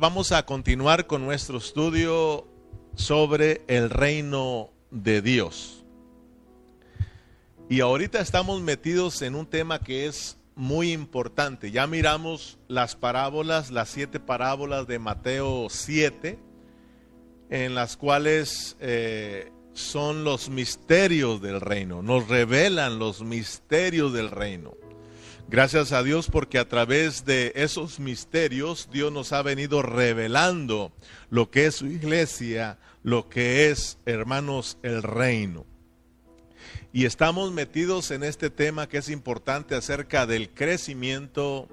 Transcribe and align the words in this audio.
vamos 0.00 0.32
a 0.32 0.46
continuar 0.46 1.06
con 1.06 1.22
nuestro 1.26 1.58
estudio 1.58 2.48
sobre 2.94 3.60
el 3.66 3.90
reino 3.90 4.70
de 4.90 5.20
Dios. 5.20 5.84
Y 7.68 7.80
ahorita 7.80 8.18
estamos 8.18 8.62
metidos 8.62 9.20
en 9.20 9.34
un 9.34 9.44
tema 9.44 9.78
que 9.78 10.06
es 10.06 10.38
muy 10.54 10.92
importante. 10.92 11.70
Ya 11.70 11.86
miramos 11.86 12.58
las 12.66 12.96
parábolas, 12.96 13.70
las 13.70 13.90
siete 13.90 14.20
parábolas 14.20 14.86
de 14.86 14.98
Mateo 14.98 15.66
7, 15.68 16.38
en 17.50 17.74
las 17.74 17.98
cuales 17.98 18.78
eh, 18.80 19.52
son 19.74 20.24
los 20.24 20.48
misterios 20.48 21.42
del 21.42 21.60
reino, 21.60 22.00
nos 22.00 22.26
revelan 22.26 22.98
los 22.98 23.20
misterios 23.22 24.14
del 24.14 24.30
reino. 24.30 24.79
Gracias 25.50 25.90
a 25.90 26.04
Dios 26.04 26.28
porque 26.30 26.60
a 26.60 26.68
través 26.68 27.24
de 27.24 27.50
esos 27.56 27.98
misterios 27.98 28.88
Dios 28.92 29.10
nos 29.10 29.32
ha 29.32 29.42
venido 29.42 29.82
revelando 29.82 30.92
lo 31.28 31.50
que 31.50 31.66
es 31.66 31.74
su 31.74 31.88
iglesia, 31.88 32.78
lo 33.02 33.28
que 33.28 33.68
es, 33.68 33.98
hermanos, 34.06 34.78
el 34.84 35.02
reino. 35.02 35.66
Y 36.92 37.04
estamos 37.04 37.50
metidos 37.50 38.12
en 38.12 38.22
este 38.22 38.48
tema 38.48 38.88
que 38.88 38.98
es 38.98 39.08
importante 39.08 39.74
acerca 39.74 40.24
del 40.24 40.50
crecimiento, 40.50 41.68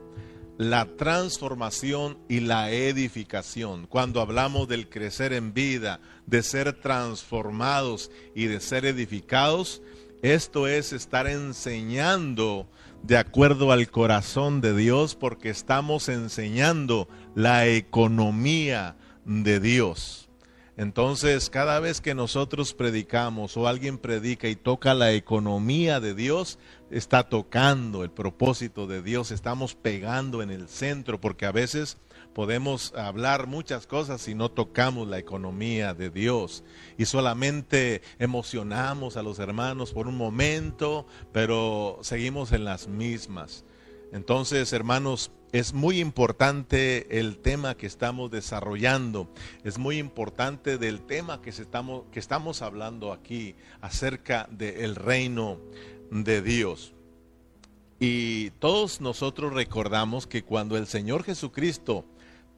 la 0.57 0.87
transformación 0.97 2.17
y 2.27 2.39
la 2.39 2.71
edificación. 2.71 3.85
Cuando 3.85 4.21
hablamos 4.21 4.67
del 4.67 4.89
crecer 4.89 5.33
en 5.33 5.53
vida, 5.53 5.99
de 6.25 6.41
ser 6.41 6.73
transformados 6.73 8.09
y 8.33 8.47
de 8.47 8.59
ser 8.59 8.87
edificados, 8.87 9.83
esto 10.23 10.67
es 10.67 10.93
estar 10.93 11.27
enseñando 11.27 12.67
de 13.07 13.17
acuerdo 13.17 13.71
al 13.71 13.89
corazón 13.89 14.59
de 14.59 14.75
Dios 14.75 15.15
porque 15.15 15.49
estamos 15.49 16.09
enseñando 16.09 17.07
la 17.35 17.65
economía 17.65 18.97
de 19.23 19.61
Dios. 19.61 20.29
Entonces, 20.75 21.49
cada 21.49 21.79
vez 21.79 22.01
que 22.01 22.13
nosotros 22.13 22.73
predicamos 22.73 23.55
o 23.55 23.65
alguien 23.65 23.97
predica 23.97 24.49
y 24.49 24.57
toca 24.57 24.93
la 24.93 25.13
economía 25.13 26.01
de 26.01 26.15
Dios, 26.15 26.59
está 26.91 27.29
tocando 27.29 28.03
el 28.03 28.11
propósito 28.11 28.87
de 28.87 29.01
Dios, 29.01 29.31
estamos 29.31 29.73
pegando 29.73 30.41
en 30.41 30.51
el 30.51 30.67
centro, 30.67 31.19
porque 31.21 31.45
a 31.45 31.53
veces 31.53 31.97
podemos 32.37 32.93
hablar 32.93 33.47
muchas 33.47 33.87
cosas 33.87 34.21
si 34.21 34.35
no 34.35 34.51
tocamos 34.51 35.07
la 35.07 35.17
economía 35.17 35.95
de 35.95 36.11
Dios 36.11 36.63
y 36.95 37.05
solamente 37.05 38.03
emocionamos 38.19 39.17
a 39.17 39.23
los 39.23 39.39
hermanos 39.39 39.91
por 39.91 40.05
un 40.05 40.17
momento, 40.17 41.07
pero 41.31 41.97
seguimos 42.03 42.51
en 42.51 42.63
las 42.63 42.87
mismas. 42.87 43.65
Entonces, 44.13 44.71
hermanos, 44.71 45.31
es 45.51 45.73
muy 45.73 45.99
importante 45.99 47.19
el 47.19 47.39
tema 47.39 47.75
que 47.75 47.87
estamos 47.87 48.29
desarrollando, 48.29 49.33
es 49.63 49.79
muy 49.79 49.97
importante 49.97 50.77
del 50.77 51.01
tema 51.01 51.41
que, 51.41 51.49
estamos, 51.49 52.03
que 52.11 52.19
estamos 52.19 52.61
hablando 52.61 53.13
aquí 53.13 53.55
acerca 53.81 54.47
del 54.51 54.95
reino 54.95 55.59
de 56.11 56.43
Dios. 56.43 56.93
Y 57.99 58.51
todos 58.59 59.01
nosotros 59.01 59.53
recordamos 59.53 60.27
que 60.27 60.43
cuando 60.43 60.77
el 60.77 60.85
Señor 60.85 61.23
Jesucristo 61.23 62.05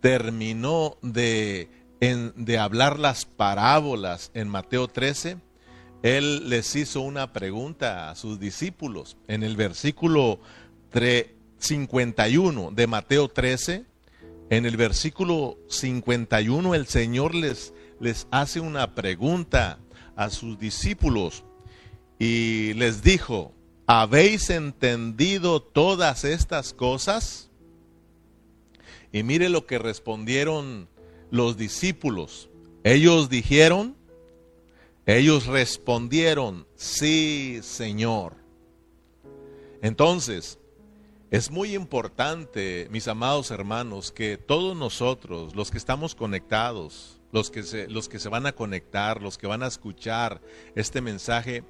terminó 0.02 0.98
de, 1.02 1.70
de 2.00 2.58
hablar 2.58 3.00
las 3.00 3.26
parábolas 3.26 4.32
en 4.34 4.48
Mateo 4.48 4.88
13, 4.88 5.38
Él 6.04 6.50
les 6.50 6.76
hizo 6.76 7.02
una 7.02 7.34
pregunta 7.34 8.10
a 8.10 8.16
sus 8.16 8.40
discípulos. 8.40 9.18
En 9.28 9.44
el 9.44 9.56
versículo 9.56 10.40
51 11.60 12.72
de 12.72 12.88
Mateo 12.88 13.28
13, 13.28 13.86
en 14.50 14.66
el 14.66 14.78
versículo 14.78 15.58
51 15.70 16.74
el 16.74 16.88
Señor 16.88 17.36
les, 17.36 17.74
les 18.00 18.28
hace 18.32 18.60
una 18.60 18.96
pregunta 18.96 19.80
a 20.16 20.30
sus 20.30 20.58
discípulos 20.58 21.44
y 22.18 22.74
les 22.74 23.04
dijo, 23.04 23.54
¿habéis 23.86 24.50
entendido 24.50 25.62
todas 25.62 26.24
estas 26.24 26.74
cosas? 26.74 27.49
Y 29.12 29.24
mire 29.24 29.50
lo 29.50 29.66
que 29.66 29.80
respondieron 29.80 30.88
los 31.32 31.58
discípulos. 31.58 32.50
Ellos 32.84 33.30
dijeron, 33.30 33.96
ellos 35.06 35.48
respondieron, 35.48 36.68
sí, 36.76 37.60
Señor. 37.64 38.36
Entonces, 39.82 40.60
es 41.32 41.52
muy 41.52 41.76
importante, 41.76 42.88
mis 42.92 43.08
amados 43.08 43.52
hermanos, 43.52 44.12
que 44.12 44.38
todos 44.38 44.76
nosotros, 44.76 45.56
los 45.56 45.72
que 45.72 45.78
estamos 45.78 46.16
conectados, 46.16 47.20
los 47.32 47.52
que 47.52 47.64
se, 47.64 47.88
los 47.88 48.10
que 48.10 48.20
se 48.20 48.30
van 48.30 48.46
a 48.46 48.54
conectar, 48.54 49.22
los 49.22 49.38
que 49.38 49.48
van 49.48 49.64
a 49.64 49.68
escuchar 49.68 50.42
este 50.76 51.02
mensaje, 51.02 51.64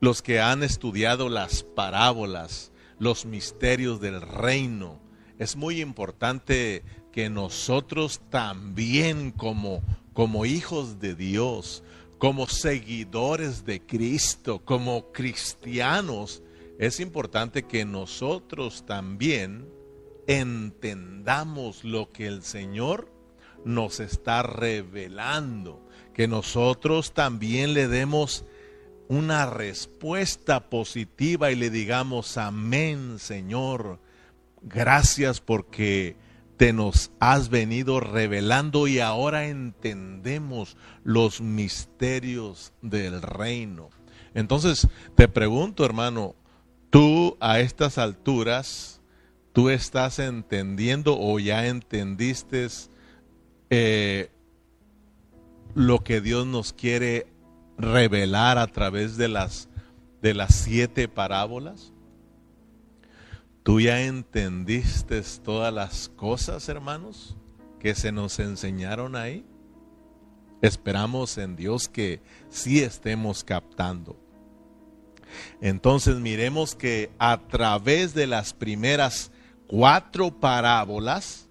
los 0.00 0.22
que 0.22 0.40
han 0.40 0.62
estudiado 0.62 1.28
las 1.28 1.62
parábolas, 1.62 2.72
los 2.98 3.26
misterios 3.26 4.00
del 4.00 4.20
reino, 4.20 5.00
es 5.38 5.56
muy 5.56 5.80
importante 5.80 6.82
que 7.12 7.28
nosotros 7.30 8.20
también 8.30 9.30
como, 9.30 9.82
como 10.12 10.46
hijos 10.46 11.00
de 11.00 11.14
Dios, 11.14 11.82
como 12.18 12.46
seguidores 12.46 13.64
de 13.64 13.80
Cristo, 13.80 14.62
como 14.64 15.12
cristianos, 15.12 16.42
es 16.78 17.00
importante 17.00 17.64
que 17.64 17.84
nosotros 17.84 18.84
también 18.86 19.66
entendamos 20.26 21.84
lo 21.84 22.10
que 22.10 22.26
el 22.26 22.42
Señor 22.42 23.10
nos 23.64 24.00
está 24.00 24.42
revelando, 24.42 25.86
que 26.14 26.28
nosotros 26.28 27.12
también 27.12 27.74
le 27.74 27.88
demos 27.88 28.44
una 29.08 29.46
respuesta 29.46 30.68
positiva 30.68 31.50
y 31.50 31.56
le 31.56 31.70
digamos, 31.70 32.36
amén 32.36 33.18
Señor, 33.18 34.00
Gracias 34.66 35.40
porque 35.40 36.16
te 36.56 36.72
nos 36.72 37.12
has 37.20 37.50
venido 37.50 38.00
revelando 38.00 38.88
y 38.88 38.98
ahora 38.98 39.46
entendemos 39.46 40.76
los 41.04 41.40
misterios 41.40 42.72
del 42.82 43.22
reino. 43.22 43.90
Entonces, 44.34 44.88
te 45.14 45.28
pregunto, 45.28 45.84
hermano, 45.84 46.34
tú 46.90 47.36
a 47.38 47.60
estas 47.60 47.96
alturas, 47.96 49.00
tú 49.52 49.70
estás 49.70 50.18
entendiendo 50.18 51.16
o 51.16 51.38
ya 51.38 51.68
entendiste 51.68 52.66
eh, 53.70 54.30
lo 55.74 56.02
que 56.02 56.20
Dios 56.20 56.44
nos 56.44 56.72
quiere 56.72 57.28
revelar 57.78 58.58
a 58.58 58.66
través 58.66 59.16
de 59.16 59.28
las, 59.28 59.68
de 60.22 60.34
las 60.34 60.56
siete 60.56 61.06
parábolas? 61.06 61.92
¿Tú 63.66 63.80
ya 63.80 64.00
entendiste 64.02 65.20
todas 65.42 65.74
las 65.74 66.08
cosas, 66.10 66.68
hermanos, 66.68 67.36
que 67.80 67.96
se 67.96 68.12
nos 68.12 68.38
enseñaron 68.38 69.16
ahí? 69.16 69.44
Esperamos 70.62 71.36
en 71.36 71.56
Dios 71.56 71.88
que 71.88 72.22
sí 72.48 72.80
estemos 72.80 73.42
captando. 73.42 74.16
Entonces 75.60 76.14
miremos 76.20 76.76
que 76.76 77.10
a 77.18 77.38
través 77.48 78.14
de 78.14 78.28
las 78.28 78.52
primeras 78.52 79.32
cuatro 79.66 80.30
parábolas, 80.30 81.48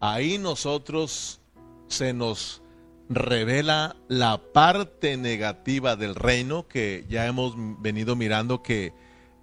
ahí 0.00 0.36
nosotros 0.36 1.40
se 1.88 2.12
nos 2.12 2.60
revela 3.08 3.96
la 4.08 4.38
parte 4.52 5.16
negativa 5.16 5.96
del 5.96 6.14
reino 6.14 6.68
que 6.68 7.06
ya 7.08 7.26
hemos 7.26 7.54
venido 7.80 8.16
mirando 8.16 8.62
que 8.62 8.92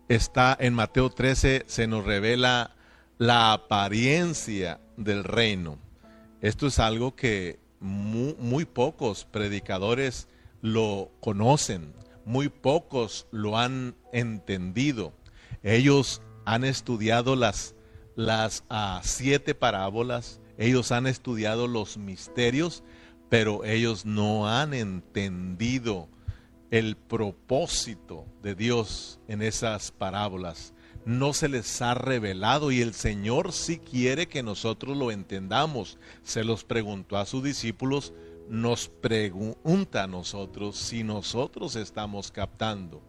está 0.07 0.56
en 0.59 0.73
Mateo 0.73 1.09
13, 1.09 1.63
se 1.68 1.88
nos 1.88 2.06
revela 2.06 2.75
la 3.18 3.53
apariencia 3.53 4.79
del 4.95 5.23
reino. 5.23 5.78
Esto 6.41 6.68
es 6.68 6.79
algo 6.79 7.16
que 7.16 7.59
muy, 7.79 8.66
pocos 8.66 9.26
predicadores 9.26 10.28
lo 10.61 11.11
conocen, 11.20 11.93
muy 12.26 12.49
pocos 12.49 13.28
lo 13.31 13.58
han 13.58 13.96
entendido. 14.14 15.14
Ellos 15.64 16.22
han 16.46 16.64
estudiado 16.64 17.35
las, 17.35 17.76
las 18.16 18.64
ah, 18.70 19.02
siete 19.03 19.55
parábolas, 19.55 20.40
ellos 20.58 20.91
han 20.91 21.08
estudiado 21.08 21.67
los 21.67 21.97
misterios, 21.97 22.84
pero 23.29 23.66
ellos 23.66 24.05
no 24.05 24.47
han 24.47 24.73
entendido 24.73 26.08
el 26.72 26.97
propósito 26.97 28.25
de 28.41 28.55
Dios 28.55 29.19
en 29.28 29.41
esas 29.41 29.91
parábolas. 29.91 30.73
No 31.05 31.34
se 31.34 31.47
les 31.47 31.81
ha 31.81 31.93
revelado 31.93 32.72
y 32.72 32.81
el 32.81 32.93
Señor 32.93 33.53
sí 33.53 33.78
quiere 33.78 34.28
que 34.28 34.43
nosotros 34.43 34.97
lo 34.97 35.11
entendamos. 35.11 35.97
Se 36.23 36.43
los 36.43 36.66
preguntó 36.66 37.17
a 37.17 37.25
sus 37.25 37.43
discípulos, 37.43 38.14
nos 38.49 38.90
pregunta 38.90 40.03
a 40.03 40.08
nosotros 40.08 40.75
si 40.78 41.03
nosotros 41.03 41.75
estamos 41.78 42.31
captando. 42.31 43.02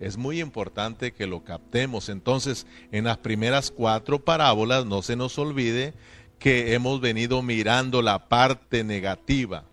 Es 0.00 0.16
muy 0.16 0.40
importante 0.40 1.12
que 1.12 1.26
lo 1.26 1.44
captemos. 1.44 2.08
Entonces, 2.08 2.66
en 2.92 3.04
las 3.04 3.18
primeras 3.18 3.70
cuatro 3.70 4.24
parábolas, 4.24 4.86
no 4.86 5.02
se 5.02 5.16
nos 5.16 5.38
olvide 5.38 5.94
que 6.38 6.74
hemos 6.74 7.00
venido 7.00 7.42
mirando 7.42 8.00
la 8.02 8.28
parte 8.28 8.84
negativa. 8.84 9.64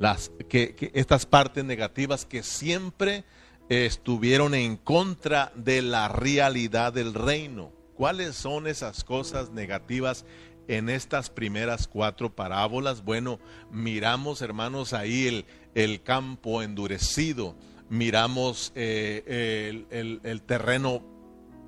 Las, 0.00 0.32
que, 0.48 0.90
estas 0.94 1.26
partes 1.26 1.62
negativas 1.62 2.24
que 2.24 2.42
siempre 2.42 3.24
estuvieron 3.68 4.54
en 4.54 4.78
contra 4.78 5.52
de 5.54 5.82
la 5.82 6.08
realidad 6.08 6.94
del 6.94 7.12
reino. 7.12 7.70
¿Cuáles 7.94 8.34
son 8.34 8.66
esas 8.66 9.04
cosas 9.04 9.50
negativas 9.50 10.24
en 10.68 10.88
estas 10.88 11.28
primeras 11.28 11.86
cuatro 11.86 12.34
parábolas? 12.34 13.04
Bueno, 13.04 13.40
miramos, 13.70 14.40
hermanos, 14.40 14.94
ahí 14.94 15.26
el, 15.26 15.44
el 15.74 16.02
campo 16.02 16.62
endurecido, 16.62 17.54
miramos 17.90 18.72
eh, 18.74 19.84
el, 19.90 20.20
el 20.24 20.42
terreno 20.42 21.02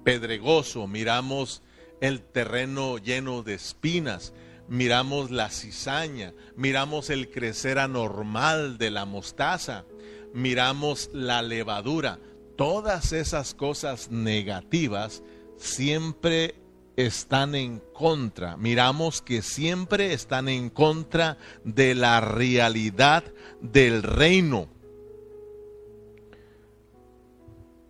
pedregoso, 0.04 0.86
miramos 0.86 1.62
el 2.00 2.22
terreno 2.22 2.96
lleno 2.96 3.42
de 3.42 3.52
espinas, 3.52 4.32
miramos 4.72 5.30
la 5.30 5.50
cizaña, 5.50 6.32
miramos 6.56 7.10
el 7.10 7.28
crecer 7.28 7.78
anormal 7.78 8.78
de 8.78 8.90
la 8.90 9.04
mostaza, 9.04 9.84
miramos 10.32 11.10
la 11.12 11.42
levadura. 11.42 12.18
Todas 12.56 13.12
esas 13.12 13.52
cosas 13.52 14.10
negativas 14.10 15.22
siempre 15.58 16.54
están 16.96 17.54
en 17.54 17.82
contra. 17.92 18.56
Miramos 18.56 19.20
que 19.20 19.42
siempre 19.42 20.14
están 20.14 20.48
en 20.48 20.70
contra 20.70 21.36
de 21.64 21.94
la 21.94 22.22
realidad 22.22 23.24
del 23.60 24.02
reino. 24.02 24.68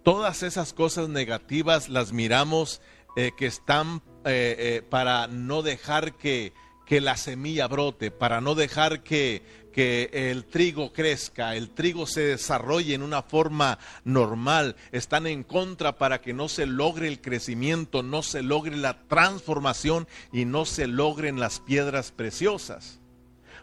Todas 0.03 0.43
esas 0.43 0.73
cosas 0.73 1.09
negativas 1.09 1.89
las 1.89 2.13
miramos 2.13 2.83
eh, 3.15 3.31
que 3.37 3.47
están 3.47 4.03
eh, 4.25 4.57
eh, 4.59 4.83
para 4.89 5.27
no 5.27 5.63
dejar 5.63 6.15
que, 6.15 6.53
que, 6.93 7.01
la 7.01 7.17
semilla 7.17 7.69
brote, 7.69 8.11
para 8.11 8.43
no 8.43 8.55
dejar 8.55 9.03
que, 9.03 9.43
que 9.73 10.11
el 10.13 10.45
trigo 10.45 10.93
crezca, 10.93 11.57
el 11.57 11.71
trigo 11.71 12.07
se 12.07 12.21
desarrolle 12.21 12.93
en 12.93 13.01
una 13.01 13.23
forma 13.23 13.79
normal, 14.05 14.77
están 14.91 15.27
en 15.27 15.43
contra 15.43 15.97
para 15.97 16.21
que 16.21 16.35
no 16.35 16.51
se 16.51 16.67
logre 16.67 17.09
el 17.09 17.23
crecimiento, 17.23 18.03
no 18.03 18.23
se 18.23 18.43
logre 18.43 18.77
la 18.77 19.05
transformación 19.09 20.07
y 20.35 20.45
no 20.45 20.67
se 20.67 20.87
logren 20.87 21.41
las 21.41 21.61
piedras 21.61 22.13
preciosas. 22.13 23.01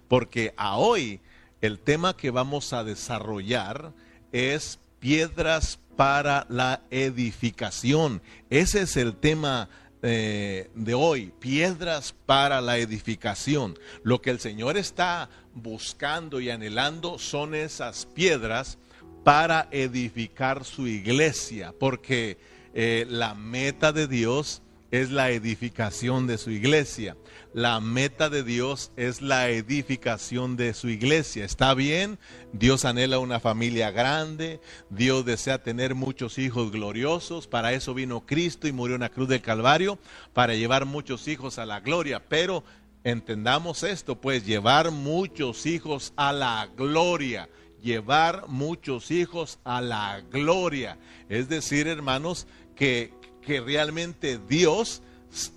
Porque 0.07 0.55
a 0.57 0.77
hoy 0.77 1.21
el 1.61 1.77
tema 1.77 2.17
que 2.17 2.31
vamos 2.31 2.73
a 2.73 2.83
desarrollar 2.83 3.93
es 4.31 4.79
piedras 4.99 5.77
para 5.95 6.47
la 6.49 6.81
edificación. 6.89 8.23
Ese 8.49 8.81
es 8.81 8.97
el 8.97 9.15
tema 9.17 9.69
eh, 10.01 10.69
de 10.75 10.93
hoy, 10.93 11.33
piedras 11.39 12.15
para 12.25 12.61
la 12.61 12.77
edificación. 12.77 13.77
Lo 14.03 14.21
que 14.21 14.29
el 14.29 14.39
Señor 14.39 14.77
está 14.77 15.29
buscando 15.53 16.39
y 16.39 16.49
anhelando 16.49 17.19
son 17.19 17.53
esas 17.53 18.05
piedras 18.05 18.77
para 19.23 19.67
edificar 19.71 20.63
su 20.63 20.87
iglesia, 20.87 21.73
porque 21.77 22.37
eh, 22.73 23.05
la 23.09 23.35
meta 23.35 23.91
de 23.91 24.07
Dios 24.07 24.61
es 24.91 25.11
la 25.11 25.29
edificación 25.31 26.27
de 26.27 26.37
su 26.37 26.51
iglesia. 26.51 27.15
La 27.53 27.79
meta 27.79 28.29
de 28.29 28.43
Dios 28.43 28.91
es 28.95 29.21
la 29.21 29.49
edificación 29.49 30.55
de 30.55 30.73
su 30.73 30.89
iglesia. 30.89 31.45
¿Está 31.45 31.73
bien? 31.73 32.19
Dios 32.53 32.85
anhela 32.85 33.19
una 33.19 33.39
familia 33.39 33.91
grande, 33.91 34.59
Dios 34.89 35.25
desea 35.25 35.63
tener 35.63 35.95
muchos 35.95 36.37
hijos 36.37 36.71
gloriosos, 36.71 37.47
para 37.47 37.73
eso 37.73 37.93
vino 37.93 38.25
Cristo 38.25 38.67
y 38.67 38.71
murió 38.71 38.95
en 38.95 39.01
la 39.01 39.09
cruz 39.09 39.27
del 39.27 39.41
Calvario, 39.41 39.99
para 40.33 40.55
llevar 40.55 40.85
muchos 40.85 41.27
hijos 41.27 41.59
a 41.59 41.65
la 41.65 41.79
gloria, 41.79 42.23
pero 42.27 42.63
entendamos 43.03 43.83
esto, 43.83 44.19
pues 44.19 44.45
llevar 44.45 44.91
muchos 44.91 45.65
hijos 45.65 46.13
a 46.15 46.33
la 46.33 46.69
gloria 46.75 47.49
llevar 47.81 48.47
muchos 48.47 49.09
hijos 49.09 49.59
a 49.63 49.79
la 49.79 50.21
gloria. 50.29 50.97
Es 51.29 51.47
decir, 51.49 51.87
hermanos, 51.87 52.45
que, 52.75 53.13
que 53.41 53.61
realmente 53.61 54.39
Dios, 54.47 55.01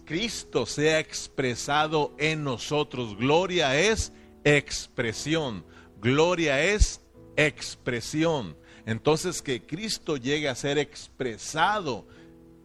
Cristo, 0.05 0.67
sea 0.67 0.99
expresado 0.99 2.15
en 2.19 2.45
nosotros. 2.45 3.17
Gloria 3.17 3.79
es 3.79 4.13
expresión. 4.45 5.65
Gloria 6.01 6.63
es 6.63 7.01
expresión. 7.37 8.57
Entonces 8.87 9.43
que 9.43 9.63
Cristo 9.63 10.17
llegue 10.17 10.49
a 10.49 10.55
ser 10.55 10.79
expresado 10.79 12.07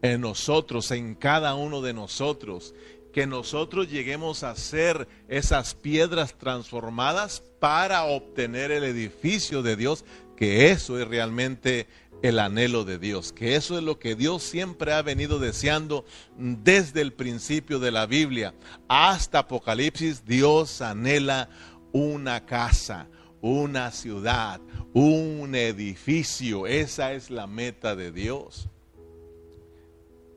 en 0.02 0.22
nosotros, 0.22 0.92
en 0.92 1.16
cada 1.16 1.56
uno 1.56 1.81
de 1.81 1.94
nosotros. 1.94 2.74
Que 3.14 3.25
nosotros 3.28 3.90
lleguemos 3.90 4.44
a 4.44 4.56
ser 4.56 5.08
esas 5.28 5.74
piedras 5.74 6.38
transformadas 6.38 7.44
para 7.60 8.06
obtener 8.06 8.72
el 8.72 8.84
edificio 8.84 9.64
de 9.64 9.75
Dios, 9.75 10.06
que 10.36 10.69
eso 10.69 11.00
es 11.00 11.08
realmente 11.08 11.88
el 12.22 12.40
anhelo 12.40 12.84
de 12.84 12.98
Dios, 12.98 13.31
que 13.31 13.56
eso 13.56 13.78
es 13.78 13.84
lo 13.84 14.00
que 14.00 14.16
Dios 14.16 14.44
siempre 14.44 14.94
ha 14.94 15.02
venido 15.02 15.40
deseando 15.40 16.06
desde 16.38 17.02
el 17.02 17.14
principio 17.14 17.80
de 17.80 17.92
la 17.92 18.06
Biblia 18.06 18.54
hasta 18.88 19.40
Apocalipsis. 19.40 20.25
Dios 20.25 20.81
anhela 20.81 21.50
una 21.92 22.46
casa, 22.46 23.08
una 23.42 23.92
ciudad, 23.92 24.60
un 24.94 25.56
edificio. 25.56 26.68
Esa 26.68 27.14
es 27.14 27.30
la 27.30 27.48
meta 27.48 27.96
de 27.96 28.12
Dios. 28.12 28.69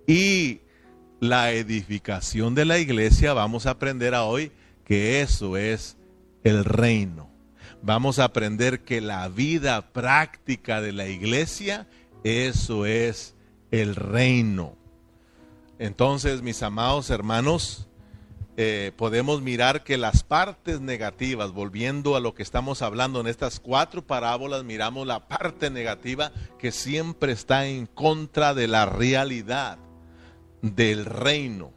Y 0.07 0.61
la 1.21 1.53
edificación 1.53 2.55
de 2.55 2.65
la 2.65 2.79
iglesia, 2.79 3.33
vamos 3.33 3.67
a 3.67 3.71
aprender 3.71 4.15
a 4.15 4.25
hoy 4.25 4.53
que 4.85 5.21
eso 5.21 5.57
es 5.57 5.97
el 6.43 6.65
reino 6.65 7.31
vamos 7.83 8.19
a 8.19 8.25
aprender 8.25 8.85
que 8.85 9.01
la 9.01 9.29
vida 9.29 9.93
práctica 9.93 10.81
de 10.81 10.93
la 10.93 11.09
iglesia, 11.09 11.87
eso 12.25 12.87
es 12.87 13.35
el 13.71 13.97
reino. 13.97 14.77
Entonces, 15.79 16.43
mis 16.43 16.63
amados 16.63 17.09
hermanos, 17.11 17.89
eh, 18.57 18.93
podemos 18.97 19.41
mirar 19.41 19.85
que 19.85 19.97
las 19.97 20.23
partes 20.23 20.81
negativas, 20.81 21.53
volviendo 21.53 22.17
a 22.17 22.21
lo 22.21 22.35
que 22.35 22.43
estamos 22.43 22.83
hablando 22.83 23.21
en 23.21 23.27
estas 23.27 23.61
cuatro 23.61 24.07
parábolas, 24.07 24.65
miramos 24.65 25.07
la 25.07 25.29
parte 25.29 25.71
negativa 25.71 26.33
que 26.59 26.73
siempre 26.73 27.33
está 27.33 27.67
en 27.67 27.87
contra 27.87 28.53
de 28.53 28.69
la 28.69 28.85
realidad 28.85 29.79
del 30.61 31.07
reino. 31.07 31.73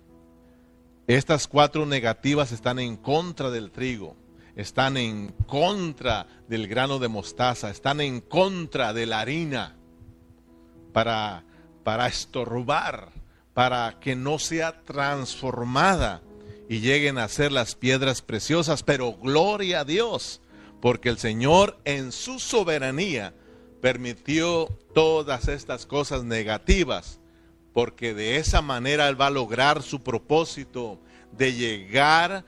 Estas 1.07 1.48
cuatro 1.48 1.86
negativas 1.86 2.51
están 2.51 2.80
en 2.80 2.98
contra 2.98 3.50
del 3.50 3.72
trigo 3.72 4.18
están 4.56 4.98
en 4.98 5.30
contra 5.48 6.28
del 6.48 6.68
grano 6.68 7.00
de 7.00 7.07
mostaza, 7.07 7.69
están 7.69 8.02
en 8.02 8.22
contra 8.22 8.94
de 8.94 9.06
la 9.06 9.19
harina 9.19 9.76
para, 10.92 11.44
para 11.83 12.07
estorbar, 12.07 13.10
para 13.54 14.00
que 14.00 14.16
no 14.16 14.40
sea 14.40 14.83
transformada 14.83 16.22
y 16.69 16.80
lleguen 16.80 17.18
a 17.18 17.28
ser 17.28 17.52
las 17.52 17.76
piedras 17.76 18.22
preciosas. 18.22 18.83
Pero 18.83 19.14
gloria 19.14 19.81
a 19.81 19.86
Dios, 19.86 20.42
porque 20.81 21.10
el 21.10 21.18
Señor 21.18 21.80
en 21.86 22.12
su 22.12 22.40
soberanía 22.40 23.33
permitió 23.81 24.68
todas 24.94 25.48
estas 25.48 25.86
cosas 25.86 26.24
negativas, 26.24 27.19
porque 27.74 28.14
de 28.14 28.38
esa 28.38 28.62
manera 28.62 29.10
Él 29.10 29.19
va 29.19 29.28
a 29.28 29.31
lograr 29.31 29.81
su 29.81 30.02
propósito 30.04 31.00
de 31.31 31.54
llegar 31.54 32.31
a 32.31 32.45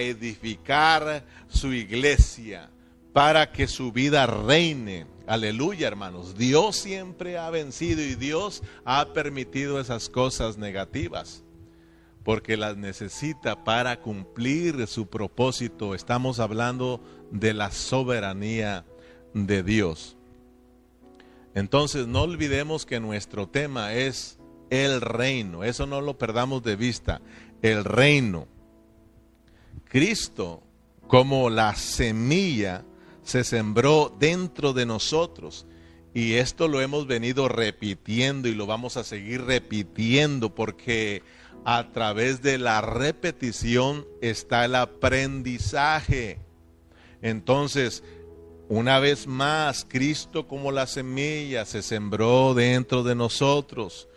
edificar 0.00 1.24
su 1.48 1.72
iglesia 1.72 2.70
para 3.12 3.52
que 3.52 3.66
su 3.66 3.92
vida 3.92 4.26
reine. 4.26 5.06
Aleluya, 5.26 5.88
hermanos. 5.88 6.36
Dios 6.36 6.76
siempre 6.76 7.38
ha 7.38 7.50
vencido 7.50 8.02
y 8.02 8.14
Dios 8.14 8.62
ha 8.84 9.12
permitido 9.12 9.80
esas 9.80 10.08
cosas 10.08 10.58
negativas 10.58 11.44
porque 12.28 12.58
las 12.58 12.76
necesita 12.76 13.64
para 13.64 14.00
cumplir 14.00 14.86
su 14.86 15.06
propósito. 15.06 15.94
Estamos 15.94 16.40
hablando 16.40 17.00
de 17.30 17.54
la 17.54 17.70
soberanía 17.70 18.84
de 19.32 19.62
Dios. 19.62 20.16
Entonces 21.54 22.06
no 22.06 22.22
olvidemos 22.22 22.84
que 22.84 23.00
nuestro 23.00 23.48
tema 23.48 23.94
es 23.94 24.38
el 24.68 25.00
reino. 25.00 25.64
Eso 25.64 25.86
no 25.86 26.00
lo 26.00 26.18
perdamos 26.18 26.62
de 26.62 26.76
vista. 26.76 27.22
El 27.62 27.84
reino. 27.84 28.46
Cristo, 29.88 30.62
como 31.06 31.50
la 31.50 31.74
semilla, 31.74 32.84
se 33.22 33.44
sembró 33.44 34.14
dentro 34.18 34.72
de 34.72 34.86
nosotros. 34.86 35.66
Y 36.14 36.34
esto 36.34 36.68
lo 36.68 36.80
hemos 36.80 37.06
venido 37.06 37.48
repitiendo 37.48 38.48
y 38.48 38.54
lo 38.54 38.66
vamos 38.66 38.96
a 38.96 39.04
seguir 39.04 39.44
repitiendo 39.44 40.54
porque 40.54 41.22
a 41.64 41.90
través 41.92 42.42
de 42.42 42.58
la 42.58 42.80
repetición 42.80 44.06
está 44.22 44.64
el 44.64 44.74
aprendizaje. 44.74 46.40
Entonces, 47.20 48.02
una 48.68 48.98
vez 48.98 49.26
más, 49.26 49.86
Cristo 49.88 50.46
como 50.46 50.72
la 50.72 50.86
semilla 50.86 51.64
se 51.64 51.82
sembró 51.82 52.54
dentro 52.54 53.02
de 53.02 53.14
nosotros 53.14 54.08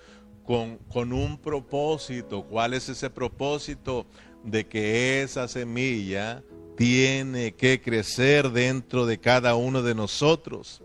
con, 0.46 0.78
con 0.90 1.14
un 1.14 1.38
propósito. 1.38 2.44
¿Cuál 2.44 2.74
es 2.74 2.90
ese 2.90 3.10
propósito? 3.10 4.06
De 4.44 4.68
que 4.68 5.22
esa 5.22 5.48
semilla 5.48 6.44
tiene 6.78 7.54
que 7.54 7.82
crecer 7.82 8.50
dentro 8.50 9.06
de 9.06 9.20
cada 9.20 9.56
uno 9.56 9.82
de 9.82 9.96
nosotros. 9.96 10.82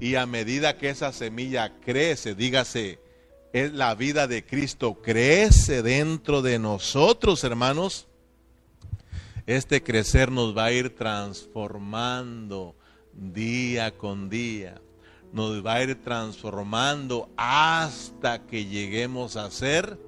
Y 0.00 0.14
a 0.14 0.26
medida 0.26 0.78
que 0.78 0.90
esa 0.90 1.12
semilla 1.12 1.78
crece, 1.80 2.34
dígase, 2.34 2.98
es 3.52 3.72
la 3.72 3.94
vida 3.94 4.26
de 4.26 4.44
Cristo 4.44 4.94
crece 4.94 5.82
dentro 5.82 6.42
de 6.42 6.58
nosotros, 6.58 7.44
hermanos, 7.44 8.06
este 9.46 9.82
crecer 9.82 10.30
nos 10.30 10.56
va 10.56 10.66
a 10.66 10.72
ir 10.72 10.94
transformando 10.94 12.76
día 13.14 13.96
con 13.96 14.28
día. 14.28 14.80
Nos 15.32 15.64
va 15.64 15.74
a 15.74 15.82
ir 15.82 16.02
transformando 16.02 17.30
hasta 17.36 18.46
que 18.46 18.66
lleguemos 18.66 19.36
a 19.36 19.50
ser 19.50 19.98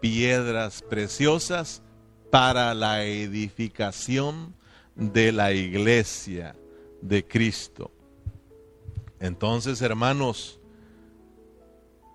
piedras 0.00 0.82
preciosas 0.82 1.82
para 2.30 2.74
la 2.74 3.04
edificación 3.04 4.54
de 4.94 5.32
la 5.32 5.52
iglesia 5.52 6.56
de 7.00 7.26
Cristo. 7.26 7.90
Entonces, 9.20 9.80
hermanos, 9.82 10.60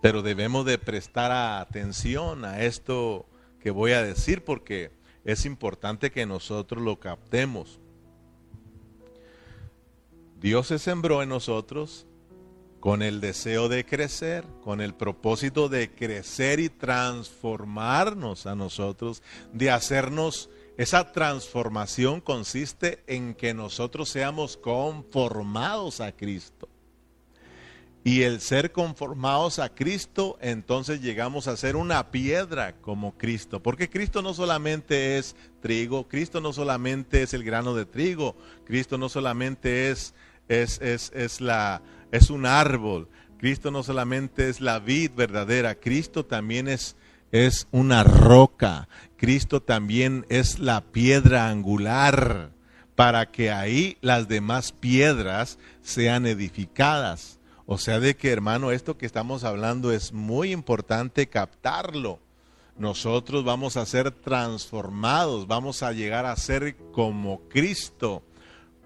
pero 0.02 0.22
debemos 0.22 0.66
de 0.66 0.78
prestar 0.78 1.32
atención 1.32 2.46
a 2.46 2.62
esto 2.62 3.26
que 3.62 3.72
voy 3.72 3.94
a 3.94 4.04
decir 4.04 4.44
porque 4.44 4.92
es 5.24 5.46
importante 5.46 6.12
que 6.12 6.26
nosotros 6.26 6.84
lo 6.84 7.00
captemos. 7.00 7.80
Dios 10.42 10.68
se 10.68 10.78
sembró 10.80 11.24
en 11.24 11.30
nosotros 11.30 12.06
con 12.84 13.02
el 13.02 13.22
deseo 13.22 13.70
de 13.70 13.86
crecer, 13.86 14.44
con 14.62 14.82
el 14.82 14.94
propósito 14.94 15.70
de 15.70 15.90
crecer 15.96 16.60
y 16.60 16.68
transformarnos 16.68 18.46
a 18.46 18.56
nosotros, 18.56 19.24
de 19.54 19.72
hacernos, 19.72 20.50
esa 20.76 21.14
transformación 21.14 22.20
consiste 22.20 23.02
en 23.08 23.36
que 23.36 23.54
nosotros 23.54 24.10
seamos 24.10 24.58
conformados 24.58 26.02
a 26.02 26.12
Cristo. 26.12 26.68
Y 28.04 28.24
el 28.24 28.42
ser 28.42 28.74
conformados 28.74 29.60
a 29.60 29.74
Cristo, 29.74 30.38
entonces 30.42 31.02
llegamos 31.02 31.48
a 31.48 31.56
ser 31.56 31.78
una 31.78 32.12
piedra 32.12 32.76
como 32.82 33.18
Cristo. 33.18 33.64
Porque 33.64 33.90
Cristo 33.90 34.22
no 34.22 34.34
solamente 34.34 35.18
es 35.18 35.38
trigo, 35.62 36.10
Cristo 36.10 36.42
no 36.42 36.52
solamente 36.52 37.24
es 37.24 37.34
el 37.34 37.46
grano 37.46 37.76
de 37.76 37.86
trigo, 37.86 38.36
Cristo 38.66 38.98
no 38.98 39.08
solamente 39.08 39.90
es, 39.90 40.14
es, 40.50 40.82
es, 40.82 41.14
es 41.16 41.40
la, 41.40 41.82
es 42.14 42.30
un 42.30 42.46
árbol. 42.46 43.10
Cristo 43.40 43.72
no 43.72 43.82
solamente 43.82 44.48
es 44.48 44.62
la 44.62 44.80
vid 44.80 45.12
verdadera, 45.16 45.76
Cristo 45.76 46.26
también 46.26 46.68
es, 46.68 46.96
es 47.32 47.68
una 47.72 48.04
roca. 48.04 48.88
Cristo 49.18 49.62
también 49.64 50.26
es 50.30 50.60
la 50.60 50.82
piedra 50.82 51.50
angular 51.50 52.52
para 52.96 53.32
que 53.32 53.52
ahí 53.52 53.98
las 54.02 54.28
demás 54.28 54.72
piedras 54.72 55.58
sean 55.82 56.28
edificadas. 56.28 57.40
O 57.66 57.80
sea, 57.80 58.00
de 58.00 58.16
que 58.16 58.32
hermano, 58.32 58.72
esto 58.72 58.96
que 58.96 59.08
estamos 59.08 59.44
hablando 59.44 59.92
es 59.92 60.14
muy 60.14 60.52
importante 60.52 61.28
captarlo. 61.28 62.20
Nosotros 62.78 63.44
vamos 63.44 63.76
a 63.76 63.88
ser 63.88 64.12
transformados, 64.12 65.48
vamos 65.48 65.82
a 65.82 65.94
llegar 65.94 66.28
a 66.28 66.36
ser 66.36 66.76
como 66.92 67.42
Cristo, 67.50 68.22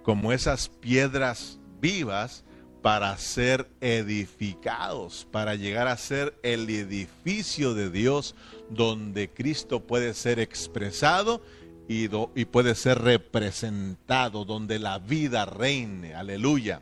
como 0.04 0.32
esas 0.32 0.70
piedras 0.70 1.60
vivas 1.82 2.46
para 2.88 3.18
ser 3.18 3.70
edificados, 3.82 5.28
para 5.30 5.56
llegar 5.56 5.90
a 5.90 5.98
ser 5.98 6.40
el 6.42 6.70
edificio 6.70 7.74
de 7.74 7.90
Dios 7.90 8.34
donde 8.70 9.30
Cristo 9.30 9.82
puede 9.82 10.14
ser 10.14 10.40
expresado 10.40 11.42
y, 11.90 12.06
y, 12.34 12.46
puede 12.46 12.76
ser 12.76 13.00
representado, 13.00 14.46
donde 14.46 14.80
la 14.80 15.00
vida 15.00 15.44
reine, 15.44 16.16
aleluya. 16.16 16.82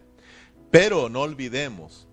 Pero 0.69 1.09
no 1.09 1.21
olvidemos 1.21 2.07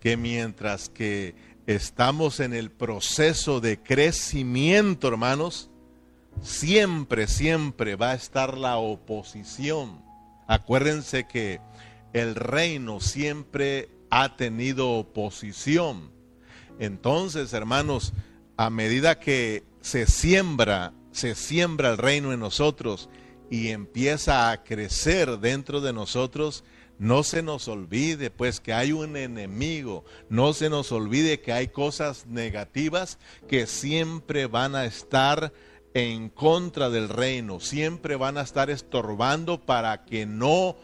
que 0.00 0.16
mientras 0.16 0.88
que 0.88 1.34
estamos 1.66 2.40
en 2.40 2.54
el 2.54 2.70
proceso 2.70 3.60
de 3.60 3.78
crecimiento, 3.78 5.06
hermanos, 5.06 5.68
siempre, 6.40 7.26
siempre 7.26 7.94
va 7.94 8.12
a 8.12 8.14
estar 8.14 8.56
la 8.56 8.78
oposición. 8.78 10.02
Acuérdense 10.46 11.26
que 11.26 11.60
el 12.14 12.36
reino 12.36 13.00
siempre 13.00 13.90
ha 14.08 14.36
tenido 14.36 14.92
oposición. 14.92 16.10
Entonces, 16.78 17.52
hermanos, 17.52 18.14
a 18.56 18.70
medida 18.70 19.18
que 19.18 19.64
se 19.80 20.06
siembra, 20.06 20.94
se 21.10 21.34
siembra 21.34 21.90
el 21.90 21.98
reino 21.98 22.32
en 22.32 22.40
nosotros 22.40 23.10
y 23.50 23.68
empieza 23.68 24.50
a 24.50 24.62
crecer 24.64 25.38
dentro 25.40 25.80
de 25.80 25.92
nosotros, 25.92 26.64
no 26.98 27.24
se 27.24 27.42
nos 27.42 27.66
olvide 27.66 28.30
pues 28.30 28.60
que 28.60 28.72
hay 28.72 28.92
un 28.92 29.16
enemigo, 29.16 30.04
no 30.28 30.52
se 30.52 30.70
nos 30.70 30.92
olvide 30.92 31.40
que 31.40 31.52
hay 31.52 31.68
cosas 31.68 32.26
negativas 32.26 33.18
que 33.48 33.66
siempre 33.66 34.46
van 34.46 34.76
a 34.76 34.84
estar 34.84 35.52
en 35.94 36.28
contra 36.28 36.90
del 36.90 37.08
reino, 37.08 37.58
siempre 37.58 38.14
van 38.16 38.38
a 38.38 38.42
estar 38.42 38.70
estorbando 38.70 39.64
para 39.64 40.04
que 40.04 40.26
no 40.26 40.76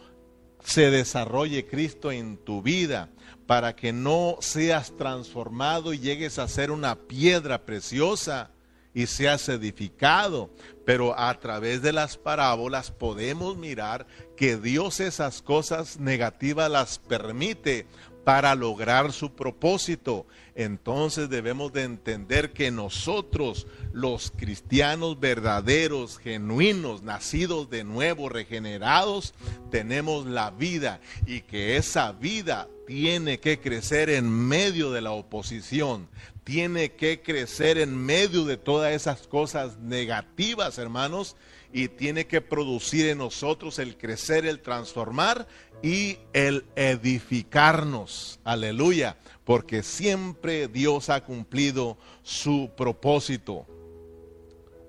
se 0.65 0.91
desarrolle 0.91 1.67
Cristo 1.67 2.13
en 2.13 2.37
tu 2.37 2.63
vida, 2.63 3.11
para 3.47 3.75
que 3.75 3.93
no 3.93 4.37
seas 4.41 4.97
transformado 4.97 5.93
y 5.93 5.99
llegues 5.99 6.39
a 6.39 6.47
ser 6.47 6.71
una 6.71 6.95
piedra 6.95 7.65
preciosa 7.65 8.51
y 8.95 9.07
seas 9.07 9.49
edificado. 9.49 10.51
Pero 10.85 11.19
a 11.19 11.39
través 11.39 11.83
de 11.83 11.93
las 11.93 12.17
parábolas 12.17 12.91
podemos 12.91 13.57
mirar 13.57 14.07
que 14.37 14.57
Dios 14.57 15.01
esas 15.01 15.43
cosas 15.43 15.99
negativas 15.99 16.71
las 16.71 16.99
permite 16.99 17.87
para 18.25 18.55
lograr 18.55 19.13
su 19.13 19.33
propósito. 19.35 20.27
Entonces 20.55 21.31
debemos 21.31 21.73
de 21.73 21.85
entender 21.85 22.53
que 22.53 22.71
nosotros, 22.71 23.67
los 23.93 24.31
cristianos 24.37 25.19
verdaderos, 25.19 26.19
genuinos, 26.19 27.03
nacidos 27.03 27.71
de 27.71 27.85
nuevo, 27.85 28.29
regenerados, 28.29 29.35
tenemos 29.71 30.27
la 30.27 30.51
vida 30.51 31.01
y 31.27 31.41
que 31.41 31.77
esa 31.77 32.13
vida 32.13 32.69
tiene 32.87 33.41
que 33.41 33.61
crecer 33.61 34.11
en 34.11 34.29
medio 34.29 34.91
de 34.91 35.01
la 35.01 35.13
oposición, 35.13 36.09
tiene 36.45 36.93
que 36.93 37.23
crecer 37.23 37.79
en 37.79 37.97
medio 37.97 38.45
de 38.45 38.57
todas 38.57 38.93
esas 38.93 39.29
cosas 39.29 39.79
negativas, 39.79 40.79
hermanos, 40.79 41.37
y 41.73 41.89
tiene 41.89 42.27
que 42.27 42.41
producir 42.41 43.07
en 43.07 43.19
nosotros 43.19 43.79
el 43.79 43.97
crecer, 43.97 44.45
el 44.45 44.61
transformar 44.61 45.47
y 45.83 46.19
el 46.33 46.67
edificarnos. 46.77 48.41
Aleluya, 48.45 49.17
porque 49.45 49.83
siempre 49.83 50.69
Dios 50.69 51.11
ha 51.11 51.25
cumplido 51.25 51.99
su 52.23 52.71
propósito. 52.77 53.67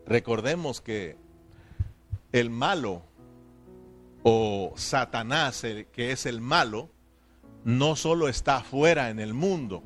Recordemos 0.05 0.81
que 0.81 1.17
el 2.31 2.49
malo 2.49 3.03
o 4.23 4.73
Satanás, 4.75 5.61
que 5.61 6.11
es 6.11 6.25
el 6.25 6.41
malo, 6.41 6.89
no 7.63 7.95
solo 7.95 8.27
está 8.27 8.57
afuera 8.57 9.09
en 9.09 9.19
el 9.19 9.33
mundo, 9.33 9.83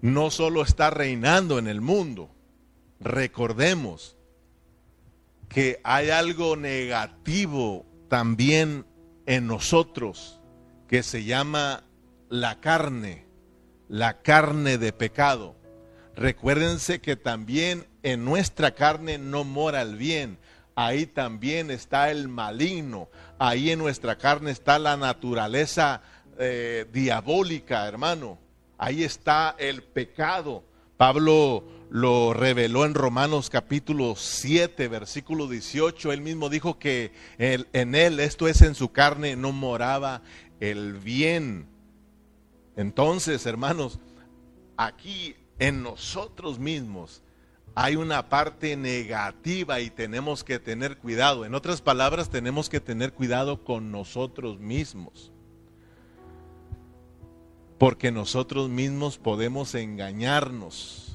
no 0.00 0.30
solo 0.30 0.62
está 0.62 0.90
reinando 0.90 1.58
en 1.58 1.68
el 1.68 1.80
mundo. 1.80 2.30
Recordemos 3.00 4.16
que 5.48 5.80
hay 5.84 6.10
algo 6.10 6.56
negativo 6.56 7.84
también 8.12 8.84
en 9.24 9.46
nosotros 9.46 10.38
que 10.86 11.02
se 11.02 11.24
llama 11.24 11.84
la 12.28 12.60
carne, 12.60 13.24
la 13.88 14.20
carne 14.20 14.76
de 14.76 14.92
pecado. 14.92 15.56
Recuérdense 16.14 17.00
que 17.00 17.16
también 17.16 17.86
en 18.02 18.22
nuestra 18.26 18.72
carne 18.72 19.16
no 19.16 19.44
mora 19.44 19.80
el 19.80 19.96
bien, 19.96 20.36
ahí 20.74 21.06
también 21.06 21.70
está 21.70 22.10
el 22.10 22.28
maligno, 22.28 23.08
ahí 23.38 23.70
en 23.70 23.78
nuestra 23.78 24.18
carne 24.18 24.50
está 24.50 24.78
la 24.78 24.98
naturaleza 24.98 26.02
eh, 26.38 26.84
diabólica, 26.92 27.88
hermano, 27.88 28.38
ahí 28.76 29.04
está 29.04 29.56
el 29.58 29.82
pecado. 29.82 30.64
Pablo 30.98 31.64
lo 31.92 32.32
reveló 32.32 32.86
en 32.86 32.94
Romanos 32.94 33.50
capítulo 33.50 34.14
7, 34.16 34.88
versículo 34.88 35.46
18. 35.46 36.10
Él 36.12 36.22
mismo 36.22 36.48
dijo 36.48 36.78
que 36.78 37.12
en 37.36 37.94
él, 37.94 38.18
esto 38.18 38.48
es 38.48 38.62
en 38.62 38.74
su 38.74 38.92
carne, 38.92 39.36
no 39.36 39.52
moraba 39.52 40.22
el 40.58 40.94
bien. 40.94 41.66
Entonces, 42.76 43.44
hermanos, 43.44 43.98
aquí 44.78 45.36
en 45.58 45.82
nosotros 45.82 46.58
mismos 46.58 47.22
hay 47.74 47.96
una 47.96 48.30
parte 48.30 48.74
negativa 48.74 49.80
y 49.80 49.90
tenemos 49.90 50.44
que 50.44 50.58
tener 50.58 50.96
cuidado. 50.96 51.44
En 51.44 51.54
otras 51.54 51.82
palabras, 51.82 52.30
tenemos 52.30 52.70
que 52.70 52.80
tener 52.80 53.12
cuidado 53.12 53.64
con 53.64 53.92
nosotros 53.92 54.58
mismos. 54.58 55.30
Porque 57.76 58.10
nosotros 58.10 58.70
mismos 58.70 59.18
podemos 59.18 59.74
engañarnos 59.74 61.11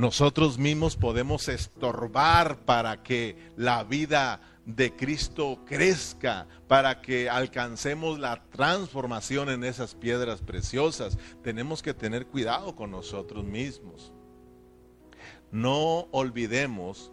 nosotros 0.00 0.58
mismos 0.58 0.96
podemos 0.96 1.48
estorbar 1.48 2.64
para 2.64 3.02
que 3.02 3.36
la 3.56 3.84
vida 3.84 4.40
de 4.64 4.96
Cristo 4.96 5.62
crezca, 5.66 6.46
para 6.66 7.02
que 7.02 7.28
alcancemos 7.28 8.18
la 8.18 8.42
transformación 8.44 9.50
en 9.50 9.62
esas 9.62 9.94
piedras 9.94 10.40
preciosas. 10.40 11.18
Tenemos 11.42 11.82
que 11.82 11.92
tener 11.92 12.26
cuidado 12.26 12.74
con 12.74 12.90
nosotros 12.90 13.44
mismos. 13.44 14.12
No 15.52 16.08
olvidemos 16.12 17.12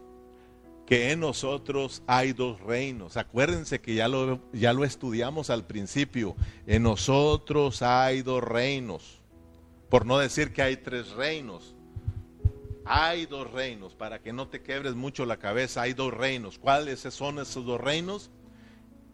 que 0.86 1.12
en 1.12 1.20
nosotros 1.20 2.04
hay 2.08 2.32
dos 2.32 2.62
reinos. 2.62 3.18
Acuérdense 3.18 3.82
que 3.82 3.96
ya 3.96 4.08
lo, 4.08 4.40
ya 4.54 4.72
lo 4.72 4.86
estudiamos 4.86 5.50
al 5.50 5.66
principio. 5.66 6.38
En 6.66 6.84
nosotros 6.84 7.82
hay 7.82 8.22
dos 8.22 8.42
reinos. 8.42 9.20
Por 9.90 10.06
no 10.06 10.18
decir 10.18 10.54
que 10.54 10.62
hay 10.62 10.78
tres 10.78 11.10
reinos. 11.12 11.77
Hay 12.88 13.26
dos 13.26 13.52
reinos. 13.52 13.94
Para 13.96 14.22
que 14.22 14.34
no 14.34 14.48
te 14.48 14.62
quebres 14.62 14.96
mucho 14.96 15.26
la 15.26 15.38
cabeza, 15.38 15.82
hay 15.82 15.94
dos 15.94 16.14
reinos. 16.14 16.58
¿Cuáles 16.58 17.02
son 17.02 17.40
esos 17.40 17.66
dos 17.66 17.80
reinos? 17.80 18.32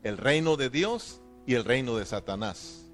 El 0.03 0.17
reino 0.17 0.57
de 0.57 0.69
Dios 0.69 1.21
y 1.47 1.55
el 1.55 1.63
reino 1.63 1.97
de 1.97 2.05
Satanás. 2.05 2.91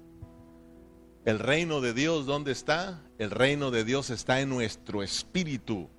El 1.24 1.38
reino 1.38 1.80
de 1.80 1.92
Dios, 1.92 2.24
¿dónde 2.24 2.52
está? 2.52 3.02
El 3.18 3.30
reino 3.30 3.70
de 3.70 3.84
Dios 3.84 4.08
está 4.10 4.40
en 4.40 4.48
nuestro 4.48 5.02
espíritu. 5.02 5.90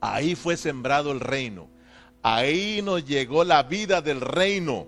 Ahí 0.00 0.34
fue 0.34 0.56
sembrado 0.56 1.12
el 1.12 1.20
reino. 1.20 1.70
Ahí 2.22 2.82
nos 2.82 3.04
llegó 3.06 3.44
la 3.44 3.62
vida 3.62 4.02
del 4.02 4.20
reino. 4.20 4.86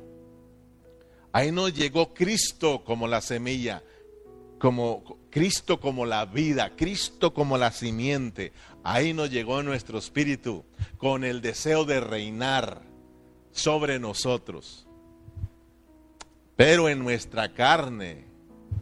Ahí 1.33 1.51
nos 1.51 1.73
llegó 1.73 2.13
Cristo 2.13 2.85
como 2.85 3.09
la 3.09 3.23
semilla, 3.23 3.83
como 4.59 5.22
Cristo 5.33 5.81
como 5.81 6.07
la 6.07 6.27
vida, 6.27 6.77
Cristo 6.77 7.35
como 7.35 7.59
la 7.59 7.73
simiente. 7.73 8.53
Ahí 8.85 9.13
nos 9.13 9.31
llegó 9.31 9.65
nuestro 9.65 9.99
espíritu 9.99 10.65
con 10.99 11.25
el 11.25 11.41
deseo 11.41 11.85
de 11.85 11.99
reinar 11.99 12.83
sobre 13.51 13.99
nosotros. 13.99 14.87
Pero 16.55 16.89
en 16.89 17.01
nuestra 17.01 17.53
carne, 17.53 18.27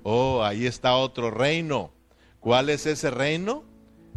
oh, 0.02 0.42
ahí 0.42 0.66
está 0.66 0.96
otro 0.96 1.30
reino. 1.30 1.92
¿Cuál 2.40 2.68
es 2.68 2.84
ese 2.84 3.10
reino? 3.10 3.70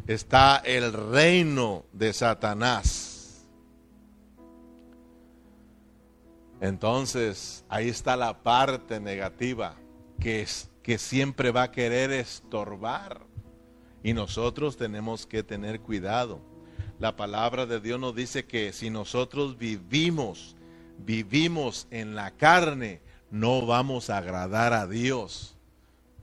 está 0.08 0.58
el 0.58 0.92
reino 0.94 1.86
de 1.92 2.14
Satanás. 2.14 3.46
Entonces, 6.62 7.66
ahí 7.68 7.90
está 7.90 8.16
la 8.16 8.42
parte 8.42 9.00
negativa 9.00 9.76
que, 10.20 10.42
es, 10.42 10.70
que 10.84 10.98
siempre 10.98 11.52
va 11.52 11.64
a 11.64 11.72
querer 11.72 12.12
estorbar. 12.12 13.22
Y 14.04 14.14
nosotros 14.14 14.76
tenemos 14.76 15.26
que 15.26 15.42
tener 15.42 15.80
cuidado. 15.80 16.42
La 17.00 17.16
palabra 17.16 17.66
de 17.66 17.80
Dios 17.80 18.00
nos 18.00 18.14
dice 18.14 18.46
que 18.46 18.74
si 18.74 18.90
nosotros 18.90 19.58
vivimos, 19.58 20.56
vivimos 21.00 21.88
en 21.90 22.16
la 22.16 22.32
carne, 22.32 23.02
no 23.32 23.66
vamos 23.66 24.10
a 24.10 24.18
agradar 24.18 24.74
a 24.74 24.86
Dios. 24.86 25.56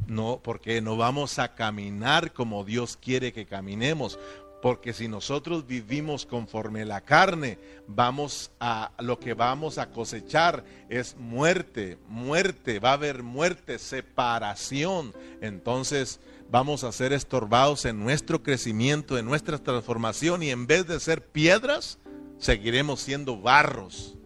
No, 0.07 0.41
porque 0.43 0.81
no 0.81 0.97
vamos 0.97 1.39
a 1.39 1.55
caminar 1.55 2.33
como 2.33 2.65
Dios 2.65 2.97
quiere 2.97 3.33
que 3.33 3.47
caminemos. 3.47 4.19
Porque 4.63 4.93
si 4.93 5.09
nosotros 5.09 5.67
vivimos 5.67 6.27
conforme 6.27 6.85
la 6.85 7.01
carne, 7.01 7.59
vamos 7.87 8.51
a 8.61 8.93
lo 8.99 9.19
que 9.19 9.33
vamos 9.33 9.79
a 9.79 9.91
cosechar 9.91 10.65
es 10.91 11.17
muerte, 11.17 11.97
muerte, 12.09 12.79
va 12.79 12.91
a 12.91 12.95
haber 12.95 13.23
muerte, 13.23 13.79
separación. 13.79 15.15
Entonces 15.41 16.21
vamos 16.51 16.85
a 16.85 16.93
ser 16.93 17.13
estorbados 17.15 17.87
en 17.87 17.99
nuestro 18.01 18.43
crecimiento, 18.43 19.17
en 19.17 19.25
nuestra 19.25 19.59
transformación 19.59 20.43
y 20.43 20.51
en 20.51 20.67
vez 20.67 20.87
de 20.87 21.01
ser 21.01 21.27
piedras, 21.27 21.99
seguiremos 22.39 23.01
siendo 23.01 23.41
barros. 23.41 24.17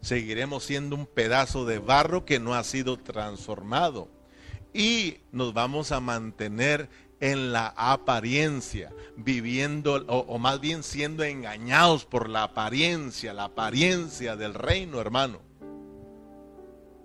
Seguiremos 0.00 0.64
siendo 0.64 0.96
un 0.96 1.06
pedazo 1.06 1.66
de 1.66 1.80
barro 1.80 2.24
que 2.24 2.38
no 2.38 2.54
ha 2.54 2.64
sido 2.64 2.96
transformado 2.96 4.08
y 4.76 5.20
nos 5.32 5.54
vamos 5.54 5.90
a 5.90 6.00
mantener 6.00 6.90
en 7.20 7.52
la 7.52 7.68
apariencia, 7.76 8.92
viviendo 9.16 10.04
o, 10.06 10.38
más 10.38 10.60
bien 10.60 10.82
siendo 10.82 11.24
engañados 11.24 12.04
por 12.04 12.28
la 12.28 12.42
apariencia, 12.42 13.32
la 13.32 13.44
apariencia 13.44 14.36
del 14.36 14.54
reino, 14.54 15.00
hermano. 15.00 15.40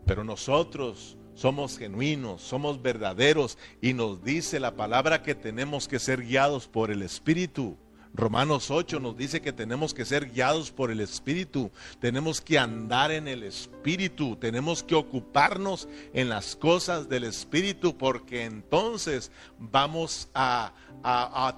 Pero 0.06 0.24
nosotros 0.24 1.17
somos 1.34 1.78
genuinos, 1.78 2.41
somos 2.41 2.82
verdaderos 2.82 3.58
y 3.82 3.93
nos 3.93 4.24
dice 4.24 4.60
la 4.60 4.76
palabra 4.76 5.24
que 5.24 5.36
tenemos 5.36 5.88
que 5.88 6.00
ser 6.00 6.21
guiados 6.24 6.67
por 6.67 6.91
el 6.91 7.02
Espíritu. 7.02 7.78
Romanos 8.13 8.69
8 8.69 9.00
nos 9.00 9.15
dice 9.15 9.41
que 9.41 9.54
tenemos 9.54 9.93
que 9.93 10.06
ser 10.06 10.32
guiados 10.32 10.71
por 10.71 10.91
el 10.91 11.00
Espíritu, 11.00 11.71
tenemos 12.00 12.41
que 12.41 12.60
andar 12.60 13.12
en 13.12 13.28
el 13.28 13.43
Espíritu, 13.43 14.36
tenemos 14.36 14.84
que 14.84 14.95
ocuparnos 14.95 15.88
en 16.13 16.28
las 16.28 16.56
cosas 16.56 17.08
del 17.08 17.24
Espíritu 17.24 17.97
porque 17.97 18.43
entonces 18.43 19.32
vamos 19.58 20.30
a, 20.34 20.74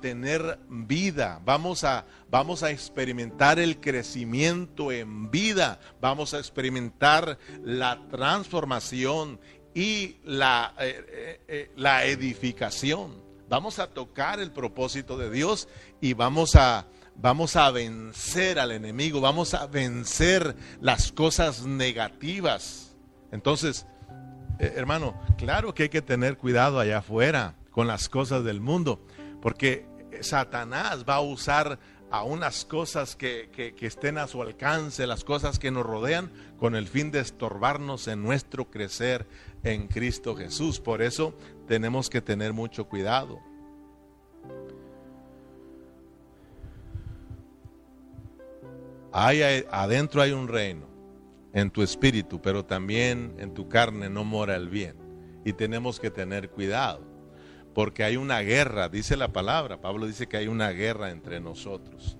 tener 0.01 0.59
vida, 0.69 1.41
vamos 1.43 1.83
a, 1.83 2.05
vamos 2.29 2.63
a 2.63 2.71
experimentar 2.71 3.59
el 3.59 3.79
crecimiento 3.79 4.91
en 4.91 5.31
vida, 5.31 5.79
vamos 5.99 6.33
a 6.33 6.39
experimentar 6.39 7.37
la 7.63 7.99
transformación 8.09 9.39
y 9.73 10.17
la, 10.23 10.73
eh, 10.79 11.05
eh, 11.07 11.41
eh, 11.47 11.71
la 11.75 12.05
edificación. 12.05 13.22
Vamos 13.53 13.77
a 13.77 13.85
tocar 13.85 14.39
el 14.39 14.51
propósito 14.51 15.15
de 15.15 15.29
Dios 15.29 15.67
y 16.01 16.13
vamos 16.13 16.55
a, 16.55 16.87
vamos 17.15 17.55
a 17.55 17.69
vencer 17.69 18.57
al 18.57 18.71
enemigo, 18.71 19.21
vamos 19.21 19.53
a 19.53 19.67
vencer 19.67 20.55
las 20.81 21.11
cosas 21.11 21.63
negativas. 21.63 22.95
Entonces, 23.31 23.85
eh, 24.57 24.73
hermano, 24.75 25.13
claro 25.37 25.75
que 25.75 25.83
hay 25.83 25.89
que 25.89 26.01
tener 26.01 26.35
cuidado 26.35 26.79
allá 26.79 26.97
afuera 26.97 27.53
con 27.69 27.85
las 27.85 28.09
cosas 28.09 28.43
del 28.43 28.59
mundo, 28.59 29.05
porque 29.39 29.85
Satanás 30.21 31.05
va 31.07 31.17
a 31.17 31.21
usar 31.21 31.77
a 32.13 32.21
unas 32.21 32.63
cosas 32.63 33.15
que, 33.15 33.49
que, 33.51 33.87
estén 33.87 34.19
a 34.19 34.27
su 34.27 34.43
alcance, 34.43 35.07
las 35.07 35.23
cosas 35.23 35.57
que 35.57 35.71
nos 35.71 35.83
rodean, 35.83 36.31
con 36.59 36.75
el 36.75 36.87
fin 36.87 37.09
de 37.09 37.19
estorbarnos 37.19 38.07
en 38.07 38.21
nuestro 38.21 38.69
crecer 38.69 39.25
en 39.63 39.87
Cristo 39.87 40.35
Jesús. 40.35 40.79
Por 40.79 41.01
eso 41.01 41.33
tenemos 41.67 42.11
que 42.11 42.21
tener 42.21 42.53
mucho 42.53 42.87
cuidado. 42.87 43.39
Hay, 49.11 49.41
adentro 49.71 50.21
hay 50.21 50.33
un 50.33 50.47
reino 50.47 50.85
en 51.51 51.71
tu 51.71 51.81
espíritu, 51.81 52.39
pero 52.39 52.63
también 52.63 53.33
en 53.39 53.55
tu 53.55 53.67
carne 53.67 54.07
no 54.11 54.23
mora 54.23 54.55
el 54.55 54.69
bien. 54.69 54.95
Y 55.45 55.53
tenemos 55.53 55.99
que 55.99 56.11
tener 56.11 56.51
cuidado, 56.51 57.03
porque 57.73 58.03
hay 58.03 58.17
una 58.17 58.39
guerra, 58.41 58.89
dice 58.89 59.17
la 59.17 59.29
palabra. 59.29 59.81
Pablo 59.81 60.05
dice 60.05 60.27
que 60.27 60.37
hay 60.37 60.47
una 60.47 60.69
guerra 60.69 61.09
entre 61.09 61.39
nosotros, 61.39 62.17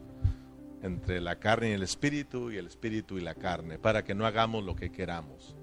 entre 0.81 1.21
la 1.21 1.39
carne 1.39 1.69
y 1.69 1.73
el 1.73 1.83
espíritu, 1.83 2.51
y 2.51 2.57
el 2.57 2.67
espíritu 2.67 3.17
y 3.17 3.21
la 3.21 3.35
carne, 3.35 3.77
para 3.77 4.03
que 4.03 4.15
no 4.15 4.25
hagamos 4.25 4.63
lo 4.63 4.75
que 4.75 4.91
queramos. 4.91 5.55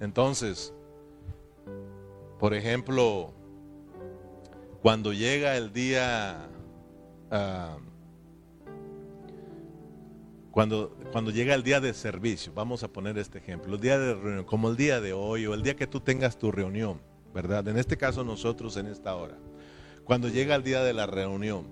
Entonces, 0.00 0.72
por 2.38 2.54
ejemplo, 2.54 3.34
cuando 4.80 5.12
llega 5.12 5.56
el 5.56 5.72
día, 5.72 6.48
ah, 7.30 7.76
cuando, 10.50 10.96
cuando 11.12 11.30
llega 11.30 11.54
el 11.54 11.62
día 11.62 11.80
de 11.80 11.92
servicio, 11.92 12.52
vamos 12.54 12.82
a 12.82 12.88
poner 12.88 13.18
este 13.18 13.38
ejemplo, 13.38 13.74
el 13.74 13.80
día 13.80 13.98
de 13.98 14.14
reunión, 14.14 14.44
como 14.44 14.70
el 14.70 14.76
día 14.76 15.00
de 15.00 15.12
hoy 15.12 15.46
o 15.46 15.54
el 15.54 15.62
día 15.62 15.76
que 15.76 15.86
tú 15.86 16.00
tengas 16.00 16.38
tu 16.38 16.50
reunión, 16.50 17.00
¿verdad? 17.34 17.66
En 17.68 17.76
este 17.76 17.96
caso 17.96 18.24
nosotros 18.24 18.76
en 18.76 18.86
esta 18.86 19.14
hora. 19.16 19.36
Cuando 20.04 20.28
llega 20.28 20.54
el 20.54 20.62
día 20.62 20.82
de 20.82 20.92
la 20.92 21.06
reunión, 21.06 21.66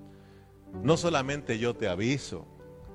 no 0.83 0.97
solamente 0.97 1.59
yo 1.59 1.75
te 1.75 1.89
aviso, 1.89 2.47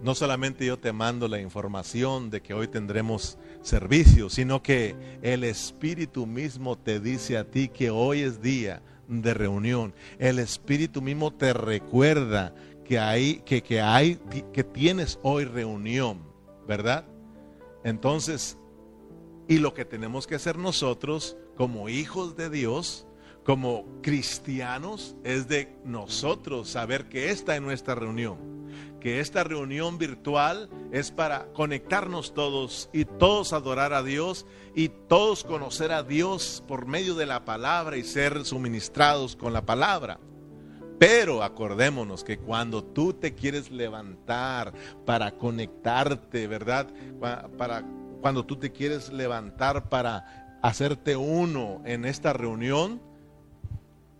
no 0.01 0.13
solamente 0.13 0.65
yo 0.65 0.77
te 0.77 0.91
mando 0.91 1.27
la 1.27 1.39
información 1.39 2.29
de 2.29 2.41
que 2.41 2.53
hoy 2.53 2.67
tendremos 2.67 3.37
servicio, 3.61 4.29
sino 4.29 4.61
que 4.61 4.95
el 5.21 5.43
Espíritu 5.43 6.27
mismo 6.27 6.77
te 6.77 6.99
dice 6.99 7.37
a 7.37 7.49
ti 7.49 7.69
que 7.69 7.89
hoy 7.89 8.21
es 8.21 8.41
día 8.41 8.81
de 9.07 9.33
reunión. 9.33 9.93
El 10.19 10.39
Espíritu 10.39 11.01
mismo 11.01 11.33
te 11.33 11.53
recuerda 11.53 12.53
que 12.83 12.99
hay, 12.99 13.41
que, 13.45 13.63
que 13.63 13.81
hay, 13.81 14.19
que 14.53 14.63
tienes 14.63 15.19
hoy 15.23 15.45
reunión, 15.45 16.19
¿verdad? 16.67 17.05
Entonces, 17.83 18.57
y 19.47 19.59
lo 19.59 19.73
que 19.73 19.85
tenemos 19.85 20.27
que 20.27 20.35
hacer 20.35 20.57
nosotros 20.57 21.37
como 21.57 21.89
hijos 21.89 22.37
de 22.37 22.49
Dios, 22.49 23.07
como 23.43 23.85
cristianos, 24.01 25.15
es 25.23 25.47
de 25.47 25.75
nosotros 25.83 26.69
saber 26.69 27.09
que 27.09 27.31
esta 27.31 27.55
es 27.55 27.61
nuestra 27.61 27.95
reunión 27.95 28.57
que 28.99 29.19
esta 29.19 29.43
reunión 29.43 29.97
virtual 29.97 30.69
es 30.91 31.11
para 31.11 31.47
conectarnos 31.53 32.33
todos 32.33 32.89
y 32.93 33.05
todos 33.05 33.53
adorar 33.53 33.93
a 33.93 34.03
Dios 34.03 34.45
y 34.75 34.89
todos 34.89 35.43
conocer 35.43 35.91
a 35.91 36.03
Dios 36.03 36.63
por 36.67 36.87
medio 36.87 37.15
de 37.15 37.25
la 37.25 37.45
palabra 37.45 37.97
y 37.97 38.03
ser 38.03 38.43
suministrados 38.45 39.35
con 39.35 39.53
la 39.53 39.65
palabra. 39.65 40.19
Pero 40.99 41.43
acordémonos 41.43 42.23
que 42.23 42.39
cuando 42.39 42.83
tú 42.83 43.13
te 43.13 43.35
quieres 43.35 43.69
levantar 43.69 44.73
para 45.05 45.31
conectarte, 45.37 46.47
¿verdad? 46.47 46.87
Para 47.57 47.83
cuando 48.19 48.45
tú 48.45 48.55
te 48.55 48.71
quieres 48.71 49.13
levantar 49.13 49.89
para 49.89 50.46
hacerte 50.61 51.15
uno 51.15 51.81
en 51.85 52.05
esta 52.05 52.33
reunión, 52.33 53.01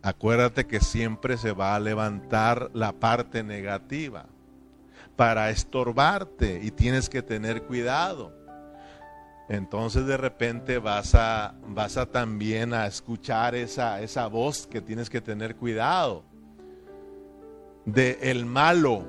acuérdate 0.02 0.66
que 0.66 0.80
siempre 0.80 1.36
se 1.36 1.52
va 1.52 1.74
a 1.74 1.80
levantar 1.80 2.70
la 2.74 2.92
parte 2.92 3.42
negativa 3.42 4.26
para 5.16 5.50
estorbarte 5.50 6.60
y 6.62 6.70
tienes 6.70 7.08
que 7.08 7.22
tener 7.22 7.62
cuidado. 7.62 8.32
Entonces 9.48 10.06
de 10.06 10.16
repente 10.16 10.78
vas 10.78 11.14
a, 11.14 11.54
vas 11.66 11.96
a 11.96 12.06
también 12.06 12.74
a 12.74 12.86
escuchar 12.86 13.54
esa, 13.54 14.00
esa 14.02 14.26
voz 14.26 14.66
que 14.66 14.80
tienes 14.80 15.08
que 15.08 15.20
tener 15.20 15.56
cuidado. 15.56 16.22
De 17.86 18.18
el 18.22 18.44
malo, 18.44 19.06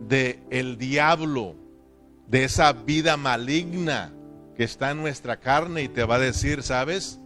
de 0.00 0.42
el 0.50 0.76
diablo, 0.76 1.56
de 2.26 2.44
esa 2.44 2.72
vida 2.74 3.16
maligna 3.16 4.12
que 4.58 4.64
está 4.64 4.90
en 4.90 4.98
nuestra 4.98 5.40
carne 5.40 5.82
y 5.84 5.88
te 5.88 6.04
va 6.04 6.16
a 6.16 6.20
decir, 6.20 6.62
¿sabes? 6.62 7.18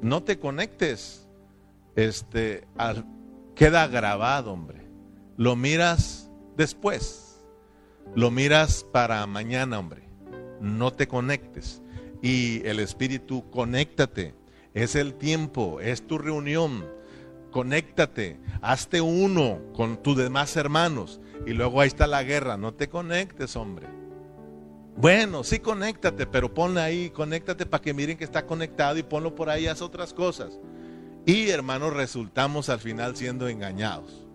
No 0.00 0.22
te 0.22 0.38
conectes. 0.38 1.28
Este 1.94 2.66
queda 3.54 3.86
grabado, 3.88 4.52
hombre. 4.52 4.88
Lo 5.36 5.56
miras 5.56 6.30
después. 6.56 7.44
Lo 8.14 8.30
miras 8.30 8.86
para 8.90 9.26
mañana, 9.26 9.78
hombre 9.78 10.08
no 10.60 10.92
te 10.92 11.08
conectes. 11.08 11.82
Y 12.22 12.66
el 12.66 12.80
Espíritu, 12.80 13.48
conéctate. 13.50 14.34
Es 14.74 14.94
el 14.94 15.14
tiempo, 15.14 15.80
es 15.80 16.06
tu 16.06 16.18
reunión. 16.18 16.86
Conéctate, 17.50 18.38
hazte 18.60 19.00
uno 19.00 19.60
con 19.74 20.02
tus 20.02 20.16
demás 20.16 20.56
hermanos. 20.56 21.20
Y 21.46 21.52
luego 21.52 21.80
ahí 21.80 21.88
está 21.88 22.06
la 22.06 22.22
guerra. 22.22 22.56
No 22.56 22.74
te 22.74 22.88
conectes, 22.88 23.56
hombre. 23.56 23.86
Bueno, 25.00 25.44
sí, 25.44 25.60
conéctate, 25.60 26.26
pero 26.26 26.52
ponle 26.52 26.80
ahí, 26.80 27.10
conéctate 27.10 27.64
para 27.66 27.80
que 27.80 27.94
miren 27.94 28.16
que 28.16 28.24
está 28.24 28.44
conectado 28.44 28.98
y 28.98 29.04
ponlo 29.04 29.32
por 29.32 29.48
ahí, 29.48 29.68
haz 29.68 29.80
otras 29.80 30.12
cosas. 30.12 30.58
Y 31.24 31.50
hermanos, 31.50 31.94
resultamos 31.94 32.68
al 32.68 32.80
final 32.80 33.14
siendo 33.14 33.46
engañados. 33.46 34.28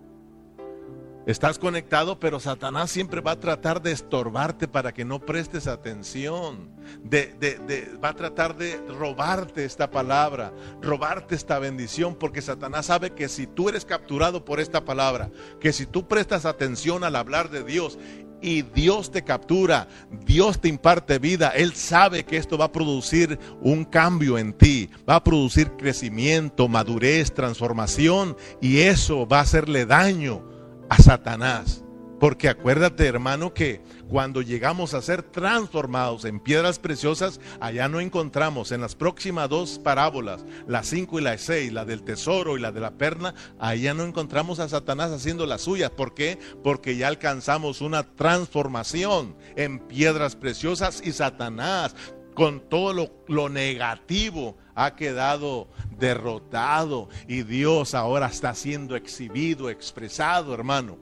Estás 1.25 1.57
conectado, 1.57 2.19
pero 2.19 2.41
Satanás 2.41 2.91
siempre 2.91 3.21
va 3.21 3.31
a 3.31 3.39
tratar 3.39 3.81
de 3.81 3.93
estorbarte 3.93 4.67
para 4.67 4.93
que 4.93 5.05
no 5.05 5.19
prestes 5.19 5.67
atención. 5.67 6.69
De, 7.01 7.97
va 8.03 8.09
a 8.09 8.15
tratar 8.15 8.57
de 8.57 8.75
robarte 8.89 9.63
esta 9.63 9.89
palabra, 9.89 10.51
robarte 10.81 11.35
esta 11.35 11.59
bendición, 11.59 12.15
porque 12.15 12.41
Satanás 12.41 12.87
sabe 12.87 13.11
que 13.11 13.29
si 13.29 13.47
tú 13.47 13.69
eres 13.69 13.85
capturado 13.85 14.43
por 14.43 14.59
esta 14.59 14.83
palabra, 14.83 15.31
que 15.61 15.71
si 15.71 15.85
tú 15.85 16.09
prestas 16.09 16.45
atención 16.45 17.05
al 17.05 17.15
hablar 17.15 17.49
de 17.49 17.63
Dios 17.63 17.97
y 18.43 18.61
Dios 18.61 19.09
te 19.09 19.23
captura, 19.23 19.87
Dios 20.25 20.59
te 20.59 20.67
imparte 20.67 21.17
vida, 21.17 21.49
Él 21.55 21.73
sabe 21.73 22.25
que 22.25 22.37
esto 22.37 22.57
va 22.57 22.65
a 22.65 22.71
producir 22.71 23.39
un 23.61 23.85
cambio 23.85 24.37
en 24.37 24.53
ti, 24.53 24.89
va 25.09 25.15
a 25.15 25.23
producir 25.23 25.71
crecimiento, 25.77 26.67
madurez, 26.67 27.33
transformación, 27.33 28.35
y 28.61 28.79
eso 28.79 29.25
va 29.25 29.39
a 29.39 29.43
hacerle 29.43 29.85
daño 29.85 30.43
a 30.89 30.97
Satanás. 30.97 31.83
Porque 32.19 32.49
acuérdate, 32.49 33.05
hermano, 33.07 33.53
que 33.53 33.81
cuando 34.09 34.41
llegamos 34.41 34.93
a 34.93 35.01
ser 35.01 35.23
transformados 35.23 36.25
en 36.25 36.39
piedras 36.39 36.79
preciosas, 36.79 37.39
allá 37.59 37.87
no 37.87 37.99
encontramos 37.99 38.71
en 38.71 38.81
las 38.81 38.95
próximas 38.95 39.49
dos 39.49 39.79
parábolas, 39.79 40.45
la 40.67 40.83
5 40.83 41.19
y 41.19 41.21
la 41.23 41.37
6, 41.37 41.73
la 41.73 41.85
del 41.85 42.03
tesoro 42.03 42.57
y 42.57 42.61
la 42.61 42.71
de 42.71 42.79
la 42.79 42.91
perna, 42.91 43.33
allá 43.59 43.93
no 43.93 44.03
encontramos 44.03 44.59
a 44.59 44.69
Satanás 44.69 45.11
haciendo 45.11 45.45
las 45.45 45.61
suyas. 45.61 45.91
¿Por 45.91 46.13
qué? 46.13 46.37
Porque 46.63 46.95
ya 46.95 47.07
alcanzamos 47.07 47.81
una 47.81 48.03
transformación 48.03 49.35
en 49.55 49.79
piedras 49.79 50.35
preciosas 50.35 51.01
y 51.03 51.11
Satanás 51.11 51.95
con 52.33 52.61
todo 52.67 52.93
lo, 52.93 53.11
lo 53.27 53.49
negativo 53.49 54.57
ha 54.75 54.95
quedado 54.95 55.67
derrotado 55.97 57.09
y 57.27 57.43
Dios 57.43 57.93
ahora 57.93 58.27
está 58.27 58.53
siendo 58.55 58.95
exhibido, 58.95 59.69
expresado, 59.69 60.53
hermano. 60.53 60.97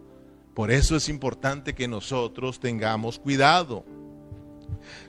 Por 0.54 0.72
eso 0.72 0.96
es 0.96 1.08
importante 1.10 1.74
que 1.74 1.88
nosotros 1.88 2.60
tengamos 2.60 3.20
cuidado. 3.20 3.86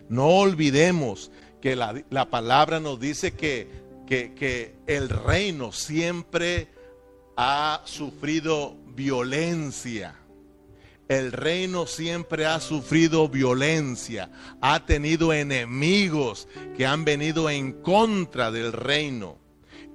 No 0.09 0.29
olvidemos 0.29 1.31
que 1.61 1.77
la, 1.77 2.31
palabra 2.31 2.81
nos 2.81 3.01
dice 3.01 3.33
que, 3.33 3.69
que, 4.07 4.35
que 4.35 4.77
el 4.87 5.09
reino 5.09 5.73
siempre 5.73 6.69
ha 7.37 7.83
sufrido 7.85 8.77
violencia. 8.95 10.17
El 11.09 11.33
reino 11.33 11.87
siempre 11.87 12.47
ha 12.47 12.59
sufrido 12.61 13.29
violencia, 13.29 14.31
ha 14.61 14.87
tenido 14.87 15.33
enemigos 15.33 16.49
que 16.77 16.87
han 16.87 17.05
venido 17.05 17.51
en 17.51 17.73
contra 17.83 18.51
del 18.51 18.73
reino. 18.73 19.42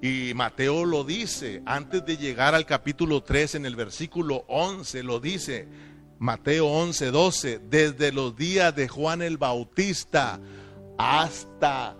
Y 0.01 0.33
Mateo 0.35 0.85
lo 0.85 1.03
dice, 1.03 1.63
antes 1.65 2.05
de 2.05 2.17
llegar 2.17 2.53
al 2.53 2.65
capítulo 2.65 3.23
3, 3.23 3.55
en 3.55 3.65
el 3.65 3.75
versículo 3.75 4.45
11, 4.47 5.01
lo 5.01 5.19
dice, 5.19 5.67
Mateo 6.19 6.67
11, 6.67 7.11
12, 7.11 7.59
desde 7.69 8.11
los 8.11 8.35
días 8.35 8.75
de 8.75 8.87
Juan 8.87 9.23
el 9.23 9.37
Bautista 9.37 10.39
hasta 10.99 11.95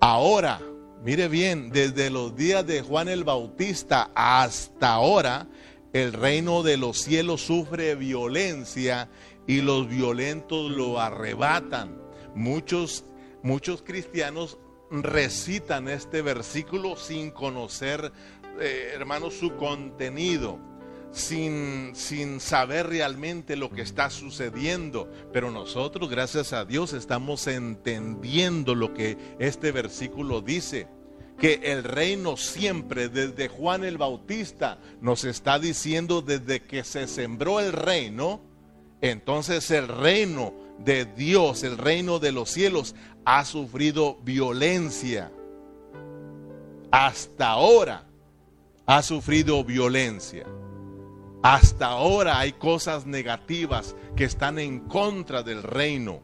ahora, 0.00 0.60
mire 1.02 1.28
bien, 1.28 1.70
desde 1.70 2.10
los 2.10 2.36
días 2.36 2.64
de 2.66 2.82
Juan 2.82 3.08
el 3.08 3.24
Bautista 3.24 4.10
hasta 4.14 4.92
ahora, 4.92 5.48
el 5.92 6.12
reino 6.12 6.62
de 6.62 6.76
los 6.76 6.98
cielos 6.98 7.40
sufre 7.40 7.96
violencia 7.96 9.08
y 9.46 9.60
los 9.60 9.88
violentos 9.88 10.70
lo 10.70 11.00
arrebatan. 11.00 12.00
Muchos, 12.34 13.04
muchos 13.42 13.82
cristianos 13.82 14.58
recitan 14.90 15.88
este 15.88 16.22
versículo 16.22 16.96
sin 16.96 17.30
conocer, 17.30 18.12
eh, 18.60 18.92
hermanos, 18.94 19.34
su 19.34 19.56
contenido, 19.56 20.58
sin, 21.12 21.94
sin 21.94 22.40
saber 22.40 22.88
realmente 22.88 23.56
lo 23.56 23.70
que 23.70 23.82
está 23.82 24.10
sucediendo. 24.10 25.10
Pero 25.32 25.50
nosotros, 25.50 26.10
gracias 26.10 26.52
a 26.52 26.64
Dios, 26.64 26.92
estamos 26.92 27.46
entendiendo 27.46 28.74
lo 28.74 28.92
que 28.94 29.16
este 29.38 29.72
versículo 29.72 30.40
dice 30.40 30.88
que 31.38 31.60
el 31.64 31.82
reino 31.82 32.36
siempre, 32.36 33.08
desde 33.08 33.48
Juan 33.48 33.84
el 33.84 33.98
Bautista, 33.98 34.78
nos 35.00 35.24
está 35.24 35.58
diciendo 35.58 36.22
desde 36.22 36.62
que 36.62 36.84
se 36.84 37.08
sembró 37.08 37.58
el 37.60 37.72
reino, 37.72 38.40
entonces 39.00 39.70
el 39.72 39.88
reino 39.88 40.54
de 40.78 41.04
Dios, 41.04 41.62
el 41.62 41.78
reino 41.78 42.18
de 42.18 42.32
los 42.32 42.50
cielos, 42.50 42.94
ha 43.24 43.44
sufrido 43.44 44.16
violencia. 44.22 45.32
Hasta 46.90 47.48
ahora 47.48 48.06
ha 48.86 49.02
sufrido 49.02 49.64
violencia. 49.64 50.46
Hasta 51.42 51.86
ahora 51.86 52.38
hay 52.38 52.52
cosas 52.52 53.06
negativas 53.06 53.94
que 54.16 54.24
están 54.24 54.58
en 54.58 54.80
contra 54.80 55.42
del 55.42 55.62
reino. 55.62 56.22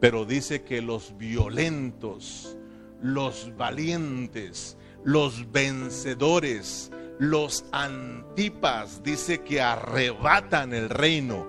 Pero 0.00 0.24
dice 0.24 0.62
que 0.62 0.80
los 0.80 1.16
violentos, 1.16 2.56
los 3.02 3.54
valientes, 3.56 4.76
los 5.04 5.50
vencedores, 5.52 6.90
los 7.18 7.64
antipas, 7.72 9.02
dice 9.02 9.42
que 9.42 9.60
arrebatan 9.60 10.72
el 10.72 10.88
reino 10.88 11.46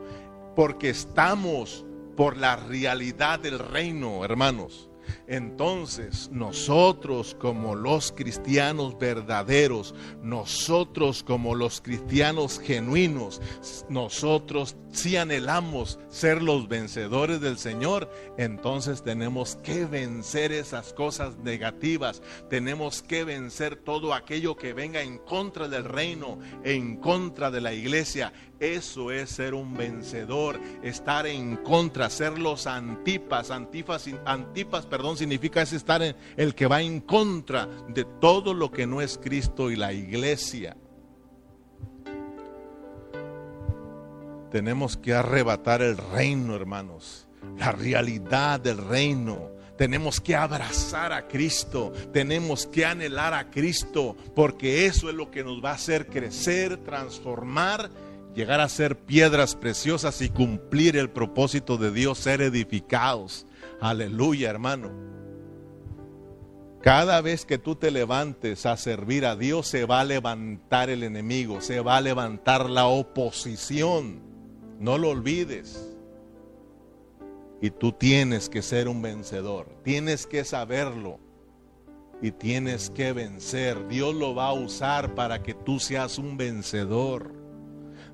porque 0.62 0.92
estamos 0.92 1.84
por 2.16 2.38
la 2.38 2.56
realidad 2.56 3.40
del 3.40 3.58
reino, 3.58 4.24
hermanos. 4.24 4.92
Entonces, 5.28 6.30
nosotros 6.32 7.36
como 7.40 7.74
los 7.74 8.12
cristianos 8.12 8.96
verdaderos, 9.00 9.96
nosotros 10.22 11.24
como 11.24 11.56
los 11.56 11.82
cristianos 11.82 12.60
genuinos, 12.60 13.42
nosotros 13.90 14.76
si 14.92 15.18
anhelamos 15.18 16.00
ser 16.10 16.42
los 16.42 16.68
vencedores 16.68 17.42
del 17.42 17.58
Señor, 17.58 18.12
entonces 18.38 19.04
tenemos 19.04 19.56
que 19.64 19.86
vencer 19.86 20.52
esas 20.52 20.94
cosas 20.94 21.38
negativas, 21.38 22.22
tenemos 22.50 23.02
que 23.02 23.24
vencer 23.24 23.78
todo 23.78 24.14
aquello 24.14 24.56
que 24.56 24.74
venga 24.74 25.02
en 25.02 25.18
contra 25.18 25.68
del 25.68 25.86
reino, 25.86 26.38
en 26.64 26.98
contra 26.98 27.50
de 27.50 27.62
la 27.62 27.74
iglesia. 27.74 28.34
Eso 28.62 29.10
es 29.10 29.32
ser 29.32 29.56
un 29.56 29.76
vencedor, 29.76 30.60
estar 30.84 31.26
en 31.26 31.58
contra, 31.58 32.12
ser 32.12 32.38
los 32.38 32.68
antipas, 32.68 33.50
antipas, 33.50 34.86
perdón, 34.86 35.18
significa 35.18 35.64
es 35.64 35.74
estar 35.74 36.04
en 36.04 36.16
el 36.38 36.54
que 36.54 36.68
va 36.68 36.80
en 36.80 37.00
contra 37.00 37.66
de 37.88 38.06
todo 38.06 38.54
lo 38.54 38.70
que 38.70 38.86
no 38.86 39.02
es 39.02 39.18
Cristo 39.18 39.72
y 39.72 39.76
la 39.76 39.94
iglesia. 39.94 40.78
Tenemos 44.52 44.96
que 44.96 45.16
arrebatar 45.16 45.82
el 45.82 45.98
reino, 45.98 46.56
hermanos. 46.56 47.28
La 47.58 47.72
realidad 47.72 48.60
del 48.60 48.78
reino. 48.78 49.50
Tenemos 49.76 50.22
que 50.22 50.36
abrazar 50.36 51.12
a 51.14 51.28
Cristo, 51.28 51.92
tenemos 52.14 52.68
que 52.68 52.86
anhelar 52.86 53.34
a 53.34 53.50
Cristo, 53.50 54.16
porque 54.36 54.86
eso 54.86 55.10
es 55.10 55.16
lo 55.16 55.32
que 55.32 55.44
nos 55.44 55.64
va 55.64 55.72
a 55.72 55.76
hacer 55.76 56.06
crecer, 56.06 56.78
transformar, 56.78 57.90
llegar 58.34 58.62
a 58.62 58.70
ser 58.70 58.98
piedras 58.98 59.56
preciosas 59.56 60.22
y 60.22 60.30
cumplir 60.30 60.98
el 60.98 61.10
propósito 61.10 61.78
de 61.78 61.92
Dios, 61.92 62.18
ser 62.20 62.42
edificados. 62.42 63.46
Aleluya, 63.80 64.50
hermano. 64.50 64.92
Cada 66.82 67.22
vez 67.22 67.46
que 67.46 67.60
tú 67.60 67.76
te 67.76 67.92
levantes 67.92 68.66
a 68.66 68.76
servir 68.76 69.26
a 69.26 69.36
Dios, 69.36 69.68
se 69.68 69.86
va 69.86 70.00
a 70.00 70.06
levantar 70.06 70.90
el 70.90 71.04
enemigo, 71.04 71.62
se 71.62 71.80
va 71.80 71.98
a 71.98 72.02
levantar 72.02 72.70
la 72.70 72.88
oposición. 72.88 74.20
No 74.80 74.98
lo 74.98 75.10
olvides. 75.10 75.96
Y 77.62 77.70
tú 77.70 77.92
tienes 77.92 78.50
que 78.50 78.64
ser 78.64 78.88
un 78.88 79.04
vencedor, 79.04 79.68
tienes 79.84 80.26
que 80.26 80.44
saberlo 80.44 81.20
y 82.20 82.32
tienes 82.32 82.90
que 82.90 83.14
vencer. 83.14 83.88
Dios 83.88 84.16
lo 84.16 84.34
va 84.34 84.48
a 84.48 84.54
usar 84.54 85.14
para 85.14 85.44
que 85.44 85.54
tú 85.54 85.80
seas 85.80 86.18
un 86.18 86.38
vencedor. 86.38 87.41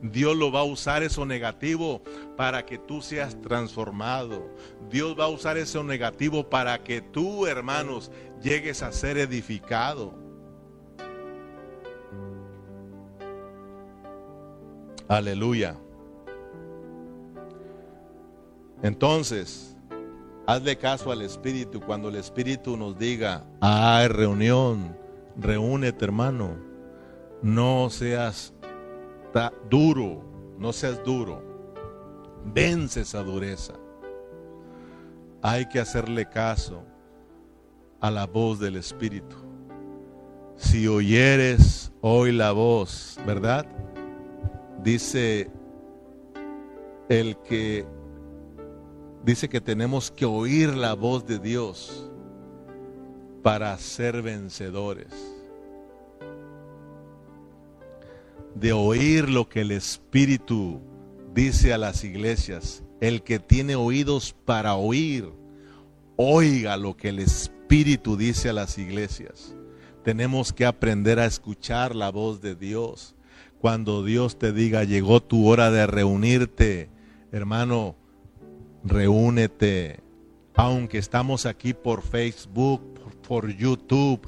Dios 0.02 0.36
lo 0.36 0.52
va 0.52 0.62
a 0.62 0.64
usar 0.64 1.04
eso 1.04 1.26
negativo 1.26 2.02
para 2.36 2.66
que 2.66 2.78
tú 2.78 3.02
seas 3.02 3.40
transformado. 3.42 4.50
Dios 4.90 5.16
va 5.20 5.26
a 5.26 5.30
usar 5.30 5.58
eso 5.58 5.84
negativo 5.84 6.50
para 6.50 6.84
que 6.84 7.02
tú, 7.02 7.48
hermanos, 7.48 8.12
llegues 8.42 8.84
a 8.84 8.92
ser 8.92 9.18
edificado. 9.18 10.14
Aleluya. 15.08 15.78
Entonces, 18.84 19.76
hazle 20.46 20.78
caso 20.78 21.12
al 21.12 21.22
Espíritu 21.22 21.80
cuando 21.82 22.10
el 22.10 22.16
Espíritu 22.18 22.78
nos 22.78 22.98
diga, 22.98 23.46
hay 23.62 24.08
reunión, 24.08 24.96
reúnete 25.36 26.06
hermano, 26.06 26.58
no 27.42 27.90
seas 27.90 28.54
duro, 29.70 30.24
no 30.58 30.74
seas 30.74 31.04
duro, 31.04 31.42
vence 32.46 33.02
esa 33.02 33.24
dureza. 33.24 33.74
Hay 35.42 35.68
que 35.68 35.80
hacerle 35.80 36.28
caso 36.28 36.84
a 38.00 38.12
la 38.12 38.26
voz 38.26 38.60
del 38.60 38.76
Espíritu. 38.76 39.36
Si 40.56 40.88
oyeres 40.88 41.92
hoy 42.02 42.32
la 42.32 42.52
voz, 42.52 43.20
¿verdad? 43.26 43.68
Dice 44.84 45.52
el 47.10 47.38
que 47.38 47.86
dice 49.24 49.50
que 49.50 49.62
tenemos 49.62 50.10
que 50.10 50.26
oír 50.26 50.76
la 50.76 50.94
voz 50.94 51.26
de 51.26 51.38
Dios 51.40 52.10
para 53.44 53.78
ser 53.78 54.22
vencedores. 54.22 55.37
De 58.60 58.74
oír 58.74 59.30
lo 59.30 59.48
que 59.48 59.62
el 59.62 59.72
Espíritu 59.72 60.82
dice 61.34 61.74
a 61.74 61.78
las 61.78 62.04
iglesias. 62.04 62.84
El 63.00 63.22
que 63.22 63.38
tiene 63.38 63.76
oídos 63.76 64.36
para 64.46 64.76
oír, 64.76 65.32
oiga 66.16 66.76
lo 66.78 66.98
que 66.98 67.10
el 67.10 67.20
Espíritu 67.20 68.18
dice 68.18 68.50
a 68.50 68.54
las 68.54 68.80
iglesias. 68.80 69.56
Tenemos 70.04 70.54
que 70.54 70.66
aprender 70.66 71.20
a 71.20 71.26
escuchar 71.26 71.96
la 71.96 72.10
voz 72.10 72.42
de 72.42 72.56
Dios. 72.56 73.16
Cuando 73.60 74.04
Dios 74.04 74.40
te 74.40 74.54
diga, 74.54 74.84
llegó 74.84 75.22
tu 75.22 75.48
hora 75.48 75.70
de 75.70 75.86
reunirte, 75.86 76.90
hermano, 77.32 77.96
reúnete. 78.84 80.00
Aunque 80.56 80.98
estamos 80.98 81.46
aquí 81.46 81.74
por 81.74 82.02
Facebook, 82.02 82.82
por, 83.28 83.56
YouTube, 83.56 84.28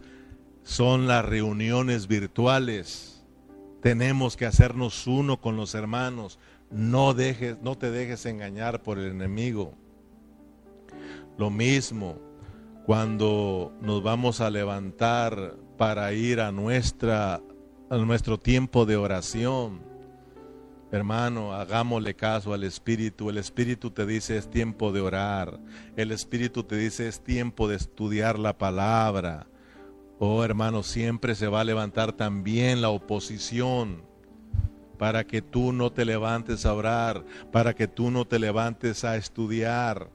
son 0.63 1.08
las 1.08 1.26
reuniones 1.26 2.08
virtuales. 2.08 3.19
Tenemos 3.82 4.36
que 4.36 4.46
hacernos 4.46 5.08
uno 5.08 5.39
con 5.39 5.56
los 5.56 5.74
hermanos. 5.76 6.39
No 6.70 7.13
dejes, 7.13 7.58
no 7.62 7.78
te 7.78 7.92
dejes 7.92 8.26
engañar 8.26 8.84
por 8.84 9.00
el 9.00 9.12
enemigo. 9.12 9.74
Lo 11.38 11.50
mismo 11.50 12.20
cuando 12.86 13.72
nos 13.82 14.04
vamos 14.04 14.42
a 14.42 14.50
levantar 14.50 15.56
para 15.78 16.12
ir 16.13 16.42
a 16.42 16.52
nuestra 16.52 17.42
a 17.89 17.98
nuestro 17.98 18.38
tiempo 18.38 18.86
de 18.86 18.98
oración. 18.98 19.82
Hermano, 20.92 21.54
hagámosle 21.54 22.15
caso 22.15 22.54
al 22.54 22.63
Espíritu. 22.63 23.30
El 23.30 23.38
Espíritu 23.38 23.92
te 23.92 24.06
dice 24.06 24.38
es 24.38 24.50
tiempo 24.50 24.92
de 24.92 25.02
orar. 25.02 25.60
El 25.96 26.12
Espíritu 26.12 26.63
te 26.63 26.76
dice 26.76 27.08
es 27.08 27.24
tiempo 27.24 27.68
de 27.68 27.76
estudiar 27.76 28.38
la 28.39 28.58
palabra. 28.58 29.48
Oh 30.20 30.44
hermano, 30.44 30.84
siempre 30.84 31.34
se 31.34 31.48
va 31.48 31.62
a 31.62 31.64
levantar 31.64 32.12
también 32.12 32.82
la 32.82 32.90
oposición 32.90 34.04
para 34.98 35.26
que 35.26 35.42
tú 35.42 35.72
no 35.72 35.94
te 35.94 36.04
levantes 36.04 36.66
a 36.66 36.74
orar, 36.74 37.26
para 37.54 37.74
que 37.74 37.88
tú 37.88 38.12
no 38.12 38.28
te 38.28 38.38
levantes 38.38 39.06
a 39.06 39.16
estudiar. 39.16 40.10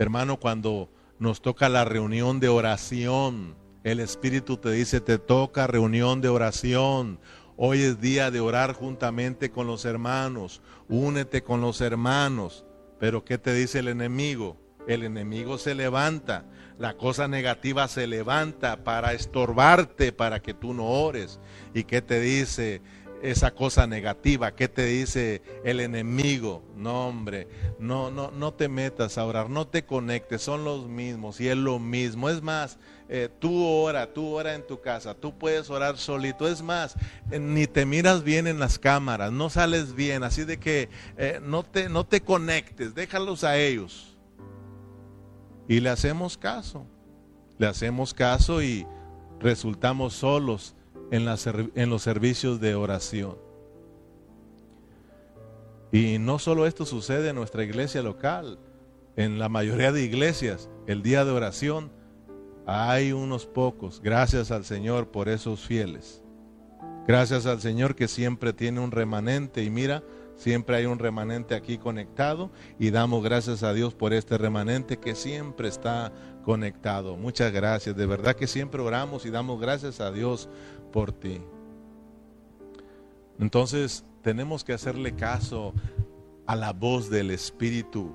Hermano, 0.00 0.40
cuando 0.40 0.90
nos 1.20 1.40
toca 1.40 1.68
la 1.68 1.84
reunión 1.84 2.40
de 2.40 2.48
oración, 2.48 3.54
el 3.84 4.00
Espíritu 4.00 4.56
te 4.56 4.72
dice, 4.72 5.00
te 5.00 5.18
toca 5.18 5.68
reunión 5.68 6.20
de 6.20 6.28
oración. 6.28 7.20
Hoy 7.56 7.82
es 7.82 8.00
día 8.00 8.32
de 8.32 8.40
orar 8.40 8.72
juntamente 8.72 9.50
con 9.50 9.68
los 9.68 9.84
hermanos. 9.84 10.60
Únete 10.88 11.44
con 11.44 11.60
los 11.60 11.80
hermanos. 11.80 12.64
Pero 12.98 13.24
¿qué 13.24 13.38
te 13.38 13.54
dice 13.54 13.78
el 13.78 13.88
enemigo? 13.88 14.56
El 14.88 15.04
enemigo 15.04 15.56
se 15.56 15.76
levanta. 15.76 16.44
La 16.78 16.96
cosa 16.96 17.28
negativa 17.28 17.88
se 17.88 18.06
levanta 18.06 18.84
para 18.84 19.12
estorbarte, 19.12 20.12
para 20.12 20.40
que 20.40 20.54
tú 20.54 20.74
no 20.74 20.84
ores. 20.84 21.40
¿Y 21.74 21.84
qué 21.84 22.02
te 22.02 22.20
dice? 22.20 22.80
esa 23.22 23.52
cosa 23.52 23.86
negativa. 23.86 24.54
¿Qué 24.54 24.68
te 24.68 24.84
dice 24.84 25.42
el 25.64 25.80
enemigo? 25.80 26.62
No, 26.76 27.08
hombre, 27.08 27.48
no, 27.78 28.10
no, 28.10 28.30
no 28.30 28.54
te 28.54 28.68
metas 28.68 29.18
a 29.18 29.24
orar, 29.24 29.50
no 29.50 29.66
te 29.66 29.84
conectes, 29.84 30.42
son 30.42 30.64
los 30.64 30.88
mismos 30.88 31.40
y 31.40 31.48
es 31.48 31.56
lo 31.56 31.78
mismo. 31.78 32.28
Es 32.28 32.42
más, 32.42 32.78
eh, 33.08 33.28
tú 33.38 33.64
ora, 33.64 34.12
tú 34.12 34.34
ora 34.34 34.54
en 34.54 34.66
tu 34.66 34.80
casa, 34.80 35.14
tú 35.14 35.36
puedes 35.36 35.70
orar 35.70 35.98
solito. 35.98 36.48
Es 36.48 36.62
más, 36.62 36.96
eh, 37.30 37.38
ni 37.38 37.66
te 37.66 37.86
miras 37.86 38.22
bien 38.22 38.46
en 38.46 38.58
las 38.58 38.78
cámaras, 38.78 39.32
no 39.32 39.50
sales 39.50 39.94
bien, 39.94 40.22
así 40.22 40.44
de 40.44 40.58
que 40.58 40.88
eh, 41.16 41.40
no, 41.42 41.64
te, 41.64 41.88
no 41.88 42.04
te 42.04 42.20
conectes, 42.20 42.94
déjalos 42.94 43.44
a 43.44 43.56
ellos. 43.58 44.17
Y 45.68 45.80
le 45.80 45.90
hacemos 45.90 46.38
caso, 46.38 46.86
le 47.58 47.66
hacemos 47.66 48.14
caso 48.14 48.62
y 48.62 48.86
resultamos 49.38 50.14
solos 50.14 50.74
en, 51.10 51.24
los 51.90 52.02
servicios 52.02 52.60
de 52.60 52.74
oración. 52.74 53.36
Y 55.92 56.18
no 56.18 56.38
solo 56.38 56.66
esto 56.66 56.84
sucede 56.86 57.30
en 57.30 57.36
nuestra 57.36 57.64
iglesia 57.64 58.02
local, 58.02 58.58
en 59.16 59.38
la 59.38 59.48
mayoría 59.48 59.92
de 59.92 60.02
iglesias, 60.02 60.70
el 60.86 61.02
día 61.02 61.24
de 61.24 61.32
oración 61.32 61.90
hay 62.66 63.12
unos 63.12 63.46
pocos. 63.46 64.00
Gracias 64.02 64.50
al 64.50 64.64
Señor 64.64 65.08
por 65.08 65.28
esos 65.28 65.60
fieles. 65.60 66.22
Gracias 67.06 67.46
al 67.46 67.60
Señor 67.60 67.94
que 67.94 68.06
siempre 68.08 68.52
tiene 68.52 68.80
un 68.80 68.90
remanente 68.90 69.64
y 69.64 69.70
mira, 69.70 70.02
siempre 70.38 70.76
hay 70.76 70.86
un 70.86 70.98
remanente 70.98 71.54
aquí 71.54 71.76
conectado 71.76 72.50
y 72.78 72.90
damos 72.90 73.22
gracias 73.22 73.62
a 73.62 73.74
Dios 73.74 73.92
por 73.92 74.14
este 74.14 74.38
remanente 74.38 74.96
que 74.96 75.14
siempre 75.14 75.68
está 75.68 76.12
conectado. 76.42 77.16
Muchas 77.16 77.52
gracias. 77.52 77.94
De 77.94 78.06
verdad 78.06 78.34
que 78.34 78.46
siempre 78.46 78.80
oramos 78.80 79.26
y 79.26 79.30
damos 79.30 79.60
gracias 79.60 80.00
a 80.00 80.10
Dios 80.10 80.48
por 80.90 81.12
ti. 81.12 81.42
Entonces 83.38 84.04
tenemos 84.22 84.64
que 84.64 84.72
hacerle 84.72 85.14
caso 85.14 85.74
a 86.46 86.56
la 86.56 86.72
voz 86.72 87.10
del 87.10 87.30
Espíritu. 87.30 88.14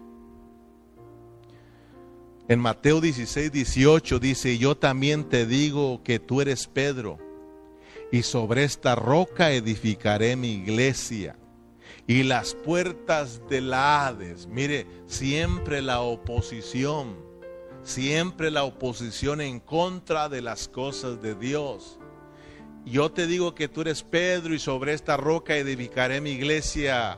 En 2.47 2.59
Mateo 2.59 2.99
16, 2.99 3.51
18 3.51 4.19
dice, 4.19 4.57
yo 4.57 4.75
también 4.75 5.29
te 5.29 5.45
digo 5.45 6.01
que 6.03 6.19
tú 6.19 6.41
eres 6.41 6.67
Pedro, 6.67 7.17
y 8.11 8.21
sobre 8.23 8.63
esta 8.63 8.95
roca 8.95 9.51
edificaré 9.53 10.35
mi 10.35 10.51
iglesia, 10.51 11.37
y 12.07 12.23
las 12.23 12.53
puertas 12.53 13.41
del 13.49 13.73
Hades, 13.73 14.47
mire, 14.47 14.87
siempre 15.05 15.81
la 15.81 16.01
oposición, 16.01 17.15
siempre 17.83 18.51
la 18.51 18.63
oposición 18.63 19.39
en 19.39 19.59
contra 19.59 20.27
de 20.27 20.41
las 20.41 20.67
cosas 20.67 21.21
de 21.21 21.35
Dios. 21.35 21.99
Yo 22.85 23.11
te 23.11 23.27
digo 23.27 23.55
que 23.55 23.69
tú 23.69 23.81
eres 23.81 24.03
Pedro 24.03 24.53
y 24.53 24.59
sobre 24.59 24.93
esta 24.93 25.15
roca 25.15 25.55
edificaré 25.55 26.19
mi 26.19 26.31
iglesia. 26.31 27.17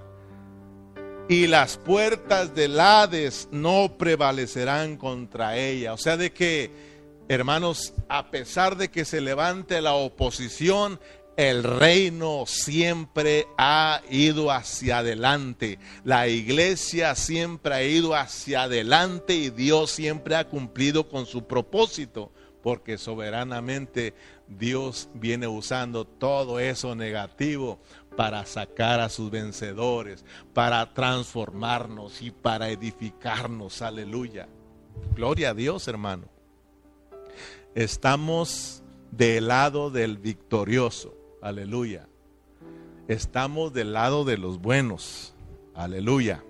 Y 1.27 1.47
las 1.47 1.77
puertas 1.77 2.53
del 2.53 2.79
Hades 2.79 3.49
no 3.51 3.97
prevalecerán 3.97 4.97
contra 4.97 5.57
ella. 5.57 5.93
O 5.93 5.97
sea, 5.97 6.17
de 6.17 6.31
que, 6.31 6.71
hermanos, 7.27 7.95
a 8.07 8.29
pesar 8.29 8.77
de 8.77 8.89
que 8.89 9.05
se 9.05 9.21
levante 9.21 9.81
la 9.81 9.93
oposición, 9.93 10.99
el 11.37 11.63
reino 11.63 12.45
siempre 12.45 13.47
ha 13.57 14.01
ido 14.09 14.51
hacia 14.51 14.99
adelante. 14.99 15.79
La 16.03 16.27
iglesia 16.27 17.15
siempre 17.15 17.73
ha 17.73 17.83
ido 17.83 18.15
hacia 18.15 18.63
adelante 18.63 19.35
y 19.35 19.49
Dios 19.49 19.91
siempre 19.91 20.35
ha 20.35 20.47
cumplido 20.47 21.09
con 21.09 21.25
su 21.25 21.45
propósito, 21.45 22.31
porque 22.63 22.97
soberanamente 22.97 24.13
Dios 24.47 25.09
viene 25.13 25.47
usando 25.47 26.05
todo 26.05 26.59
eso 26.59 26.95
negativo 26.95 27.79
para 28.15 28.45
sacar 28.45 29.01
a 29.01 29.09
sus 29.09 29.29
vencedores, 29.29 30.23
para 30.53 30.93
transformarnos 30.93 32.21
y 32.21 32.31
para 32.31 32.69
edificarnos. 32.69 33.81
Aleluya. 33.81 34.47
Gloria 35.13 35.49
a 35.49 35.53
Dios, 35.53 35.87
hermano. 35.89 36.29
Estamos 37.75 38.83
del 39.11 39.49
lado 39.49 39.89
del 39.89 40.17
victorioso. 40.17 41.24
Aleluya. 41.45 42.07
Estamos 43.07 43.71
del 43.71 43.93
lado 43.93 44.25
de 44.25 44.35
los 44.35 44.59
buenos. 44.59 45.35
Aleluya. 45.75 46.43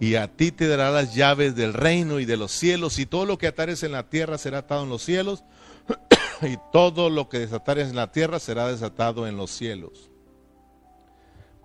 Y 0.00 0.14
a 0.14 0.34
ti 0.34 0.52
te 0.52 0.68
dará 0.68 0.90
las 0.90 1.14
llaves 1.14 1.54
del 1.54 1.74
reino 1.74 2.18
y 2.18 2.24
de 2.24 2.38
los 2.38 2.50
cielos. 2.50 2.98
Y 2.98 3.04
todo 3.04 3.26
lo 3.26 3.36
que 3.36 3.46
atares 3.46 3.82
en 3.82 3.92
la 3.92 4.08
tierra 4.08 4.38
será 4.38 4.60
atado 4.60 4.84
en 4.84 4.88
los 4.88 5.02
cielos. 5.02 5.44
y 6.40 6.56
todo 6.72 7.10
lo 7.10 7.28
que 7.28 7.40
desatares 7.40 7.90
en 7.90 7.96
la 7.96 8.10
tierra 8.10 8.38
será 8.38 8.68
desatado 8.68 9.26
en 9.26 9.36
los 9.36 9.50
cielos. 9.50 10.10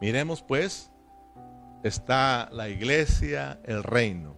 Miremos 0.02 0.42
pues, 0.42 0.92
está 1.86 2.50
la 2.52 2.68
iglesia, 2.68 3.62
el 3.64 3.82
reino. 3.82 4.36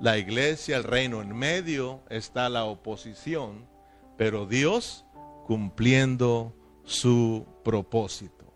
La 0.00 0.18
iglesia, 0.18 0.78
el 0.78 0.82
reino. 0.82 1.22
En 1.22 1.32
medio 1.32 2.00
está 2.10 2.48
la 2.48 2.64
oposición. 2.64 3.68
Pero 4.16 4.46
Dios 4.46 5.04
cumpliendo 5.46 6.52
su 6.86 7.44
propósito. 7.62 8.46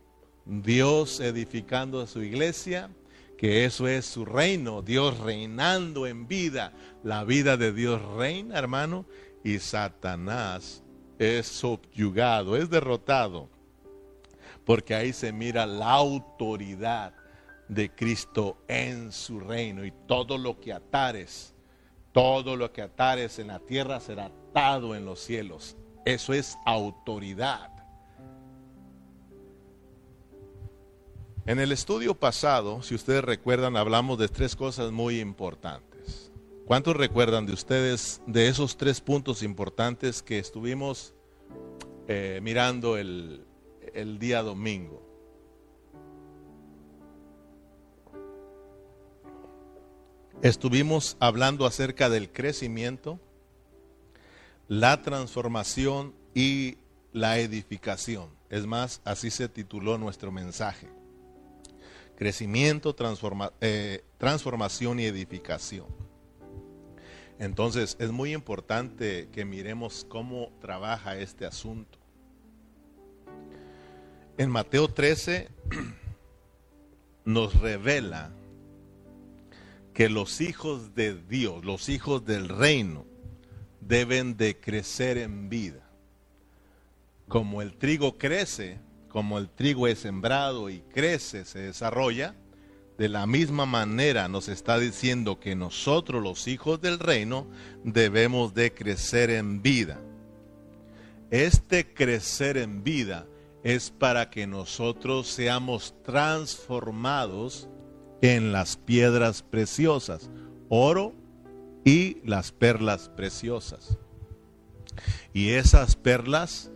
Dios 0.47 1.21
edificando 1.21 2.01
a 2.01 2.07
su 2.07 2.23
iglesia, 2.23 2.91
que 3.37 3.65
eso 3.65 3.89
es 3.89 4.07
su 4.07 4.25
reino, 4.25 4.83
Dios 4.83 5.19
reinando 5.19 6.07
en 6.07 6.27
vida. 6.27 6.73
La 7.03 7.25
vida 7.25 7.57
de 7.57 7.73
Dios 7.73 8.01
reina, 8.17 8.59
hermano, 8.59 9.05
y 9.45 9.59
Satanás 9.59 10.83
es 11.19 11.47
subyugado, 11.47 12.57
es 12.57 12.71
derrotado, 12.71 13.49
porque 14.65 14.95
ahí 14.95 15.13
se 15.13 15.33
mira 15.33 15.67
la 15.67 15.91
autoridad 15.91 17.13
de 17.69 17.91
Cristo 17.91 18.59
en 18.69 19.13
su 19.13 19.41
reino 19.41 19.85
y 19.85 19.93
todo 20.07 20.39
lo 20.39 20.61
que 20.61 20.73
atares, 20.73 21.55
todo 22.13 22.57
lo 22.57 22.73
que 22.73 22.83
atares 22.83 23.39
en 23.39 23.49
la 23.49 23.59
tierra 23.61 24.01
será 24.01 24.27
atado 24.27 24.95
en 24.95 25.05
los 25.05 25.21
cielos. 25.21 25.77
Eso 26.05 26.33
es 26.33 26.57
autoridad. 26.65 27.80
En 31.47 31.59
el 31.59 31.73
estudio 31.73 32.15
pasado, 32.15 32.83
si 32.83 32.95
ustedes 32.95 33.25
recuerdan, 33.25 33.77
hablamos 33.77 34.19
de 34.19 34.29
tres 34.29 34.55
cosas 34.55 34.93
muy 34.93 35.21
importantes. 35.21 36.31
¿Cuántos 36.67 36.95
recuerdan 36.95 37.47
de 37.47 37.55
ustedes 37.55 38.21
de 38.27 38.49
esos 38.49 38.77
tres 38.77 39.01
puntos 39.01 39.43
importantes 39.43 40.23
que 40.23 40.39
estuvimos 40.39 41.15
eh, 42.09 42.41
mirando 42.43 42.99
el, 42.99 43.47
el 43.95 44.19
día 44.19 44.43
domingo? 44.43 45.03
Estuvimos 50.43 51.17
hablando 51.21 51.65
acerca 51.65 52.11
del 52.11 52.31
crecimiento, 52.31 53.19
la 54.69 55.01
transformación 55.01 56.15
y 56.35 56.77
la 57.13 57.39
edificación. 57.39 58.29
Es 58.51 58.67
más, 58.67 59.01
así 59.05 59.31
se 59.31 59.49
tituló 59.49 59.97
nuestro 59.97 60.31
mensaje 60.31 61.00
crecimiento, 62.21 62.95
eh, 63.63 64.05
transformación 64.19 65.01
y 65.01 65.07
edificación. 65.07 65.87
Entonces 67.39 67.97
es 67.99 68.11
muy 68.11 68.35
importante 68.35 69.31
que 69.33 69.47
miremos 69.47 70.05
cómo 70.07 70.53
trabaja 70.61 71.17
este 71.17 71.47
asunto. 71.47 71.99
En 74.37 74.51
Mateo 74.51 74.89
13 74.89 75.49
nos 77.25 77.59
revela 77.59 78.33
que 79.95 80.11
los 80.11 80.43
hijos 80.43 80.95
de 80.95 81.15
Dios, 81.15 81.65
los 81.65 81.89
hijos 81.89 82.27
del 82.27 82.51
reino, 82.51 83.07
deben 83.81 84.37
de 84.37 84.61
crecer 84.61 85.17
en 85.17 85.49
vida. 85.49 85.89
Como 87.29 87.63
el 87.63 87.79
trigo 87.79 88.19
crece, 88.19 88.79
como 89.11 89.37
el 89.37 89.51
trigo 89.51 89.87
es 89.87 89.99
sembrado 89.99 90.71
y 90.71 90.81
crece, 90.81 91.45
se 91.45 91.59
desarrolla, 91.59 92.35
de 92.97 93.09
la 93.09 93.27
misma 93.27 93.67
manera 93.67 94.29
nos 94.29 94.49
está 94.49 94.79
diciendo 94.79 95.41
que 95.41 95.55
nosotros 95.57 96.23
los 96.23 96.49
hijos 96.49 96.81
del 96.81 96.99
reino 96.99 97.47
debemos 97.85 98.55
de 98.55 98.73
crecer 98.73 99.31
en 99.31 99.63
vida. 99.63 100.01
Este 101.31 101.93
crecer 101.93 102.57
en 102.57 102.83
vida 102.85 103.27
es 103.63 103.91
para 103.91 104.31
que 104.31 104.47
nosotros 104.47 105.29
seamos 105.29 105.95
transformados 106.03 107.69
en 108.23 108.53
las 108.53 108.77
piedras 108.77 109.43
preciosas, 109.43 110.31
oro 110.69 111.15
y 111.85 112.19
las 112.25 112.53
perlas 112.53 113.09
preciosas. 113.09 113.99
Y 115.33 115.51
esas 115.51 115.97
perlas 115.97 116.71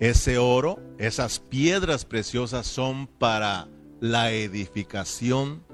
ese 0.00 0.38
oro, 0.38 0.78
esas 0.98 1.40
piedras 1.40 2.04
preciosas 2.04 2.66
son 2.66 3.06
para 3.06 3.68
la 4.00 4.30
edificación 4.30 5.64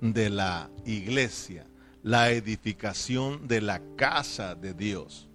de 0.00 0.30
la 0.30 0.70
iglesia, 0.84 1.66
la 2.02 2.30
edificación 2.30 3.48
de 3.48 3.60
la 3.60 3.82
casa 3.96 4.54
de 4.54 4.74
Dios. 4.74 5.28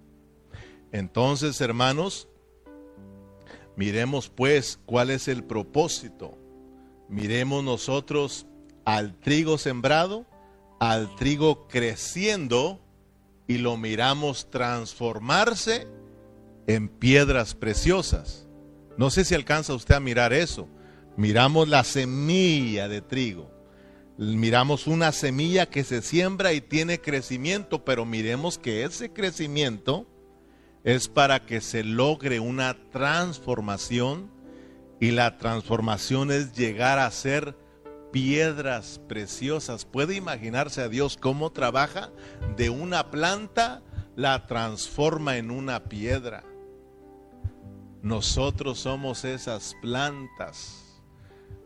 Entonces, 0.92 1.60
hermanos, 1.60 2.28
miremos 3.76 4.28
pues 4.28 4.78
cuál 4.86 5.10
es 5.10 5.28
el 5.28 5.44
propósito. 5.44 6.38
Miremos 7.08 7.62
nosotros 7.62 8.46
al 8.84 9.18
trigo 9.18 9.58
sembrado, 9.58 10.26
al 10.78 11.14
trigo 11.16 11.68
creciendo 11.68 12.80
y 13.46 13.58
lo 13.58 13.76
miramos 13.76 14.48
transformarse 14.48 15.86
en 16.74 16.88
piedras 16.88 17.54
preciosas. 17.54 18.46
No 18.96 19.10
sé 19.10 19.24
si 19.24 19.34
alcanza 19.34 19.74
usted 19.74 19.94
a 19.94 20.00
mirar 20.00 20.32
eso. 20.32 20.68
Miramos 21.16 21.68
la 21.68 21.84
semilla 21.84 22.88
de 22.88 23.00
trigo. 23.00 23.50
Miramos 24.18 24.86
una 24.86 25.12
semilla 25.12 25.66
que 25.66 25.82
se 25.82 26.02
siembra 26.02 26.52
y 26.52 26.60
tiene 26.60 27.00
crecimiento, 27.00 27.84
pero 27.84 28.04
miremos 28.04 28.58
que 28.58 28.84
ese 28.84 29.12
crecimiento 29.12 30.06
es 30.84 31.08
para 31.08 31.46
que 31.46 31.60
se 31.60 31.82
logre 31.84 32.40
una 32.40 32.76
transformación 32.90 34.30
y 35.00 35.12
la 35.12 35.38
transformación 35.38 36.30
es 36.30 36.52
llegar 36.52 36.98
a 36.98 37.10
ser 37.10 37.56
piedras 38.12 39.00
preciosas. 39.08 39.86
¿Puede 39.86 40.14
imaginarse 40.14 40.82
a 40.82 40.88
Dios 40.88 41.16
cómo 41.16 41.50
trabaja? 41.52 42.10
De 42.56 42.68
una 42.68 43.10
planta 43.10 43.82
la 44.16 44.46
transforma 44.46 45.38
en 45.38 45.50
una 45.50 45.84
piedra. 45.84 46.44
Nosotros 48.02 48.80
somos 48.80 49.24
esas 49.24 49.76
plantas. 49.82 50.80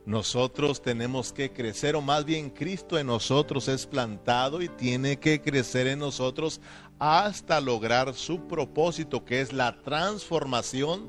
Nosotros 0.06 0.82
tenemos 0.82 1.32
que 1.32 1.52
crecer, 1.52 1.96
o 1.96 2.02
más 2.02 2.24
bien 2.26 2.50
Cristo 2.50 2.98
en 2.98 3.06
nosotros 3.06 3.68
es 3.68 3.86
plantado 3.86 4.60
y 4.60 4.68
tiene 4.68 5.18
que 5.18 5.40
crecer 5.40 5.86
en 5.86 6.00
nosotros 6.00 6.60
hasta 6.98 7.60
lograr 7.60 8.12
su 8.14 8.46
propósito, 8.46 9.24
que 9.24 9.40
es 9.40 9.52
la 9.52 9.80
transformación 9.80 11.08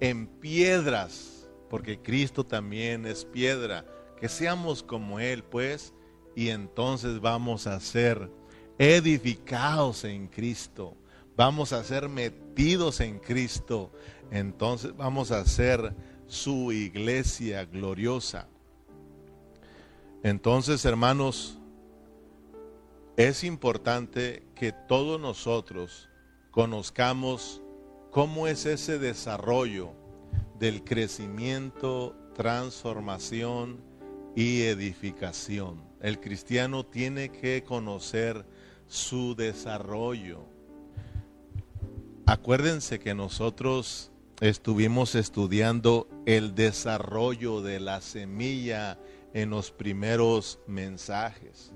en 0.00 0.26
piedras, 0.26 1.48
porque 1.70 2.00
Cristo 2.00 2.44
también 2.44 3.06
es 3.06 3.24
piedra. 3.24 3.84
Que 4.18 4.28
seamos 4.28 4.82
como 4.82 5.20
Él, 5.20 5.44
pues, 5.44 5.92
y 6.34 6.48
entonces 6.48 7.20
vamos 7.20 7.66
a 7.66 7.78
ser 7.78 8.30
edificados 8.78 10.04
en 10.04 10.26
Cristo, 10.26 10.96
vamos 11.36 11.72
a 11.72 11.84
ser 11.84 12.08
metidos 12.08 13.00
en 13.00 13.18
Cristo 13.18 13.92
entonces 14.30 14.96
vamos 14.96 15.30
a 15.30 15.40
hacer 15.40 15.94
su 16.26 16.72
iglesia 16.72 17.64
gloriosa. 17.64 18.48
Entonces, 20.22 20.84
hermanos, 20.84 21.58
es 23.16 23.44
importante 23.44 24.42
que 24.54 24.72
todos 24.72 25.20
nosotros 25.20 26.08
conozcamos 26.50 27.62
cómo 28.10 28.48
es 28.48 28.66
ese 28.66 28.98
desarrollo 28.98 29.92
del 30.58 30.82
crecimiento, 30.82 32.16
transformación 32.34 33.80
y 34.34 34.62
edificación. 34.62 35.84
El 36.00 36.20
cristiano 36.20 36.84
tiene 36.84 37.30
que 37.30 37.62
conocer 37.62 38.44
su 38.86 39.34
desarrollo. 39.36 40.55
Acuérdense 42.28 42.98
que 42.98 43.14
nosotros 43.14 44.10
estuvimos 44.40 45.14
estudiando 45.14 46.08
el 46.26 46.56
desarrollo 46.56 47.62
de 47.62 47.78
la 47.78 48.00
semilla 48.00 48.98
en 49.32 49.50
los 49.50 49.70
primeros 49.70 50.58
mensajes. 50.66 51.70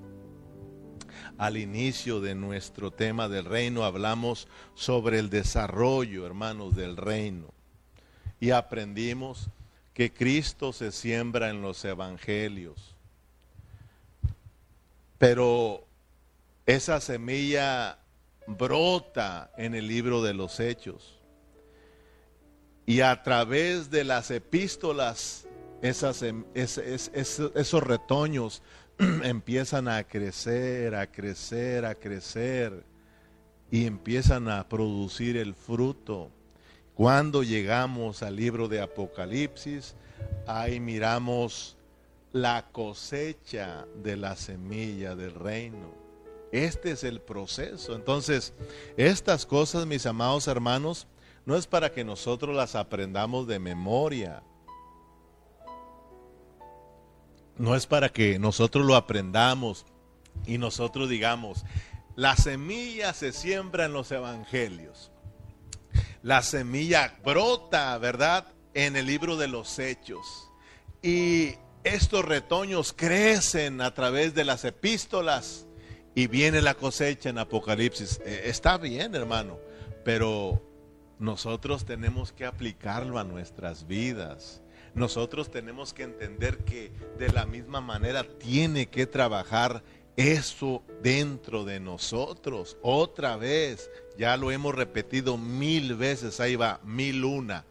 Al 1.39 1.57
inicio 1.57 2.21
de 2.21 2.35
nuestro 2.35 2.91
tema 2.91 3.29
del 3.29 3.45
reino 3.45 3.85
hablamos 3.85 4.49
sobre 4.75 5.21
el 5.21 5.31
desarrollo, 5.31 6.27
hermanos, 6.27 6.75
del 6.75 6.97
reino. 6.97 7.55
Y 8.41 8.51
aprendimos 8.51 9.51
que 9.95 10.13
Cristo 10.13 10.73
se 10.73 10.91
siembra 10.91 11.51
en 11.51 11.63
los 11.63 11.85
evangelios. 11.85 12.97
Pero 15.17 15.85
esa 16.67 17.01
semilla 17.01 18.00
brota 18.47 19.51
en 19.57 19.75
el 19.75 19.87
libro 19.87 20.23
de 20.23 20.35
los 20.35 20.61
hechos. 20.61 21.21
Y 22.87 23.03
a 23.03 23.23
través 23.23 23.91
de 23.91 24.05
las 24.05 24.31
epístolas, 24.31 25.47
em, 25.83 26.45
esos 26.55 27.83
retoños 27.83 28.63
empiezan 28.99 29.89
a 29.89 30.05
crecer, 30.05 30.95
a 30.95 31.07
crecer, 31.07 31.85
a 31.85 31.95
crecer 31.95 32.85
y 33.71 33.87
empiezan 33.87 34.49
a 34.49 34.69
producir 34.69 35.37
el 35.37 35.55
fruto. 35.55 36.31
Cuando 36.95 37.43
llegamos 37.43 38.23
al 38.23 38.37
libro 38.37 38.69
de 38.69 38.81
Apocalipsis, 38.81 39.95
ahí 40.47 40.81
miramos 40.81 41.77
la 42.33 42.67
cosecha 42.73 43.87
de 44.03 44.17
la 44.17 44.37
semilla 44.37 45.17
del 45.17 45.35
reino. 45.35 45.95
Este 46.53 46.93
es 46.93 47.05
el 47.05 47.21
proceso. 47.21 47.95
Entonces, 47.95 48.55
estas 48.97 49.47
cosas, 49.47 49.87
mis 49.87 50.07
amados 50.07 50.49
hermanos, 50.49 51.07
no 51.47 51.57
es 51.57 51.67
para 51.67 51.93
que 51.93 52.05
nosotros 52.05 52.55
las 52.55 52.75
aprendamos 52.75 53.47
de 53.47 53.59
memoria. 53.59 54.43
No 57.57 57.77
es 57.77 57.87
para 57.87 58.09
que 58.09 58.39
nosotros 58.39 58.85
lo 58.85 58.97
aprendamos 58.97 59.85
y 60.47 60.59
nosotros 60.59 61.09
digamos, 61.09 61.65
la 62.17 62.37
semilla 62.37 63.13
se 63.13 63.33
siembra 63.33 63.85
en 63.85 63.93
los 63.93 64.11
evangelios. 64.11 65.11
La 66.23 66.43
semilla 66.43 67.19
brota, 67.25 67.97
¿verdad? 67.99 68.47
En 68.75 68.97
el 68.97 69.07
libro 69.07 69.37
de 69.37 69.49
los 69.49 69.79
hechos. 69.79 70.51
Y 71.03 71.55
estos 71.85 72.25
retoños 72.25 72.93
crecen 72.93 73.81
a 73.81 73.95
través 73.95 74.35
de 74.35 74.45
las 74.45 74.65
epístolas 74.65 75.67
y 76.15 76.27
viene 76.27 76.61
la 76.63 76.75
cosecha 76.75 77.29
en 77.29 77.39
Apocalipsis. 77.39 78.21
Eh, 78.25 78.43
está 78.47 78.79
bien, 78.79 79.15
hermano, 79.15 79.59
pero 80.05 80.63
nosotros 81.19 81.85
tenemos 81.85 82.33
que 82.33 82.47
aplicarlo 82.47 83.19
a 83.19 83.25
nuestras 83.25 83.87
vidas. 83.87 84.63
Nosotros 84.95 85.51
tenemos 85.51 85.95
que 85.95 86.03
entender 86.03 86.59
que 86.59 86.91
de 87.19 87.29
la 87.29 87.47
misma 87.47 87.81
manera 87.81 88.25
tiene 88.25 88.87
que 88.87 89.07
trabajar 89.07 89.85
eso 90.17 90.83
dentro 91.03 91.65
de 91.65 91.79
nosotros. 91.79 92.77
Otra 92.83 93.37
vez, 93.37 93.91
ya 94.19 94.37
lo 94.37 94.51
hemos 94.51 94.75
repetido 94.75 95.39
mil 95.39 95.95
veces, 95.95 96.41
ahí 96.41 96.57
va, 96.57 96.81
mil 96.85 97.25
una. 97.25 97.65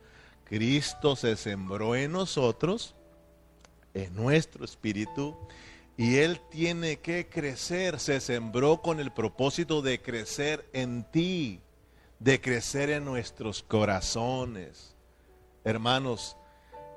Cristo 0.45 1.15
se 1.15 1.35
sembró 1.35 1.95
en 1.95 2.13
nosotros, 2.13 2.95
en 3.93 4.15
nuestro 4.15 4.65
espíritu, 4.65 5.37
y 5.99 6.15
Él 6.15 6.39
tiene 6.49 6.99
que 6.99 7.27
crecer, 7.27 7.99
se 7.99 8.21
sembró 8.21 8.81
con 8.81 9.01
el 9.01 9.11
propósito 9.11 9.81
de 9.81 10.01
crecer 10.01 10.65
en 10.71 11.03
ti, 11.03 11.59
de 12.19 12.39
crecer 12.39 12.89
en 12.89 13.03
nuestros 13.03 13.61
corazones. 13.61 14.95
Hermanos, 15.65 16.37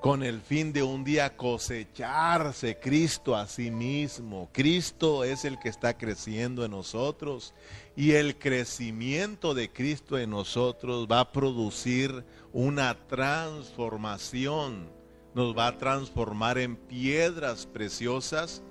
con 0.00 0.22
el 0.22 0.40
fin 0.40 0.72
de 0.72 0.84
un 0.84 1.02
día 1.02 1.36
cosecharse 1.36 2.78
Cristo 2.78 3.34
a 3.34 3.48
sí 3.48 3.72
mismo. 3.72 4.48
Cristo 4.52 5.24
es 5.24 5.44
el 5.44 5.58
que 5.58 5.68
está 5.68 5.98
creciendo 5.98 6.64
en 6.64 6.70
nosotros 6.70 7.54
y 7.96 8.12
el 8.12 8.38
crecimiento 8.38 9.52
de 9.52 9.72
Cristo 9.72 10.16
en 10.16 10.30
nosotros 10.30 11.08
va 11.10 11.18
a 11.18 11.32
producir 11.32 12.24
una 12.52 12.96
transformación. 13.08 14.88
Nos 15.34 15.58
va 15.58 15.66
a 15.66 15.76
transformar 15.76 16.56
en 16.58 16.76
piedras 16.76 17.66
preciosas 17.66 18.62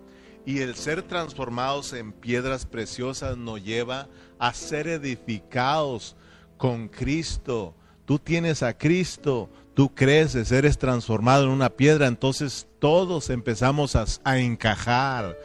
y 0.46 0.60
el 0.60 0.76
ser 0.76 1.04
transformados 1.04 1.94
en 1.94 2.12
piedras 2.12 2.66
preciosas 2.66 3.38
nos 3.38 3.64
lleva 3.64 4.08
a 4.40 4.54
ser 4.54 4.88
edificados 4.88 6.16
con 6.58 6.88
Cristo. 6.88 7.76
Tú 8.06 8.20
tienes 8.20 8.64
a 8.64 8.78
Cristo, 8.78 9.50
tú 9.74 9.94
creces, 9.94 10.52
eres 10.52 10.78
transformado 10.78 11.46
en 11.46 11.52
una 11.52 11.70
piedra, 11.70 12.08
entonces 12.08 12.68
todos 12.80 13.30
empezamos 13.30 13.96
a, 13.96 14.06
a, 14.24 14.40
encajar, 14.40 15.38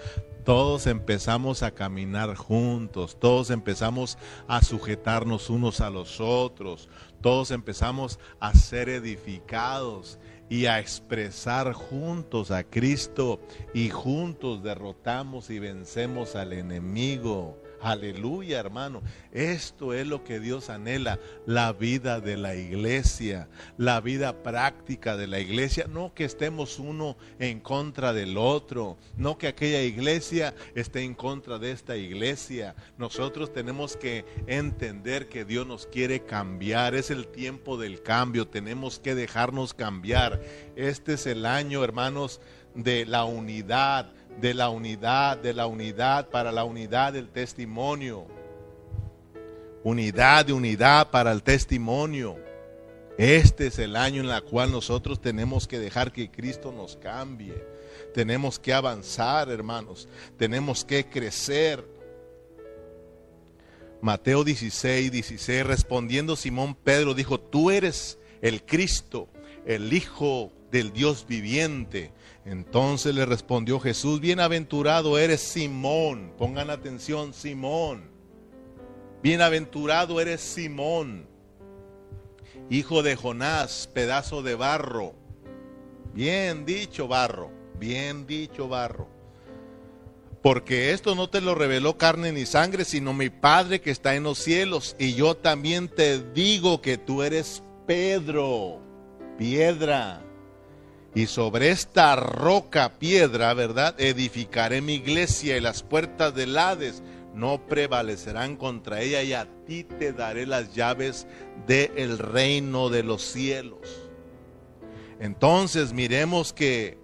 todos 0.45 0.87
empezamos 0.87 1.63
a 1.63 1.71
caminar 1.71 2.35
juntos, 2.35 3.19
todos 3.21 3.51
empezamos 3.51 4.19
a 4.49 4.63
sujetarnos 4.63 5.51
unos 5.51 5.81
a 5.81 5.91
los 5.91 6.21
otros, 6.21 6.89
todos 7.21 7.51
empezamos 7.51 8.19
a 8.41 8.55
ser 8.55 8.89
edificados 8.89 10.19
y 10.49 10.67
a 10.67 10.79
expresar 10.79 11.73
juntos 11.73 12.51
a 12.51 12.65
Cristo 12.65 13.41
y 13.75 13.91
juntos 13.91 14.63
derrotamos 14.63 15.51
y 15.51 15.59
vencemos 15.59 16.37
al 16.37 16.53
enemigo. 16.53 17.59
Aleluya, 17.81 18.59
hermano. 18.59 19.03
Esto 19.33 19.93
es 19.93 20.07
lo 20.07 20.25
que 20.25 20.41
Dios 20.41 20.71
anhela, 20.71 21.19
la 21.47 21.73
vida 21.73 22.21
de 22.21 22.37
la 22.37 22.55
iglesia, 22.55 23.49
la 23.77 24.01
vida 24.01 24.43
práctica 24.43 25.17
de 25.17 25.27
la 25.27 25.41
iglesia. 25.41 25.87
No 25.89 26.15
que 26.15 26.25
estemos 26.25 26.79
uno 26.79 27.17
en 27.39 27.61
contra 27.61 28.13
del 28.13 28.39
otro, 28.39 28.97
no 29.17 29.39
que 29.39 29.49
aquella 29.49 29.83
iglesia 29.83 30.55
esté 30.75 31.03
en 31.03 31.15
contra 31.15 31.59
de 31.59 31.71
esta 31.71 31.97
iglesia. 31.97 32.75
Nosotros 32.99 33.53
tenemos 33.53 33.97
que 33.97 34.25
entender 34.47 35.29
que 35.29 35.45
Dios 35.45 35.67
nos 35.67 35.87
quiere 35.87 36.25
cambiar. 36.25 36.95
Es 36.95 37.11
el 37.11 37.29
tiempo 37.29 37.77
del 37.77 38.03
cambio. 38.03 38.49
Tenemos 38.49 38.99
que 38.99 39.15
dejarnos 39.15 39.75
cambiar. 39.75 40.41
Este 40.77 41.15
es 41.15 41.27
el 41.27 41.47
año, 41.47 41.85
hermanos, 41.85 42.41
de 42.75 43.07
la 43.07 43.25
unidad 43.25 44.13
de 44.41 44.55
la 44.55 44.69
unidad, 44.69 45.39
de 45.39 45.55
la 45.55 45.67
unidad 45.67 46.29
para 46.29 46.53
la 46.53 46.65
unidad 46.65 47.13
del 47.13 47.29
testimonio. 47.29 48.27
Unidad 49.83 50.47
de 50.47 50.53
unidad 50.53 51.11
para 51.11 51.33
el 51.33 51.43
testimonio. 51.43 52.37
Este 53.19 53.69
es 53.69 53.79
el 53.79 53.97
año 53.97 54.23
en 54.23 54.29
el 54.29 54.43
cual 54.43 54.71
nosotros 54.71 55.21
tenemos 55.21 55.67
que 55.67 55.79
dejar 55.79 56.13
que 56.13 56.31
Cristo 56.31 56.71
nos 56.71 56.97
cambie. 56.97 57.55
Tenemos 58.13 58.59
que 58.59 58.75
avanzar, 58.75 59.51
hermanos. 59.51 60.09
Tenemos 60.37 60.85
que 60.85 61.07
crecer. 61.07 61.85
Mateo 64.03 64.45
16, 64.45 65.11
16, 65.11 65.67
respondiendo 65.67 66.37
Simón 66.37 66.75
Pedro, 66.75 67.15
dijo, 67.15 67.41
tú 67.41 67.71
eres 67.71 68.19
el 68.43 68.63
Cristo, 68.63 69.29
el 69.67 69.93
Hijo 69.93 70.53
del 70.71 70.93
Dios 70.93 71.27
viviente. 71.29 72.13
Entonces 72.45 73.15
le 73.15 73.27
respondió 73.27 73.81
Jesús, 73.81 74.21
bienaventurado 74.21 75.19
eres 75.19 75.41
Simón, 75.41 76.33
pongan 76.39 76.71
atención, 76.71 77.35
Simón, 77.35 78.09
bienaventurado 79.23 80.21
eres 80.21 80.41
Simón, 80.41 81.27
hijo 82.71 83.03
de 83.03 83.17
Jonás, 83.17 83.89
pedazo 83.93 84.43
de 84.43 84.55
barro, 84.55 85.15
bien 86.15 86.65
dicho 86.65 87.09
barro, 87.09 87.51
bien 87.81 88.29
dicho 88.29 88.69
barro, 88.69 89.09
porque 90.41 90.93
esto 90.93 91.17
no 91.17 91.29
te 91.29 91.41
lo 91.41 91.57
reveló 91.57 91.99
carne 91.99 92.31
ni 92.31 92.47
sangre, 92.47 92.85
sino 92.85 93.13
mi 93.13 93.29
Padre 93.29 93.81
que 93.81 93.91
está 93.91 94.15
en 94.15 94.23
los 94.23 94.39
cielos, 94.39 94.95
y 95.01 95.15
yo 95.15 95.37
también 95.37 95.89
te 95.89 96.23
digo 96.33 96.81
que 96.81 96.97
tú 96.97 97.25
eres 97.25 97.61
Pedro, 97.89 98.86
piedra 99.39 100.23
y 101.15 101.27
sobre 101.27 101.71
esta 101.71 102.15
roca 102.17 102.99
piedra, 102.99 103.55
¿verdad? 103.55 103.99
Edificaré 103.99 104.83
mi 104.83 104.95
iglesia 104.95 105.57
y 105.57 105.61
las 105.61 105.83
puertas 105.83 106.35
del 106.35 106.59
Hades 106.59 107.03
no 107.35 107.67
prevalecerán 107.67 108.57
contra 108.57 109.01
ella 109.01 109.23
y 109.23 109.33
a 109.33 109.47
ti 109.67 109.85
te 109.85 110.13
daré 110.13 110.47
las 110.47 110.75
llaves 110.75 111.27
del 111.67 112.19
reino 112.19 112.91
de 112.91 113.03
los 113.03 113.23
cielos. 113.23 114.09
Entonces 115.21 115.93
miremos 115.93 116.53
que 116.53 116.99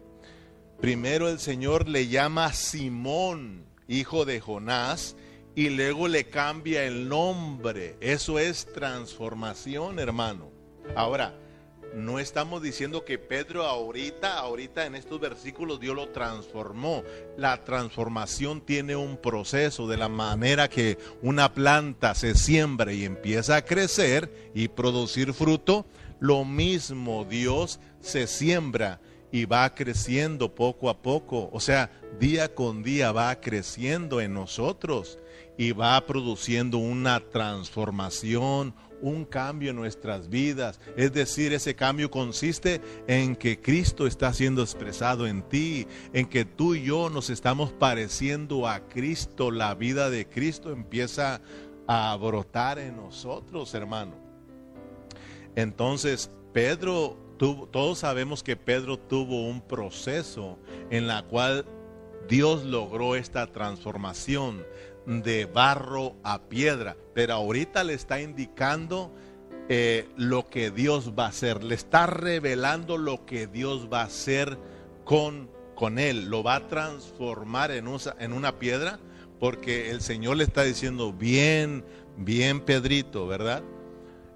primero 0.81 1.29
el 1.29 1.39
Señor 1.39 1.89
le 1.89 2.09
llama 2.09 2.53
Simón, 2.53 3.65
hijo 3.89 4.25
de 4.25 4.41
Jonás, 4.41 5.17
y 5.55 5.71
luego 5.71 6.09
le 6.09 6.25
cambia 6.25 6.85
el 6.85 7.09
nombre. 7.09 7.97
Eso 8.01 8.39
es 8.39 8.67
transformación, 8.73 9.99
hermano. 9.99 10.51
Ahora, 10.97 11.35
no 11.95 12.19
estamos 12.19 12.63
diciendo 12.63 13.05
que 13.05 13.19
Pedro 13.19 13.65
ahorita, 13.65 14.39
ahorita 14.39 14.87
en 14.87 14.95
estos 14.95 15.21
versículos 15.21 15.81
Dios 15.81 15.95
lo 15.95 16.09
transformó. 16.09 17.03
La 17.37 17.63
transformación 17.65 18.61
tiene 18.61 18.97
un 18.97 19.17
proceso 19.17 19.87
de 19.87 19.97
la 19.97 20.09
manera 20.09 20.69
que 20.69 20.99
una 21.23 21.53
planta 21.53 22.15
se 22.15 22.35
siembra 22.35 22.93
y 22.93 23.05
empieza 23.05 23.57
a 23.57 23.65
crecer 23.65 24.51
y 24.55 24.69
producir 24.69 25.33
fruto. 25.33 25.87
lo 26.21 26.45
mismo 26.45 27.25
Dios 27.25 27.81
se 28.01 28.29
siembra 28.29 29.01
y 29.33 29.47
va 29.47 29.75
creciendo 29.75 30.55
poco 30.55 30.89
a 30.89 31.03
poco. 31.03 31.51
O 31.53 31.59
sea, 31.59 31.91
día 32.21 32.55
con 32.55 32.83
día 32.83 33.11
va 33.11 33.41
creciendo 33.41 34.21
en 34.21 34.35
nosotros 34.35 35.19
y 35.57 35.73
va 35.73 36.05
produciendo 36.07 36.79
una 36.79 37.21
transformación, 37.21 38.75
un 39.03 39.25
cambio 39.25 39.71
en 39.71 39.77
nuestras 39.77 40.31
vidas. 40.31 40.81
Es 40.97 41.13
decir, 41.13 41.53
ese 41.53 41.75
cambio 41.75 42.11
consiste 42.11 42.81
en 43.07 43.37
que 43.37 43.61
Cristo 43.61 44.07
está 44.07 44.33
siendo 44.33 44.63
expresado 44.63 45.27
en 45.27 45.43
ti, 45.43 45.87
en 46.13 46.27
que 46.27 46.45
tú 46.45 46.75
y 46.75 46.85
yo 46.85 47.11
nos 47.11 47.29
estamos 47.29 47.73
pareciendo 47.73 48.67
a 48.67 48.89
Cristo. 48.89 49.51
La 49.51 49.75
vida 49.75 50.09
de 50.09 50.27
Cristo 50.27 50.73
empieza 50.73 51.43
a 51.87 52.17
brotar 52.17 52.79
en 52.79 52.97
nosotros, 52.97 53.75
hermano. 53.75 54.15
Entonces, 55.57 56.31
Pedro 56.53 57.19
tuvo, 57.37 57.67
todos 57.67 57.99
sabemos 57.99 58.43
que 58.43 58.57
Pedro 58.57 58.99
tuvo 58.99 59.49
un 59.49 59.61
proceso 59.61 60.59
en 60.91 61.07
la 61.07 61.23
cual 61.23 61.67
Dios 62.29 62.65
logró 62.65 63.17
esta 63.17 63.47
transformación 63.49 64.65
de 65.07 65.47
barro 65.47 66.15
a 66.23 66.43
piedra, 66.43 66.97
pero 67.15 67.35
ahorita 67.35 67.85
le 67.85 67.95
está 67.95 68.21
indicando 68.21 69.13
eh, 69.69 70.09
lo 70.17 70.49
que 70.49 70.71
Dios 70.71 71.13
va 71.19 71.27
a 71.27 71.29
hacer, 71.29 71.63
le 71.65 71.75
está 71.75 72.07
revelando 72.07 72.99
lo 72.99 73.25
que 73.25 73.47
Dios 73.47 73.89
va 73.93 74.03
a 74.03 74.05
hacer 74.05 74.59
con, 75.05 75.51
con 75.75 75.99
él, 75.99 76.27
lo 76.27 76.43
va 76.43 76.57
a 76.57 76.69
transformar 76.69 77.71
en, 77.71 77.87
en 78.19 78.33
una 78.33 78.59
piedra, 78.59 78.99
porque 79.39 79.91
el 79.91 80.01
Señor 80.01 80.37
le 80.37 80.45
está 80.45 80.63
diciendo, 80.63 81.13
bien, 81.13 81.85
bien 82.17 82.61
Pedrito, 82.61 83.27
¿verdad? 83.27 83.63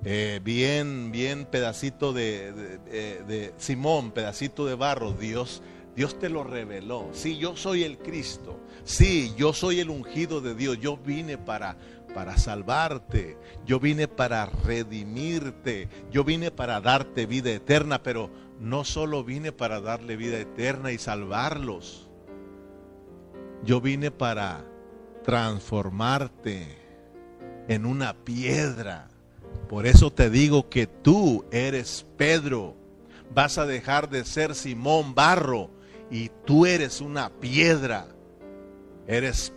Eh, 0.04 0.40
bien, 0.44 1.10
bien 1.10 1.46
pedacito 1.46 2.12
de, 2.12 2.52
de, 2.52 3.24
de, 3.24 3.52
Simón, 3.56 4.12
pedacito 4.12 4.66
de 4.66 4.74
barro, 4.74 5.12
Dios, 5.12 5.62
Dios 5.96 6.18
te 6.18 6.28
lo 6.28 6.44
reveló. 6.44 7.08
Sí, 7.12 7.38
yo 7.38 7.56
soy 7.56 7.82
el 7.82 7.98
Cristo. 7.98 8.60
Sí, 8.86 9.34
yo 9.36 9.52
soy 9.52 9.80
el 9.80 9.90
ungido 9.90 10.40
de 10.40 10.54
Dios. 10.54 10.78
Yo 10.78 10.96
vine 10.96 11.36
para, 11.38 11.76
para 12.14 12.38
salvarte. 12.38 13.36
Yo 13.66 13.80
vine 13.80 14.06
para 14.06 14.46
redimirte. 14.46 15.88
Yo 16.12 16.22
vine 16.22 16.52
para 16.52 16.80
darte 16.80 17.26
vida 17.26 17.50
eterna, 17.50 18.04
pero 18.04 18.30
no 18.60 18.84
solo 18.84 19.24
vine 19.24 19.50
para 19.50 19.80
darle 19.80 20.16
vida 20.16 20.38
eterna 20.38 20.92
y 20.92 20.98
salvarlos. 20.98 22.08
Yo 23.64 23.80
vine 23.80 24.12
para 24.12 24.64
transformarte 25.24 26.78
en 27.66 27.86
una 27.86 28.14
piedra. 28.14 29.08
Por 29.68 29.88
eso 29.88 30.12
te 30.12 30.30
digo 30.30 30.68
que 30.68 30.86
tú 30.86 31.44
eres 31.50 32.06
Pedro. 32.16 32.76
Vas 33.34 33.58
a 33.58 33.66
dejar 33.66 34.08
de 34.10 34.24
ser 34.24 34.54
Simón 34.54 35.16
Barro 35.16 35.70
y 36.08 36.30
tú 36.44 36.66
eres 36.66 37.00
una 37.00 37.30
piedra 37.30 38.15
Eres 39.06 39.52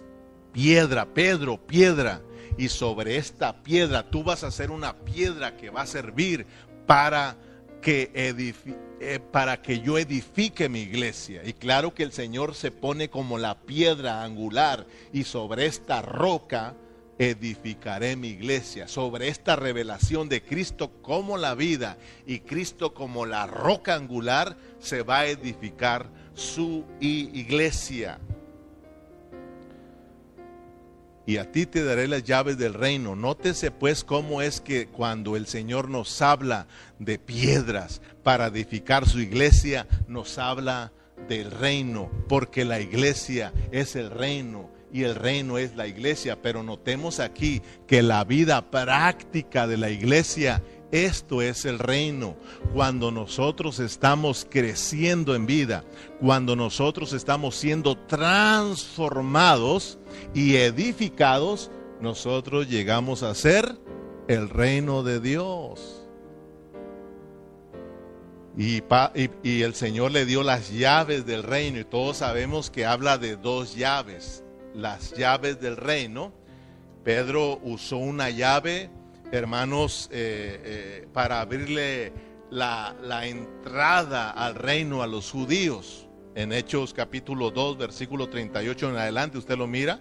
piedra, 0.52 1.06
Pedro, 1.14 1.58
piedra. 1.58 2.22
Y 2.58 2.70
sobre 2.70 3.18
esta 3.18 3.64
piedra 3.64 4.10
tú 4.10 4.24
vas 4.24 4.44
a 4.44 4.52
ser 4.52 4.72
una 4.72 4.98
piedra 4.98 5.56
que 5.56 5.70
va 5.70 5.82
a 5.82 5.88
servir 5.88 6.46
para 6.86 7.38
que, 7.82 8.12
eh, 8.14 9.20
para 9.32 9.62
que 9.62 9.80
yo 9.80 9.98
edifique 9.98 10.68
mi 10.68 10.82
iglesia. 10.82 11.42
Y 11.46 11.54
claro 11.54 11.94
que 11.94 12.04
el 12.04 12.12
Señor 12.12 12.56
se 12.56 12.72
pone 12.72 13.10
como 13.10 13.38
la 13.38 13.60
piedra 13.62 14.24
angular 14.24 14.86
y 15.14 15.24
sobre 15.24 15.66
esta 15.66 16.02
roca 16.02 16.76
edificaré 17.18 18.16
mi 18.16 18.30
iglesia. 18.30 18.88
Sobre 18.88 19.30
esta 19.30 19.56
revelación 19.56 20.28
de 20.28 20.42
Cristo 20.42 20.92
como 21.02 21.38
la 21.38 21.56
vida 21.56 21.98
y 22.26 22.40
Cristo 22.40 22.94
como 22.94 23.26
la 23.26 23.48
roca 23.48 23.96
angular 23.96 24.58
se 24.80 25.04
va 25.04 25.20
a 25.20 25.28
edificar 25.28 26.10
su 26.34 26.86
iglesia 27.00 28.20
y 31.30 31.38
a 31.38 31.52
ti 31.52 31.68
te 31.68 31.84
daré 31.84 32.08
las 32.08 32.24
llaves 32.24 32.58
del 32.58 32.74
reino. 32.74 33.16
Nótese 33.16 33.70
pues 33.70 34.04
cómo 34.04 34.42
es 34.42 34.62
que 34.62 34.88
cuando 34.88 35.36
el 35.36 35.46
Señor 35.46 35.88
nos 35.88 36.24
habla 36.24 36.66
de 36.98 37.20
piedras 37.20 38.02
para 38.24 38.48
edificar 38.48 39.08
su 39.08 39.20
iglesia, 39.20 39.86
nos 40.08 40.40
habla 40.40 40.92
del 41.28 41.52
reino, 41.52 42.10
porque 42.28 42.66
la 42.66 42.80
iglesia 42.80 43.54
es 43.72 43.96
el 43.96 44.10
reino 44.10 44.72
y 44.92 45.04
el 45.04 45.14
reino 45.14 45.60
es 45.60 45.76
la 45.76 45.86
iglesia. 45.86 46.42
Pero 46.42 46.64
notemos 46.64 47.20
aquí 47.20 47.62
que 47.86 48.02
la 48.02 48.24
vida 48.24 48.72
práctica 48.72 49.68
de 49.68 49.78
la 49.78 49.92
iglesia 49.92 50.64
esto 50.92 51.42
es 51.42 51.66
el 51.66 51.80
reino. 51.80 52.36
Cuando 52.74 53.12
nosotros 53.12 53.80
estamos 53.80 54.48
creciendo 54.50 55.36
en 55.36 55.46
vida, 55.46 55.84
cuando 56.20 56.56
nosotros 56.56 57.14
estamos 57.14 57.56
siendo 57.56 57.98
transformados 57.98 60.00
y 60.34 60.56
edificados, 60.56 61.72
nosotros 62.02 62.70
llegamos 62.70 63.24
a 63.24 63.36
ser 63.36 63.78
el 64.28 64.50
reino 64.50 65.04
de 65.04 65.20
Dios. 65.20 65.96
Y, 68.58 68.82
el 69.62 69.74
Señor 69.74 70.12
le 70.12 70.26
dio 70.26 70.44
las 70.44 70.72
llaves 70.72 71.26
del 71.26 71.44
reino 71.44 71.80
y 71.80 71.86
todos 71.86 72.18
sabemos 72.18 72.70
que 72.70 72.86
habla 72.86 73.18
de 73.18 73.38
dos 73.38 73.76
llaves, 73.76 74.44
las 74.74 75.14
llaves 75.14 75.62
del 75.62 75.78
reino. 75.78 76.34
Pedro 77.06 77.60
usó 77.64 77.98
una 77.98 78.30
llave 78.30 78.90
hermanos, 79.32 80.10
eh, 80.12 80.62
eh, 80.64 81.08
para 81.14 81.42
abrirle 81.42 82.14
la, 82.50 82.96
la, 83.02 83.28
entrada 83.28 84.32
al 84.32 84.56
reino 84.56 85.04
a 85.04 85.08
los 85.08 85.32
judíos. 85.32 86.08
En 86.36 86.54
Hechos 86.54 86.94
capítulo 86.94 87.52
2, 87.52 87.78
versículo 87.78 88.30
38 88.30 88.90
en 88.90 88.96
adelante, 88.98 89.38
usted 89.38 89.58
lo 89.58 89.68
mira. 89.68 90.00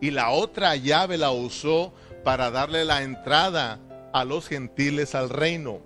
Y 0.00 0.10
la 0.10 0.30
otra 0.30 0.76
llave 0.76 1.16
la 1.16 1.30
usó 1.30 1.94
para 2.22 2.50
darle 2.50 2.84
la 2.84 3.02
entrada 3.02 3.80
a 4.12 4.24
los 4.24 4.48
gentiles 4.48 5.14
al 5.14 5.30
reino. 5.30 5.80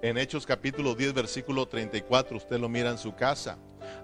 En 0.00 0.18
Hechos 0.18 0.46
capítulo 0.46 0.94
10, 0.94 1.14
versículo 1.14 1.66
34, 1.68 2.36
usted 2.36 2.58
lo 2.58 2.68
mira 2.68 2.90
en 2.90 2.98
su 2.98 3.14
casa. 3.14 3.58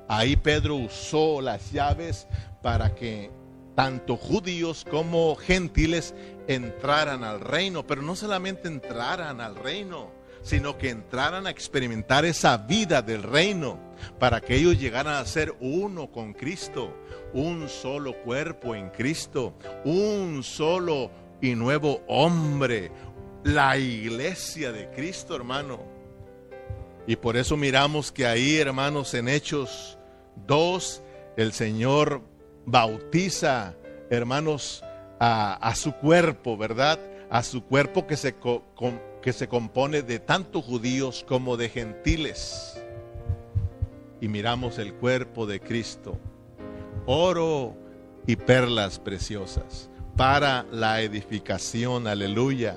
Ahí 0.06 0.36
Pedro 0.36 0.76
usó 0.76 1.40
las 1.40 1.72
llaves 1.72 2.26
para 2.62 2.94
que 2.94 3.30
tanto 3.78 4.16
judíos 4.16 4.84
como 4.90 5.36
gentiles 5.36 6.12
entraran 6.48 7.22
al 7.22 7.38
reino, 7.38 7.86
pero 7.86 8.02
no 8.02 8.16
solamente 8.16 8.66
entraran 8.66 9.40
al 9.40 9.54
reino, 9.54 10.10
sino 10.42 10.76
que 10.76 10.90
entraran 10.90 11.46
a 11.46 11.50
experimentar 11.50 12.24
esa 12.24 12.56
vida 12.56 13.02
del 13.02 13.22
reino, 13.22 13.78
para 14.18 14.40
que 14.40 14.56
ellos 14.56 14.80
llegaran 14.80 15.14
a 15.14 15.24
ser 15.26 15.54
uno 15.60 16.10
con 16.10 16.32
Cristo, 16.32 16.92
un 17.32 17.68
solo 17.68 18.20
cuerpo 18.24 18.74
en 18.74 18.88
Cristo, 18.90 19.54
un 19.84 20.42
solo 20.42 21.12
y 21.40 21.54
nuevo 21.54 22.02
hombre, 22.08 22.90
la 23.44 23.78
iglesia 23.78 24.72
de 24.72 24.90
Cristo, 24.90 25.36
hermano. 25.36 25.78
Y 27.06 27.14
por 27.14 27.36
eso 27.36 27.56
miramos 27.56 28.10
que 28.10 28.26
ahí, 28.26 28.56
hermanos, 28.56 29.14
en 29.14 29.28
Hechos 29.28 30.00
2, 30.48 31.00
el 31.36 31.52
Señor 31.52 32.27
bautiza, 32.70 33.74
hermanos, 34.10 34.84
a, 35.18 35.72
su 35.74 35.92
cuerpo, 35.92 36.56
¿verdad? 36.56 37.00
A 37.30 37.42
su 37.42 37.64
cuerpo 37.64 38.06
que 38.06 38.16
se, 38.16 38.34
que 39.22 39.32
se 39.32 39.48
compone 39.48 40.02
de 40.02 40.18
tanto 40.18 40.62
judíos 40.62 41.24
como 41.26 41.56
de 41.56 41.68
gentiles. 41.68 42.80
Y 44.20 44.28
miramos 44.28 44.78
el 44.78 44.94
cuerpo 44.94 45.46
de 45.46 45.60
Cristo, 45.60 46.18
oro 47.06 47.74
y 48.26 48.36
perlas 48.36 48.98
preciosas 48.98 49.90
para 50.18 50.66
la 50.72 51.00
edificación, 51.00 52.08
aleluya. 52.08 52.76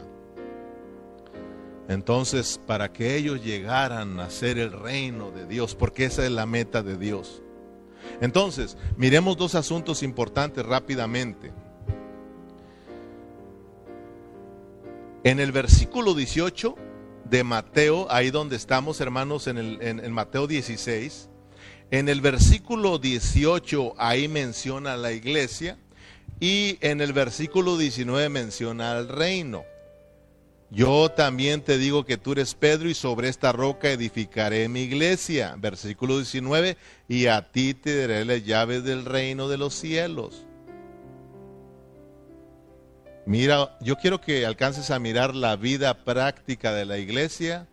Entonces, 1.90 2.62
para 2.68 2.94
que 2.94 3.16
ellos 3.16 3.44
llegaran 3.44 4.20
a 4.20 4.30
ser 4.30 4.60
el 4.60 4.72
reino 4.72 5.32
de 5.32 5.48
Dios, 5.48 5.74
porque 5.74 6.06
esa 6.06 6.24
es 6.24 6.32
la 6.32 6.46
meta 6.46 6.84
de 6.84 6.98
Dios. 6.98 7.42
Entonces, 8.22 8.78
miremos 8.98 9.36
dos 9.36 9.56
asuntos 9.56 10.04
importantes 10.04 10.64
rápidamente. 10.64 11.52
En 15.24 15.40
el 15.40 15.52
versículo 15.52 16.14
18 16.14 16.76
de 17.26 17.44
Mateo, 17.44 18.08
ahí 18.12 18.30
donde 18.30 18.56
estamos 18.56 19.02
hermanos 19.02 19.48
en, 19.48 19.58
el, 19.58 19.82
en, 19.82 20.12
Mateo 20.12 20.48
16, 20.48 21.30
en 21.90 22.10
el 22.10 22.22
versículo 22.22 23.00
18 23.00 23.96
ahí 23.98 24.28
menciona 24.28 24.98
la 24.98 25.12
iglesia 25.12 25.78
y 26.40 26.78
en 26.82 27.02
el 27.02 27.14
versículo 27.14 27.78
19 27.78 28.30
menciona 28.30 28.92
al 28.92 29.10
reino. 29.10 29.64
Yo 30.74 31.10
también 31.10 31.62
te 31.62 31.78
digo 31.78 32.06
que 32.06 32.16
tú 32.16 32.32
eres 32.32 32.56
Pedro 32.56 32.88
y 32.88 32.94
sobre 32.94 33.28
esta 33.28 33.52
roca 33.52 33.92
edificaré 33.92 34.70
mi 34.70 34.84
iglesia. 34.84 35.56
Versículo 35.58 36.16
19, 36.16 36.78
y 37.10 37.26
a 37.28 37.52
ti 37.52 37.74
te 37.74 38.00
daré 38.00 38.24
las 38.24 38.46
llaves 38.46 38.86
del 38.86 39.04
reino 39.04 39.50
de 39.50 39.58
los 39.58 39.74
cielos. 39.74 40.46
Mira, 43.26 43.78
yo 43.82 43.98
quiero 43.98 44.22
que 44.22 44.46
alcances 44.46 44.92
a 44.92 45.00
mirar 45.00 45.36
la 45.36 45.58
vida 45.58 46.06
práctica 46.06 46.72
de 46.72 46.86
la 46.86 46.98
iglesia. 46.98 47.68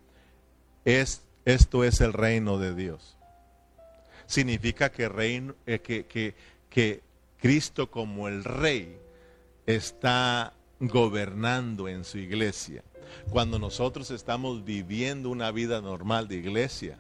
Es, 0.85 1.23
esto 1.45 1.85
es 1.85 2.01
el 2.01 2.13
reino 2.13 2.59
de 2.59 2.75
Dios. 2.75 3.17
Significa 4.27 4.91
que, 4.91 5.09
reino, 5.09 5.55
eh, 5.67 5.79
que, 5.79 6.05
que, 6.07 6.35
que 6.69 7.03
Cristo 7.41 7.93
como 7.93 8.27
el 8.27 8.43
rey 8.43 8.99
está 9.67 10.53
gobernando 10.81 11.89
en 11.89 12.05
su 12.05 12.19
iglesia. 12.19 12.85
Cuando 13.31 13.59
nosotros 13.59 14.11
estamos 14.11 14.65
viviendo 14.65 15.31
una 15.31 15.51
vida 15.51 15.81
normal 15.81 16.29
de 16.29 16.37
iglesia, 16.37 16.99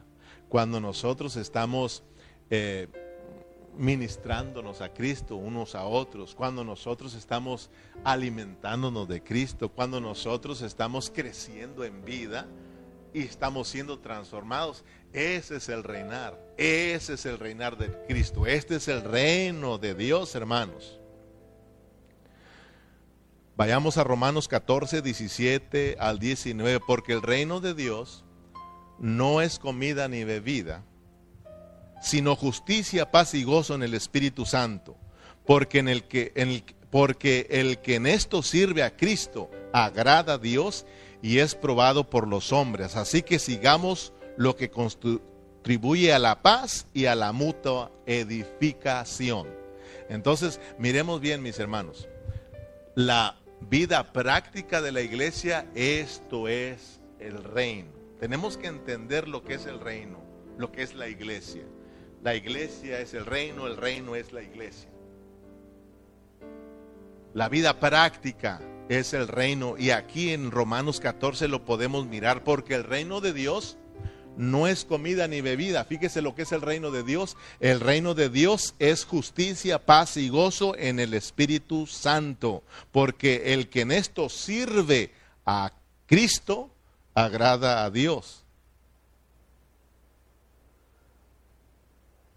cuando 0.49 0.81
nosotros 0.81 1.37
estamos 1.37 2.03
eh, 2.51 2.89
ministrándonos 3.77 4.81
a 4.81 4.93
Cristo 4.93 5.37
unos 5.37 5.75
a 5.75 5.85
otros, 5.85 6.35
cuando 6.35 6.65
nosotros 6.65 7.15
estamos 7.15 7.71
alimentándonos 8.05 9.07
de 9.07 9.23
Cristo, 9.23 9.69
cuando 9.69 10.01
nosotros 10.01 10.63
estamos 10.63 11.11
creciendo 11.15 11.85
en 11.85 12.05
vida 12.05 12.47
y 13.13 13.23
estamos 13.23 13.69
siendo 13.69 13.99
transformados, 13.99 14.85
ese 15.13 15.57
es 15.57 15.69
el 15.69 15.85
reinar, 15.85 16.39
ese 16.57 17.15
es 17.15 17.27
el 17.27 17.39
reinar 17.39 17.79
de 17.79 17.91
Cristo, 18.07 18.47
este 18.47 18.77
es 18.77 18.89
el 18.89 19.03
reino 19.03 19.79
de 19.79 19.95
Dios, 19.95 20.35
hermanos. 20.35 20.99
Vayamos 23.59 23.99
a 23.99 24.05
Romanos 24.05 24.47
14, 24.47 25.03
17 25.03 25.97
al 25.99 26.21
19, 26.21 26.79
porque 26.87 27.13
el 27.13 27.23
reino 27.23 27.59
de 27.59 27.75
Dios 27.75 28.25
no 29.01 29.41
es 29.41 29.59
comida 29.59 30.07
ni 30.07 30.23
bebida, 30.23 30.85
sino 32.01 32.37
justicia, 32.37 33.11
paz 33.11 33.35
y 33.35 33.43
gozo 33.43 33.75
en 33.75 33.83
el 33.83 33.95
Espíritu 33.95 34.47
Santo, 34.47 34.97
porque, 35.45 35.81
el 35.81 36.05
que, 36.05 36.31
en 36.37 36.51
el 37.51 37.79
que 37.81 37.95
en 37.97 38.07
esto 38.07 38.45
sirve 38.45 38.85
a 38.85 38.97
Cristo 38.97 39.51
agrada 39.73 40.35
a 40.35 40.39
Dios 40.39 40.87
y 41.21 41.41
es 41.41 41.57
probado 41.57 42.09
por 42.09 42.29
los 42.29 42.53
hombres. 42.53 42.95
Así 42.95 43.23
que 43.23 43.41
sigamos 43.41 44.13
lo 44.37 44.55
que 44.55 44.71
contribuye 44.71 46.13
a 46.13 46.21
la 46.21 46.43
paz 46.43 46.87
y 46.95 47.07
a 47.07 47.17
la 47.17 47.33
mutua 47.33 47.91
edificación. 48.07 49.49
Entonces, 50.09 50.61
miremos 50.79 51.21
bien, 51.21 51.43
mis 51.43 51.59
hermanos, 51.59 52.09
la 52.95 53.37
vida 53.61 54.13
práctica 54.13 54.81
de 54.81 54.93
la 54.93 55.01
iglesia, 55.01 55.67
esto 55.75 56.49
es 56.49 57.01
el 57.19 57.43
reino. 57.43 57.91
Tenemos 58.21 58.57
que 58.57 58.67
entender 58.67 59.29
lo 59.29 59.45
que 59.45 59.55
es 59.55 59.67
el 59.67 59.81
reino, 59.81 60.19
lo 60.57 60.73
que 60.73 60.83
es 60.83 60.95
la 60.95 61.09
iglesia. 61.09 61.65
La 62.23 62.35
iglesia 62.35 63.01
es 63.01 63.15
el 63.15 63.27
reino, 63.27 63.67
el 63.67 63.77
reino 63.77 64.17
es 64.17 64.33
la 64.33 64.43
iglesia. 64.43 64.91
La 67.35 67.49
vida 67.49 67.79
práctica 67.79 68.61
es 68.89 69.13
el 69.13 69.29
reino 69.29 69.77
y 69.79 69.91
aquí 69.91 70.31
en 70.31 70.51
Romanos 70.51 70.99
14 70.99 71.47
lo 71.47 71.65
podemos 71.65 72.07
mirar 72.07 72.43
porque 72.43 72.75
el 72.75 72.85
reino 72.85 73.21
de 73.21 73.33
Dios 73.33 73.77
no 74.39 74.69
es 74.69 74.85
comida 74.85 75.27
ni 75.27 75.41
bebida. 75.41 75.85
Fíjese 75.85 76.23
lo 76.23 76.35
que 76.35 76.43
es 76.43 76.53
el 76.53 76.63
reino 76.63 76.91
de 76.91 77.03
Dios. 77.03 77.37
El 77.61 77.81
reino 77.81 78.15
de 78.15 78.31
Dios 78.31 78.75
es 78.79 79.05
justicia, 79.05 79.85
paz 79.85 80.17
y 80.17 80.29
gozo 80.29 80.77
en 80.79 81.01
el 81.01 81.13
Espíritu 81.13 81.87
Santo. 81.87 82.63
Porque 82.93 83.53
el 83.53 83.69
que 83.69 83.81
en 83.81 83.91
esto 83.91 84.29
sirve 84.29 85.11
a 85.45 85.73
Cristo 86.07 86.71
agrada 87.15 87.85
a 87.85 87.91
Dios. 87.91 88.45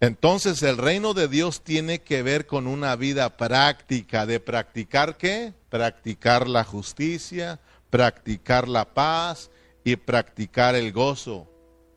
Entonces 0.00 0.60
el 0.64 0.78
reino 0.78 1.14
de 1.14 1.28
Dios 1.28 1.62
tiene 1.62 2.00
que 2.00 2.24
ver 2.24 2.48
con 2.48 2.66
una 2.66 2.96
vida 2.96 3.36
práctica. 3.36 4.26
¿De 4.26 4.40
practicar 4.40 5.16
qué? 5.16 5.52
Practicar 5.68 6.48
la 6.48 6.64
justicia, 6.64 7.60
practicar 7.90 8.66
la 8.66 8.92
paz 8.92 9.52
y 9.84 9.94
practicar 9.94 10.74
el 10.74 10.90
gozo. 10.90 11.51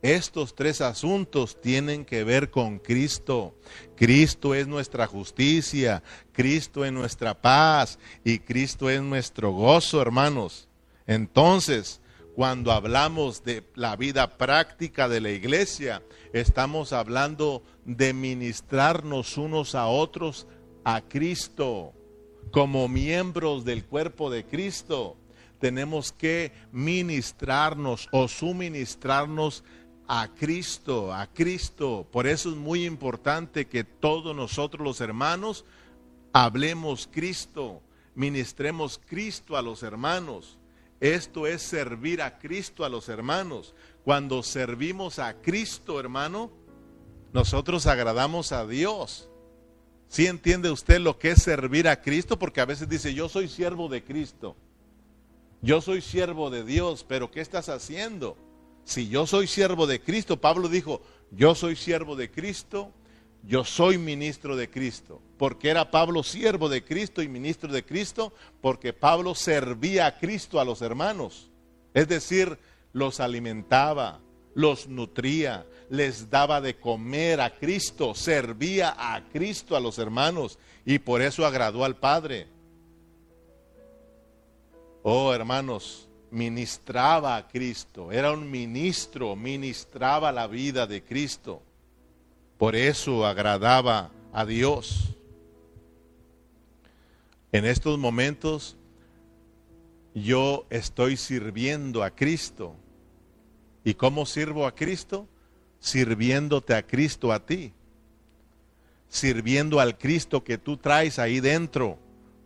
Estos 0.05 0.53
tres 0.53 0.81
asuntos 0.81 1.59
tienen 1.59 2.05
que 2.05 2.23
ver 2.23 2.51
con 2.51 2.77
Cristo. 2.77 3.55
Cristo 3.95 4.53
es 4.53 4.67
nuestra 4.67 5.07
justicia, 5.07 6.03
Cristo 6.31 6.85
es 6.85 6.91
nuestra 6.91 7.33
paz 7.33 7.97
y 8.23 8.37
Cristo 8.37 8.87
es 8.87 9.01
nuestro 9.01 9.51
gozo, 9.51 9.99
hermanos. 9.99 10.67
Entonces, 11.07 12.01
cuando 12.35 12.71
hablamos 12.71 13.43
de 13.43 13.63
la 13.73 13.95
vida 13.95 14.37
práctica 14.37 15.09
de 15.09 15.21
la 15.21 15.31
iglesia, 15.31 16.03
estamos 16.33 16.93
hablando 16.93 17.63
de 17.83 18.13
ministrarnos 18.13 19.39
unos 19.39 19.73
a 19.73 19.87
otros 19.87 20.45
a 20.83 21.01
Cristo 21.01 21.93
como 22.51 22.87
miembros 22.87 23.65
del 23.65 23.83
cuerpo 23.83 24.29
de 24.29 24.45
Cristo. 24.45 25.17
Tenemos 25.59 26.11
que 26.11 26.51
ministrarnos 26.71 28.07
o 28.11 28.27
suministrarnos 28.27 29.63
a 30.07 30.29
Cristo, 30.35 31.13
a 31.13 31.27
Cristo. 31.27 32.07
Por 32.11 32.27
eso 32.27 32.49
es 32.49 32.55
muy 32.55 32.85
importante 32.85 33.67
que 33.67 33.83
todos 33.83 34.35
nosotros 34.35 34.83
los 34.83 35.01
hermanos 35.01 35.65
hablemos 36.33 37.09
Cristo, 37.11 37.81
ministremos 38.13 38.99
Cristo 39.07 39.57
a 39.57 39.61
los 39.61 39.83
hermanos. 39.83 40.57
Esto 40.99 41.47
es 41.47 41.61
servir 41.61 42.21
a 42.21 42.37
Cristo 42.39 42.85
a 42.85 42.89
los 42.89 43.09
hermanos. 43.09 43.73
Cuando 44.03 44.43
servimos 44.43 45.19
a 45.19 45.41
Cristo, 45.41 45.99
hermano, 45.99 46.51
nosotros 47.33 47.85
agradamos 47.87 48.51
a 48.51 48.65
Dios. 48.65 49.29
¿Sí 50.07 50.27
entiende 50.27 50.71
usted 50.71 50.99
lo 50.99 51.17
que 51.17 51.31
es 51.31 51.41
servir 51.41 51.87
a 51.87 52.01
Cristo? 52.01 52.39
Porque 52.39 52.61
a 52.61 52.65
veces 52.65 52.87
dice, 52.87 53.13
yo 53.13 53.27
soy 53.27 53.47
siervo 53.47 53.89
de 53.89 54.03
Cristo. 54.03 54.55
Yo 55.61 55.81
soy 55.81 56.01
siervo 56.01 56.49
de 56.49 56.63
Dios, 56.63 57.03
pero 57.07 57.31
¿qué 57.31 57.41
estás 57.41 57.69
haciendo? 57.69 58.37
Si 58.85 59.09
yo 59.09 59.27
soy 59.27 59.47
siervo 59.47 59.87
de 59.87 59.99
Cristo, 59.99 60.39
Pablo 60.39 60.69
dijo, 60.69 61.01
yo 61.31 61.55
soy 61.55 61.75
siervo 61.75 62.15
de 62.15 62.31
Cristo, 62.31 62.91
yo 63.43 63.65
soy 63.65 63.97
ministro 63.97 64.55
de 64.55 64.69
Cristo. 64.69 65.21
Porque 65.37 65.69
era 65.69 65.91
Pablo 65.91 66.23
siervo 66.23 66.69
de 66.69 66.83
Cristo 66.83 67.21
y 67.21 67.27
ministro 67.27 67.73
de 67.73 67.83
Cristo, 67.83 68.31
porque 68.61 68.93
Pablo 68.93 69.35
servía 69.35 70.05
a 70.05 70.17
Cristo 70.17 70.59
a 70.59 70.65
los 70.65 70.81
hermanos. 70.81 71.49
Es 71.93 72.07
decir, 72.07 72.57
los 72.93 73.19
alimentaba, 73.19 74.21
los 74.53 74.87
nutría, 74.87 75.65
les 75.89 76.29
daba 76.29 76.61
de 76.61 76.77
comer 76.79 77.41
a 77.41 77.55
Cristo, 77.55 78.15
servía 78.15 78.95
a 78.97 79.27
Cristo 79.29 79.75
a 79.75 79.79
los 79.79 79.99
hermanos 79.99 80.57
y 80.85 80.99
por 80.99 81.21
eso 81.21 81.45
agradó 81.45 81.83
al 81.83 81.97
Padre. 81.97 82.47
Oh 85.03 85.33
hermanos, 85.33 86.07
ministraba 86.35 87.37
a 87.37 87.47
Cristo, 87.47 88.11
era 88.11 88.33
un 88.33 88.51
ministro, 88.51 89.35
ministraba 89.37 90.33
la 90.33 90.47
vida 90.47 90.85
de 90.85 91.01
Cristo. 91.01 91.63
Por 92.57 92.75
eso 92.75 93.25
agradaba 93.25 94.11
a 94.33 94.45
Dios. 94.45 95.15
En 97.53 97.63
estos 97.63 97.97
momentos 97.97 98.75
yo 100.13 100.65
estoy 100.69 101.15
sirviendo 101.15 102.03
a 102.03 102.11
Cristo. 102.11 102.75
¿Y 103.85 103.93
cómo 103.93 104.25
sirvo 104.25 104.67
a 104.67 104.75
Cristo? 104.75 105.29
Sirviéndote 105.79 106.75
a 106.75 106.85
Cristo 106.85 107.31
a 107.31 107.45
ti. 107.45 107.71
Sirviendo 109.07 109.79
al 109.79 109.97
Cristo 109.97 110.43
que 110.43 110.57
tú 110.57 110.75
traes 110.75 111.17
ahí 111.17 111.39
dentro 111.39 111.97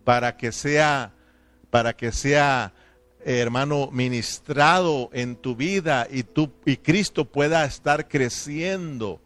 para 0.04 0.36
que 0.36 0.52
sea 0.52 1.12
para 1.70 1.96
que 1.96 2.10
sea 2.10 2.72
hermano, 3.24 3.90
ministrado 3.92 5.10
en 5.12 5.36
tu 5.36 5.54
vida 5.54 6.06
y, 6.10 6.24
y 6.64 6.76
Cristo 6.78 7.24
pueda 7.24 7.64
estar 7.64 8.08
creciendo 8.08 9.20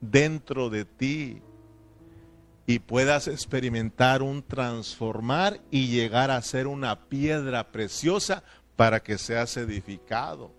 dentro 0.00 0.70
de 0.70 0.84
ti 0.84 1.42
y 2.66 2.78
puedas 2.78 3.28
experimentar 3.28 4.22
un 4.22 4.42
transformar 4.42 5.60
y 5.70 5.88
llegar 5.88 6.30
a 6.30 6.42
ser 6.42 6.66
una 6.66 7.08
piedra 7.08 7.70
preciosa 7.70 8.42
para 8.76 9.02
que 9.02 9.18
seas 9.18 9.56
edificado. 9.56 10.50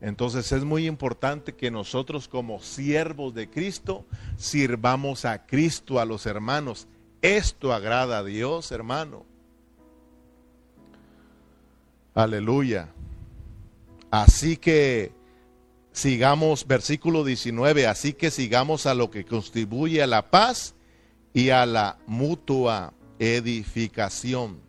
Entonces 0.00 0.52
es 0.52 0.64
muy 0.64 0.86
importante 0.86 1.54
que 1.54 1.70
nosotros 1.70 2.28
como 2.28 2.60
siervos 2.60 3.34
de 3.34 3.48
Cristo 3.48 4.04
sirvamos 4.36 5.24
a 5.24 5.46
Cristo, 5.46 6.00
a 6.00 6.04
los 6.04 6.26
hermanos. 6.26 6.86
Esto 7.22 7.72
agrada 7.72 8.18
a 8.18 8.24
Dios, 8.24 8.72
hermano. 8.72 9.24
Aleluya. 12.16 12.88
Así 14.10 14.56
que 14.56 15.12
sigamos, 15.92 16.66
versículo 16.66 17.24
19, 17.24 17.86
así 17.86 18.14
que 18.14 18.30
sigamos 18.30 18.86
a 18.86 18.94
lo 18.94 19.10
que 19.10 19.26
contribuye 19.26 20.02
a 20.02 20.06
la 20.06 20.30
paz 20.30 20.74
y 21.34 21.50
a 21.50 21.66
la 21.66 21.98
mutua 22.06 22.94
edificación. 23.18 24.60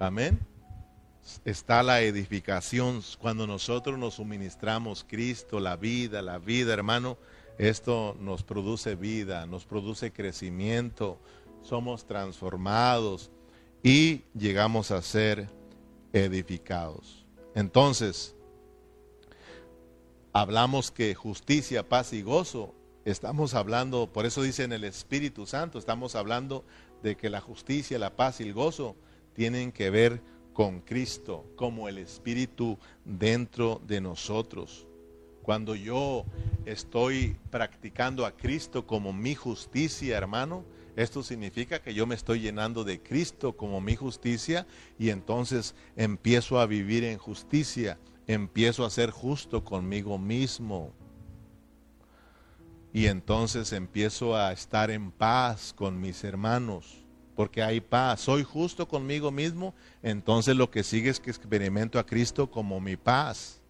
Amén. 0.00 0.40
Está 1.44 1.84
la 1.84 2.02
edificación 2.02 3.02
cuando 3.20 3.46
nosotros 3.46 3.96
nos 4.00 4.14
suministramos 4.14 5.06
Cristo, 5.08 5.60
la 5.60 5.76
vida, 5.76 6.22
la 6.22 6.38
vida, 6.38 6.72
hermano. 6.72 7.18
Esto 7.56 8.16
nos 8.18 8.42
produce 8.42 8.96
vida, 8.96 9.46
nos 9.46 9.64
produce 9.64 10.12
crecimiento, 10.12 11.20
somos 11.62 12.04
transformados 12.04 13.30
y 13.84 14.22
llegamos 14.34 14.90
a 14.90 15.02
ser 15.02 15.46
edificados. 16.14 17.26
Entonces, 17.54 18.34
hablamos 20.32 20.90
que 20.90 21.14
justicia, 21.14 21.86
paz 21.86 22.14
y 22.14 22.22
gozo, 22.22 22.74
estamos 23.04 23.52
hablando, 23.52 24.10
por 24.10 24.24
eso 24.24 24.42
dice 24.42 24.64
en 24.64 24.72
el 24.72 24.84
Espíritu 24.84 25.46
Santo, 25.46 25.78
estamos 25.78 26.14
hablando 26.14 26.64
de 27.02 27.14
que 27.16 27.28
la 27.28 27.42
justicia, 27.42 27.98
la 27.98 28.16
paz 28.16 28.40
y 28.40 28.44
el 28.44 28.54
gozo 28.54 28.96
tienen 29.34 29.70
que 29.70 29.90
ver 29.90 30.22
con 30.54 30.80
Cristo, 30.80 31.44
como 31.54 31.86
el 31.86 31.98
Espíritu 31.98 32.78
dentro 33.04 33.82
de 33.86 34.00
nosotros. 34.00 34.86
Cuando 35.42 35.74
yo 35.74 36.24
estoy 36.64 37.36
practicando 37.50 38.24
a 38.24 38.34
Cristo 38.34 38.86
como 38.86 39.12
mi 39.12 39.34
justicia, 39.34 40.16
hermano, 40.16 40.64
esto 40.96 41.22
significa 41.22 41.80
que 41.80 41.94
yo 41.94 42.06
me 42.06 42.14
estoy 42.14 42.40
llenando 42.40 42.84
de 42.84 43.00
Cristo 43.02 43.56
como 43.56 43.80
mi 43.80 43.96
justicia 43.96 44.66
y 44.98 45.10
entonces 45.10 45.74
empiezo 45.96 46.60
a 46.60 46.66
vivir 46.66 47.02
en 47.04 47.18
justicia, 47.18 47.98
empiezo 48.26 48.84
a 48.84 48.90
ser 48.90 49.10
justo 49.10 49.64
conmigo 49.64 50.18
mismo. 50.18 50.92
Y 52.92 53.06
entonces 53.06 53.72
empiezo 53.72 54.36
a 54.36 54.52
estar 54.52 54.90
en 54.92 55.10
paz 55.10 55.72
con 55.74 56.00
mis 56.00 56.22
hermanos, 56.22 57.04
porque 57.34 57.60
hay 57.60 57.80
paz. 57.80 58.20
Soy 58.20 58.44
justo 58.44 58.86
conmigo 58.86 59.32
mismo, 59.32 59.74
entonces 60.00 60.54
lo 60.54 60.70
que 60.70 60.84
sigue 60.84 61.10
es 61.10 61.18
que 61.18 61.30
experimento 61.30 61.98
a 61.98 62.06
Cristo 62.06 62.48
como 62.48 62.80
mi 62.80 62.96
paz. 62.96 63.60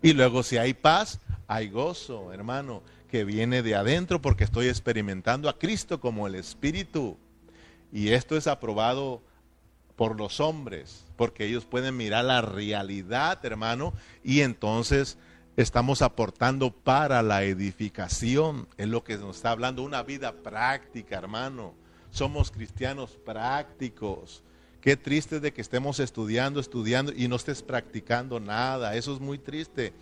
Y 0.00 0.12
luego 0.12 0.44
si 0.44 0.58
hay 0.58 0.74
paz, 0.74 1.20
hay 1.48 1.68
gozo, 1.70 2.32
hermano, 2.32 2.82
que 3.06 3.24
viene 3.24 3.62
de 3.62 3.74
adentro 3.74 4.20
porque 4.20 4.44
estoy 4.44 4.68
experimentando 4.68 5.48
a 5.48 5.58
Cristo 5.58 6.00
como 6.00 6.26
el 6.26 6.34
Espíritu. 6.34 7.16
Y 7.92 8.10
esto 8.10 8.36
es 8.36 8.46
aprobado 8.46 9.22
por 9.96 10.18
los 10.18 10.40
hombres, 10.40 11.06
porque 11.16 11.46
ellos 11.46 11.64
pueden 11.64 11.96
mirar 11.96 12.26
la 12.26 12.42
realidad, 12.42 13.44
hermano, 13.44 13.94
y 14.22 14.40
entonces 14.40 15.16
estamos 15.56 16.02
aportando 16.02 16.70
para 16.70 17.22
la 17.22 17.44
edificación. 17.44 18.68
Es 18.76 18.88
lo 18.88 19.02
que 19.02 19.16
nos 19.16 19.36
está 19.36 19.50
hablando, 19.50 19.82
una 19.82 20.02
vida 20.02 20.32
práctica, 20.32 21.16
hermano. 21.16 21.74
Somos 22.10 22.50
cristianos 22.50 23.18
prácticos. 23.24 24.42
Qué 24.80 24.96
triste 24.96 25.40
de 25.40 25.52
que 25.52 25.62
estemos 25.62 25.98
estudiando, 25.98 26.60
estudiando 26.60 27.12
y 27.12 27.26
no 27.26 27.36
estés 27.36 27.62
practicando 27.62 28.38
nada. 28.38 28.94
Eso 28.94 29.14
es 29.14 29.20
muy 29.20 29.38
triste. 29.38 29.92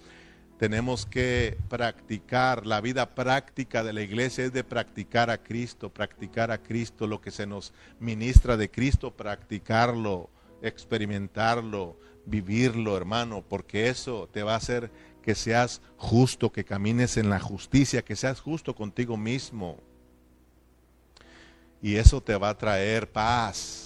Tenemos 0.59 1.07
que 1.07 1.59
practicar. 1.69 2.67
La 2.67 2.81
vida 2.81 3.15
práctica 3.15 3.83
de 3.83 3.93
la 3.93 4.03
iglesia 4.03 4.45
es 4.45 4.53
de 4.53 4.65
practicar 4.65 5.31
a 5.31 5.43
Cristo, 5.43 5.91
practicar 5.91 6.51
a 6.51 6.63
Cristo, 6.63 7.07
lo 7.07 7.21
que 7.21 7.31
se 7.31 7.47
nos 7.47 7.73
ministra 7.99 8.57
de 8.57 8.71
Cristo, 8.71 9.11
practicarlo, 9.11 10.31
experimentarlo, 10.63 11.99
vivirlo, 12.27 12.97
hermano, 12.97 13.45
porque 13.47 13.89
eso 13.89 14.29
te 14.33 14.43
va 14.43 14.55
a 14.55 14.59
hacer 14.59 14.91
que 15.23 15.35
seas 15.35 15.83
justo, 15.97 16.53
que 16.53 16.65
camines 16.65 17.17
en 17.17 17.31
la 17.31 17.41
justicia, 17.41 18.05
que 18.05 18.17
seas 18.17 18.41
justo 18.41 18.75
contigo 18.75 19.17
mismo. 19.17 19.79
Y 21.83 21.97
eso 21.97 22.23
te 22.23 22.37
va 22.37 22.51
a 22.51 22.59
traer 22.59 23.11
paz 23.11 23.85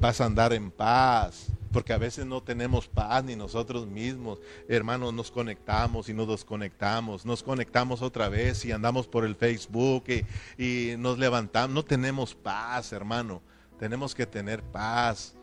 vas 0.00 0.20
a 0.20 0.26
andar 0.26 0.52
en 0.52 0.70
paz, 0.70 1.46
porque 1.74 1.92
a 1.92 1.98
veces 1.98 2.24
no 2.24 2.40
tenemos 2.40 2.86
paz 2.86 3.24
ni 3.24 3.34
nosotros 3.34 3.84
mismos. 3.88 4.38
Hermanos, 4.68 5.12
nos 5.12 5.32
conectamos 5.32 6.08
y 6.08 6.14
nos 6.14 6.28
desconectamos, 6.28 7.26
nos 7.26 7.42
conectamos 7.42 8.00
otra 8.00 8.28
vez 8.28 8.64
y 8.64 8.70
andamos 8.70 9.08
por 9.08 9.24
el 9.24 9.34
Facebook 9.34 10.04
y, 10.56 10.94
nos 10.98 11.18
levantamos. 11.18 11.74
No 11.74 11.84
tenemos 11.84 12.32
paz, 12.32 12.92
hermano. 12.92 13.42
Tenemos 13.76 14.14
que 14.14 14.24
tener 14.24 14.62
paz. 14.62 15.34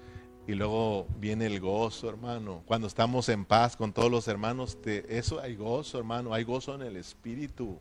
Y 0.47 0.53
luego 0.53 1.05
viene 1.19 1.47
el 1.47 1.59
gozo, 1.59 2.07
hermano. 2.07 2.63
Cuando 2.65 2.87
estamos 2.87 3.27
en 3.27 3.43
paz 3.43 3.75
con 3.75 3.91
todos 3.91 4.09
los 4.09 4.29
hermanos, 4.29 4.77
eso 4.85 5.41
hay 5.41 5.57
gozo, 5.57 5.97
hermano. 5.97 6.33
Hay 6.33 6.45
gozo 6.45 6.75
en 6.75 6.83
el 6.83 6.95
Espíritu. 6.95 7.77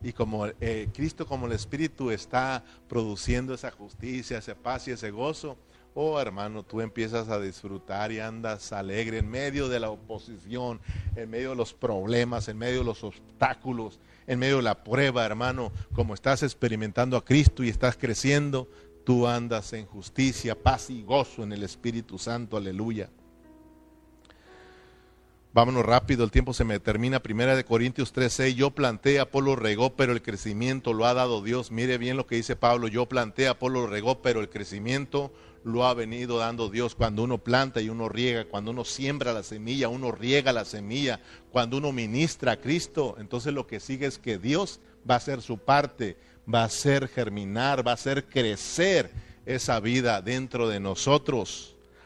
Y 0.00 0.12
como 0.12 0.46
eh, 0.46 0.88
Cristo, 0.94 1.26
como 1.26 1.46
el 1.46 1.52
Espíritu 1.52 2.12
está 2.12 2.62
produciendo 2.88 3.52
esa 3.52 3.72
justicia, 3.72 4.38
esa 4.38 4.54
paz 4.54 4.86
y 4.86 4.92
ese 4.92 5.10
gozo, 5.10 5.58
Oh 5.96 6.20
hermano, 6.20 6.64
tú 6.64 6.80
empiezas 6.80 7.28
a 7.28 7.38
disfrutar 7.40 8.10
y 8.10 8.18
andas 8.18 8.72
alegre 8.72 9.18
en 9.18 9.30
medio 9.30 9.68
de 9.68 9.78
la 9.78 9.90
oposición, 9.90 10.80
en 11.14 11.30
medio 11.30 11.50
de 11.50 11.56
los 11.56 11.72
problemas, 11.72 12.48
en 12.48 12.58
medio 12.58 12.80
de 12.80 12.84
los 12.84 13.04
obstáculos, 13.04 14.00
en 14.26 14.40
medio 14.40 14.56
de 14.56 14.64
la 14.64 14.82
prueba, 14.82 15.24
hermano. 15.24 15.70
Como 15.92 16.14
estás 16.14 16.42
experimentando 16.42 17.16
a 17.16 17.24
Cristo 17.24 17.62
y 17.62 17.68
estás 17.68 17.96
creciendo, 17.96 18.68
tú 19.04 19.28
andas 19.28 19.72
en 19.72 19.86
justicia, 19.86 20.60
paz 20.60 20.90
y 20.90 21.04
gozo 21.04 21.44
en 21.44 21.52
el 21.52 21.62
Espíritu 21.62 22.18
Santo. 22.18 22.56
Aleluya. 22.56 23.08
Vámonos 25.54 25.86
rápido, 25.86 26.24
el 26.24 26.32
tiempo 26.32 26.52
se 26.52 26.64
me 26.64 26.80
termina. 26.80 27.22
Primera 27.22 27.54
de 27.54 27.64
Corintios 27.64 28.12
13, 28.12 28.56
yo 28.56 28.72
planté, 28.72 29.20
Apolo 29.20 29.54
regó, 29.54 29.94
pero 29.94 30.10
el 30.10 30.20
crecimiento 30.20 30.92
lo 30.92 31.06
ha 31.06 31.14
dado 31.14 31.44
Dios. 31.44 31.70
Mire 31.70 31.96
bien 31.96 32.16
lo 32.16 32.26
que 32.26 32.34
dice 32.34 32.56
Pablo, 32.56 32.88
yo 32.88 33.06
planté, 33.06 33.46
Apolo 33.46 33.86
regó, 33.86 34.20
pero 34.20 34.40
el 34.40 34.48
crecimiento 34.48 35.32
lo 35.62 35.86
ha 35.86 35.94
venido 35.94 36.38
dando 36.38 36.70
Dios. 36.70 36.96
Cuando 36.96 37.22
uno 37.22 37.38
planta 37.38 37.80
y 37.80 37.88
uno 37.88 38.08
riega, 38.08 38.46
cuando 38.46 38.72
uno 38.72 38.84
siembra 38.84 39.32
la 39.32 39.44
semilla, 39.44 39.88
uno 39.88 40.10
riega 40.10 40.52
la 40.52 40.64
semilla, 40.64 41.20
cuando 41.52 41.76
uno 41.76 41.92
ministra 41.92 42.50
a 42.50 42.60
Cristo, 42.60 43.14
entonces 43.20 43.52
lo 43.52 43.68
que 43.68 43.78
sigue 43.78 44.06
es 44.06 44.18
que 44.18 44.38
Dios 44.38 44.80
va 45.08 45.14
a 45.14 45.18
hacer 45.18 45.40
su 45.40 45.58
parte, 45.58 46.16
va 46.52 46.62
a 46.62 46.64
hacer 46.64 47.06
germinar, 47.06 47.86
va 47.86 47.92
a 47.92 47.94
hacer 47.94 48.24
crecer 48.24 49.12
esa 49.46 49.78
vida 49.78 50.20
dentro 50.20 50.68
de 50.68 50.80
nosotros. 50.80 51.73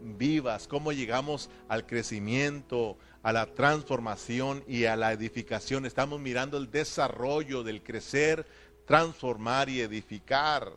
vivas, 0.00 0.68
cómo 0.68 0.92
llegamos 0.92 1.50
al 1.68 1.86
crecimiento, 1.86 2.96
a 3.22 3.32
la 3.32 3.46
transformación 3.46 4.64
y 4.66 4.84
a 4.84 4.96
la 4.96 5.12
edificación. 5.12 5.86
Estamos 5.86 6.20
mirando 6.20 6.58
el 6.58 6.70
desarrollo 6.70 7.62
del 7.62 7.82
crecer, 7.82 8.46
transformar 8.86 9.68
y 9.68 9.80
edificar. 9.80 10.72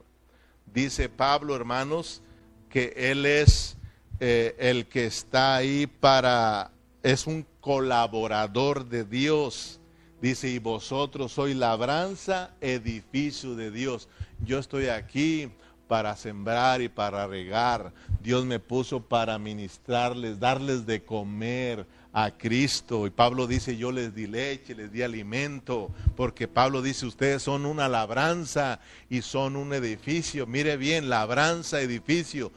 Dice 0.66 1.10
Pablo, 1.10 1.56
hermanos, 1.56 2.22
que 2.70 2.94
Él 2.96 3.26
es 3.26 3.78
eh, 4.20 4.56
el 4.60 4.88
que 4.88 5.06
está 5.06 5.56
ahí 5.56 5.88
para, 5.88 6.72
es 7.04 7.28
un 7.28 7.46
colaborador 7.60 8.88
de 8.88 9.04
Dios. 9.04 9.80
Dice, 10.22 10.50
y 10.50 10.60
vosotros 10.60 11.32
sois 11.32 11.56
labranza, 11.56 12.52
edificio 12.62 13.56
de 13.56 13.72
Dios. 13.72 14.08
Yo 14.44 14.60
estoy 14.60 14.88
aquí 14.88 15.52
para 15.92 16.16
sembrar 16.16 16.82
y 16.82 16.88
para 16.88 17.28
regar. 17.28 17.92
Dios 18.24 18.46
me 18.46 18.60
puso 18.60 19.02
para 19.02 19.38
ministrarles, 19.38 20.40
darles 20.40 20.86
de 20.86 21.04
comer 21.04 21.86
a 22.14 22.32
Cristo. 22.32 23.06
Y 23.08 23.10
Pablo 23.10 23.46
dice, 23.46 23.76
yo 23.76 23.92
les 23.92 24.16
di 24.16 24.26
leche, 24.26 24.74
les 24.74 24.90
di 24.90 25.02
alimento, 25.02 25.92
porque 26.16 26.48
Pablo 26.48 26.82
dice, 26.82 27.06
ustedes 27.06 27.44
son 27.44 27.66
una 27.66 27.90
labranza 27.90 28.80
y 29.10 29.22
son 29.22 29.58
un 29.58 29.74
edificio. 29.74 30.48
Mire 30.48 30.78
bien, 30.78 31.10
labranza, 31.10 31.82
edificio. 31.82 32.54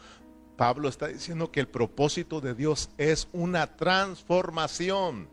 Pablo 0.56 0.88
está 0.88 1.08
diciendo 1.08 1.50
que 1.50 1.58
el 1.58 1.66
propósito 1.66 2.40
de 2.40 2.54
Dios 2.54 2.88
es 2.98 3.26
una 3.32 3.66
transformación 3.74 5.26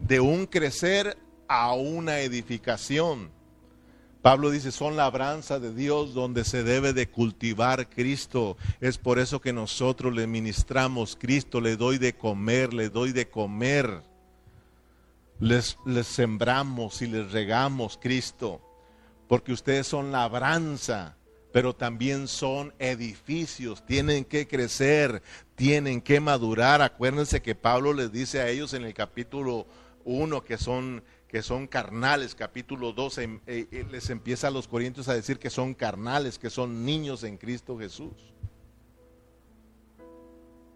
de 0.00 0.20
un 0.20 0.44
crecer 0.44 1.16
a 1.48 1.72
una 1.72 2.20
edificación. 2.20 3.34
Pablo 4.26 4.50
dice, 4.50 4.72
son 4.72 4.96
labranza 4.96 5.60
de 5.60 5.72
Dios 5.72 6.12
donde 6.12 6.44
se 6.44 6.64
debe 6.64 6.92
de 6.92 7.08
cultivar 7.08 7.88
Cristo. 7.88 8.56
Es 8.80 8.98
por 8.98 9.20
eso 9.20 9.40
que 9.40 9.52
nosotros 9.52 10.12
le 10.12 10.26
ministramos 10.26 11.14
Cristo, 11.14 11.60
le 11.60 11.76
doy 11.76 11.98
de 11.98 12.16
comer, 12.16 12.74
le 12.74 12.88
doy 12.88 13.12
de 13.12 13.28
comer. 13.28 14.02
Les, 15.38 15.78
les 15.86 16.08
sembramos 16.08 17.02
y 17.02 17.06
les 17.06 17.30
regamos 17.30 18.00
Cristo, 18.02 18.60
porque 19.28 19.52
ustedes 19.52 19.86
son 19.86 20.10
labranza 20.10 21.16
pero 21.52 21.72
también 21.74 22.26
son 22.26 22.74
edificios, 22.80 23.86
tienen 23.86 24.24
que 24.24 24.48
crecer, 24.48 25.22
tienen 25.54 26.02
que 26.02 26.20
madurar. 26.20 26.82
Acuérdense 26.82 27.40
que 27.40 27.54
Pablo 27.54 27.94
les 27.94 28.10
dice 28.12 28.40
a 28.40 28.48
ellos 28.48 28.74
en 28.74 28.84
el 28.84 28.92
capítulo 28.92 29.66
1 30.04 30.44
que 30.44 30.58
son 30.58 31.02
que 31.28 31.42
son 31.42 31.66
carnales, 31.66 32.34
capítulo 32.34 32.92
12, 32.92 33.22
em, 33.22 33.40
eh, 33.46 33.66
eh, 33.70 33.86
les 33.90 34.10
empieza 34.10 34.48
a 34.48 34.50
los 34.50 34.68
corintios 34.68 35.08
a 35.08 35.14
decir 35.14 35.38
que 35.38 35.50
son 35.50 35.74
carnales, 35.74 36.38
que 36.38 36.50
son 36.50 36.84
niños 36.84 37.24
en 37.24 37.36
Cristo 37.36 37.78
Jesús. 37.78 38.34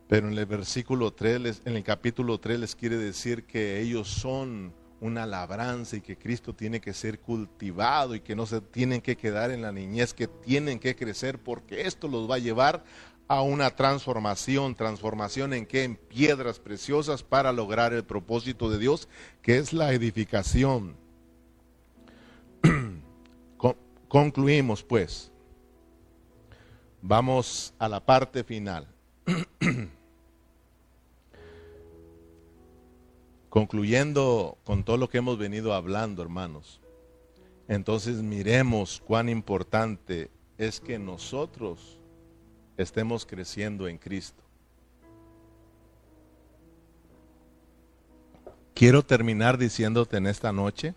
Pero 0.08 0.26
en 0.26 0.36
el 0.36 0.46
versículo 0.46 1.12
3, 1.12 1.62
en 1.64 1.76
el 1.76 1.84
capítulo 1.84 2.38
3 2.38 2.58
les 2.58 2.74
quiere 2.74 2.96
decir 2.96 3.44
que 3.44 3.80
ellos 3.80 4.08
son 4.08 4.74
una 5.00 5.24
labranza 5.24 5.96
y 5.96 6.00
que 6.00 6.18
Cristo 6.18 6.52
tiene 6.54 6.80
que 6.80 6.92
ser 6.92 7.20
cultivado 7.20 8.14
y 8.14 8.20
que 8.20 8.36
no 8.36 8.44
se 8.44 8.60
tienen 8.60 9.00
que 9.00 9.16
quedar 9.16 9.50
en 9.50 9.62
la 9.62 9.72
niñez, 9.72 10.12
que 10.12 10.26
tienen 10.26 10.78
que 10.78 10.94
crecer 10.94 11.38
porque 11.38 11.86
esto 11.86 12.06
los 12.08 12.30
va 12.30 12.34
a 12.34 12.38
llevar 12.38 12.84
a 13.30 13.40
una 13.42 13.70
transformación, 13.76 14.74
transformación 14.74 15.54
en 15.54 15.64
que 15.64 15.84
en 15.84 15.94
piedras 15.94 16.58
preciosas 16.58 17.22
para 17.22 17.52
lograr 17.52 17.92
el 17.92 18.02
propósito 18.02 18.68
de 18.68 18.80
Dios, 18.80 19.08
que 19.40 19.58
es 19.58 19.72
la 19.72 19.92
edificación. 19.92 20.96
Concluimos 24.08 24.82
pues. 24.82 25.30
Vamos 27.02 27.72
a 27.78 27.88
la 27.88 28.04
parte 28.04 28.42
final. 28.42 28.88
Concluyendo 33.48 34.58
con 34.64 34.82
todo 34.82 34.96
lo 34.96 35.08
que 35.08 35.18
hemos 35.18 35.38
venido 35.38 35.72
hablando, 35.72 36.20
hermanos, 36.20 36.80
entonces 37.68 38.22
miremos 38.22 39.00
cuán 39.06 39.28
importante 39.28 40.32
es 40.58 40.80
que 40.80 40.98
nosotros 40.98 41.99
estemos 42.82 43.26
creciendo 43.26 43.88
en 43.88 43.98
Cristo. 43.98 44.42
Quiero 48.74 49.02
terminar 49.02 49.58
diciéndote 49.58 50.16
en 50.16 50.26
esta 50.26 50.52
noche 50.52 50.94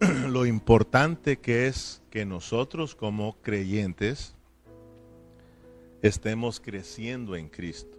lo 0.28 0.46
importante 0.46 1.38
que 1.38 1.66
es 1.66 2.02
que 2.10 2.24
nosotros 2.24 2.94
como 2.94 3.36
creyentes 3.42 4.34
estemos 6.00 6.60
creciendo 6.60 7.36
en 7.36 7.48
Cristo. 7.48 7.98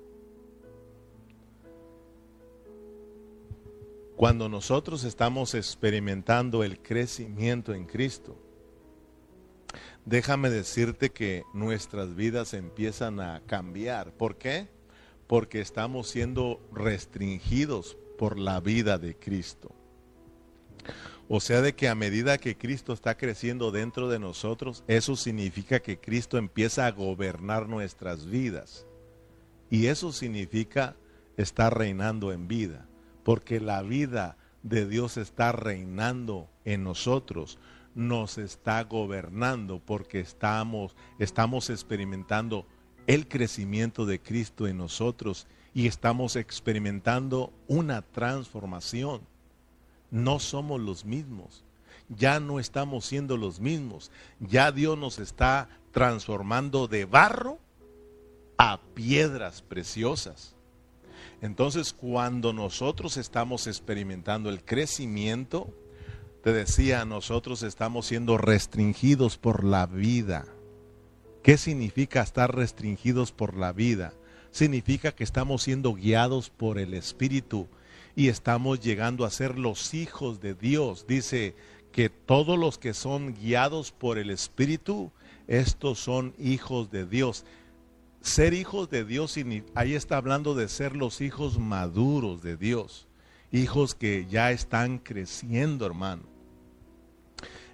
Cuando 4.15 4.47
nosotros 4.47 5.03
estamos 5.03 5.53
experimentando 5.53 6.63
el 6.63 6.80
crecimiento 6.80 7.73
en 7.73 7.86
Cristo, 7.86 8.38
déjame 10.06 10.49
decirte 10.49 11.10
que 11.12 11.43
nuestras 11.53 12.16
vidas 12.16 12.53
empiezan 12.53 13.20
a 13.20 13.41
cambiar. 13.45 14.12
¿Por 14.14 14.38
qué? 14.38 14.68
Porque 15.28 15.62
estamos 15.62 16.08
siendo 16.08 16.62
restringidos 16.72 17.97
por 18.18 18.39
la 18.39 18.60
vida 18.60 18.97
de 18.97 19.16
Cristo. 19.16 19.76
O 21.28 21.39
sea, 21.39 21.62
de 21.62 21.74
que 21.74 21.89
a 21.89 21.95
medida 21.95 22.38
que 22.38 22.56
Cristo 22.56 22.93
está 22.93 23.18
creciendo 23.18 23.72
dentro 23.72 24.10
de 24.10 24.20
nosotros, 24.20 24.84
eso 24.88 25.16
significa 25.16 25.80
que 25.80 25.99
Cristo 25.99 26.38
empieza 26.38 26.86
a 26.86 26.91
gobernar 26.91 27.68
nuestras 27.68 28.28
vidas. 28.28 28.86
Y 29.72 29.88
eso 29.88 30.12
significa 30.12 30.95
estar 31.38 31.76
reinando 31.76 32.32
en 32.32 32.47
vida 32.47 32.88
porque 33.26 33.60
la 33.60 33.82
vida 33.82 34.38
de 34.62 34.88
Dios 34.88 35.18
está 35.18 35.51
reinando 35.51 36.47
en 36.64 36.84
nosotros, 36.84 37.58
nos 37.96 38.38
está 38.38 38.84
gobernando 38.84 39.82
porque 39.84 40.20
estamos, 40.20 40.96
estamos 41.18 41.70
experimentando 41.70 42.68
el 43.08 43.28
crecimiento 43.28 44.06
de 44.06 44.22
Cristo 44.22 44.68
en 44.68 44.78
nosotros 44.78 45.48
y 45.74 45.88
estamos 45.88 46.36
experimentando 46.36 47.54
una 47.68 48.02
transformación. 48.02 49.22
No 50.12 50.39
somos 50.39 50.80
los 50.80 51.06
mismos, 51.06 51.64
ya 52.10 52.39
no 52.39 52.60
estamos 52.60 53.06
siendo 53.06 53.38
los 53.38 53.60
mismos, 53.60 54.12
ya 54.39 54.72
Dios 54.72 54.98
nos 54.98 55.20
está 55.20 55.70
transformando 55.91 56.88
de 56.88 57.06
barro 57.06 57.60
a 58.58 58.80
piedras 58.93 59.62
preciosas. 59.62 60.56
Entonces, 61.41 61.93
cuando 61.93 62.54
nosotros 62.54 63.18
estamos 63.18 63.68
experimentando 63.68 64.50
el 64.50 64.64
crecimiento, 64.64 65.74
te 66.46 66.54
decía, 66.54 67.06
nosotros 67.06 67.64
estamos 67.64 68.06
siendo 68.06 68.38
restringidos 68.38 69.36
por 69.36 69.64
la 69.64 69.88
vida. 69.88 70.46
¿Qué 71.41 71.58
significa 71.58 72.22
estar 72.22 72.56
restringidos 72.56 73.32
por 73.32 73.58
la 73.58 73.74
vida? 73.74 74.14
Significa 74.52 75.12
que 75.12 75.24
estamos 75.24 75.64
siendo 75.64 75.96
guiados 75.96 76.52
por 76.52 76.78
el 76.78 76.93
Espíritu 76.93 77.68
y 78.16 78.28
estamos 78.28 78.80
llegando 78.80 79.26
a 79.26 79.32
ser 79.32 79.58
los 79.58 79.96
hijos 79.96 80.39
de 80.39 80.54
Dios. 80.54 81.08
Dice 81.08 81.56
que 81.91 82.10
todos 82.10 82.60
los 82.60 82.78
que 82.78 82.93
son 82.93 83.34
guiados 83.34 83.91
por 83.91 84.20
el 84.20 84.30
Espíritu, 84.30 85.12
estos 85.48 85.98
son 85.98 86.36
hijos 86.38 86.91
de 86.91 87.08
Dios. 87.08 87.43
Ser 88.22 88.54
hijos 88.54 88.91
de 88.91 89.04
Dios, 89.04 89.36
ahí 89.74 89.96
está 89.96 90.18
hablando 90.18 90.54
de 90.54 90.68
ser 90.68 90.96
los 90.96 91.22
hijos 91.22 91.58
maduros 91.58 92.43
de 92.43 92.56
Dios, 92.56 93.08
hijos 93.52 93.96
que 93.96 94.28
ya 94.30 94.52
están 94.52 95.00
creciendo, 95.00 95.88
hermano. 95.88 96.34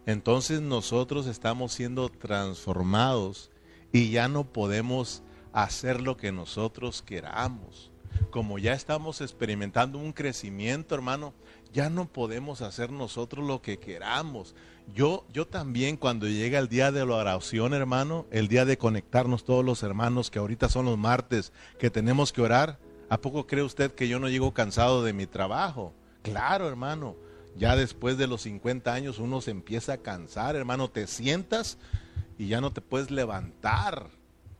Entonces 0.05 0.61
nosotros 0.61 1.27
estamos 1.27 1.73
siendo 1.73 2.09
transformados 2.09 3.51
y 3.91 4.09
ya 4.09 4.27
no 4.27 4.45
podemos 4.45 5.23
hacer 5.53 6.01
lo 6.01 6.17
que 6.17 6.31
nosotros 6.31 7.01
queramos. 7.01 7.91
Como 8.29 8.57
ya 8.57 8.73
estamos 8.73 9.21
experimentando 9.21 9.97
un 9.97 10.13
crecimiento, 10.13 10.95
hermano, 10.95 11.33
ya 11.73 11.89
no 11.89 12.07
podemos 12.11 12.61
hacer 12.61 12.91
nosotros 12.91 13.45
lo 13.45 13.61
que 13.61 13.77
queramos. 13.77 14.55
Yo, 14.93 15.25
yo 15.31 15.47
también 15.47 15.95
cuando 15.97 16.27
llega 16.27 16.59
el 16.59 16.67
día 16.67 16.91
de 16.91 17.05
la 17.05 17.15
oración, 17.15 17.73
hermano, 17.73 18.25
el 18.31 18.47
día 18.47 18.65
de 18.65 18.77
conectarnos 18.77 19.45
todos 19.45 19.63
los 19.63 19.83
hermanos, 19.83 20.29
que 20.29 20.39
ahorita 20.39 20.67
son 20.67 20.85
los 20.85 20.97
martes, 20.97 21.53
que 21.79 21.89
tenemos 21.89 22.33
que 22.33 22.41
orar, 22.41 22.79
¿a 23.09 23.19
poco 23.19 23.47
cree 23.47 23.63
usted 23.63 23.93
que 23.93 24.07
yo 24.07 24.19
no 24.19 24.29
llego 24.29 24.53
cansado 24.53 25.03
de 25.03 25.13
mi 25.13 25.27
trabajo? 25.27 25.93
Claro, 26.23 26.67
hermano, 26.67 27.15
ya 27.57 27.75
después 27.75 28.17
de 28.17 28.27
los 28.27 28.41
50 28.43 28.93
años 28.93 29.19
uno 29.19 29.41
se 29.41 29.51
empieza 29.51 29.93
a 29.93 29.97
cansar, 29.97 30.55
hermano, 30.55 30.89
te 30.89 31.07
sientas 31.07 31.77
y 32.37 32.47
ya 32.47 32.61
no 32.61 32.71
te 32.71 32.81
puedes 32.81 33.11
levantar. 33.11 34.09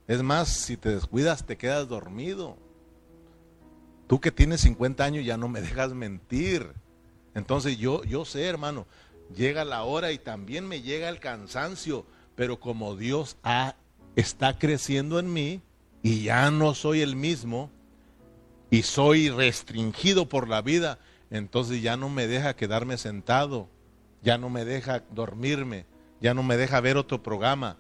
Es 0.08 0.22
más, 0.24 0.50
si 0.50 0.78
te 0.78 0.90
descuidas 0.90 1.46
te 1.46 1.58
quedas 1.58 1.88
dormido. 1.88 2.58
Tú 4.08 4.20
que 4.20 4.32
tienes 4.32 4.62
50 4.62 5.04
años 5.04 5.26
ya 5.26 5.38
no 5.38 5.48
me 5.48 5.62
dejas 5.62 5.94
mentir. 5.94 6.74
Entonces 7.34 7.78
yo, 7.78 8.04
yo 8.04 8.26
sé, 8.26 8.46
hermano, 8.46 8.86
llega 9.36 9.64
la 9.64 9.84
hora 9.84 10.12
y 10.12 10.18
también 10.18 10.68
me 10.68 10.82
llega 10.82 11.10
el 11.10 11.20
cansancio, 11.20 12.06
pero 12.36 12.60
como 12.60 12.96
Dios 12.96 13.38
está 14.16 14.58
creciendo 14.58 15.20
en 15.20 15.32
mí 15.32 15.62
y 16.04 16.24
ya 16.24 16.52
no 16.52 16.74
soy 16.74 17.02
el 17.02 17.16
mismo 17.16 17.70
y 18.70 18.84
soy 18.84 19.30
restringido 19.30 20.28
por 20.28 20.48
la 20.48 20.62
vida, 20.62 21.00
entonces 21.32 21.82
ya 21.82 21.98
no 21.98 22.10
me 22.10 22.28
deja 22.28 22.56
quedarme 22.56 22.98
sentado, 22.98 23.68
ya 24.22 24.38
no 24.38 24.50
me 24.50 24.64
deja 24.66 25.04
dormirme, 25.12 25.88
ya 26.20 26.36
no 26.36 26.44
me 26.44 26.58
deja 26.58 26.80
ver 26.80 26.98
otro 26.98 27.24
programa. 27.24 27.78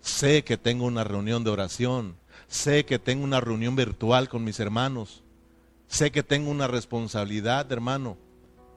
Sé 0.00 0.44
que 0.44 0.56
tengo 0.56 0.86
una 0.86 1.04
reunión 1.04 1.44
de 1.44 1.50
oración, 1.50 2.16
sé 2.46 2.86
que 2.86 2.98
tengo 2.98 3.24
una 3.24 3.40
reunión 3.40 3.76
virtual 3.76 4.28
con 4.30 4.44
mis 4.44 4.60
hermanos, 4.60 5.22
sé 5.86 6.10
que 6.10 6.22
tengo 6.22 6.50
una 6.50 6.66
responsabilidad, 6.66 7.70
hermano 7.70 8.16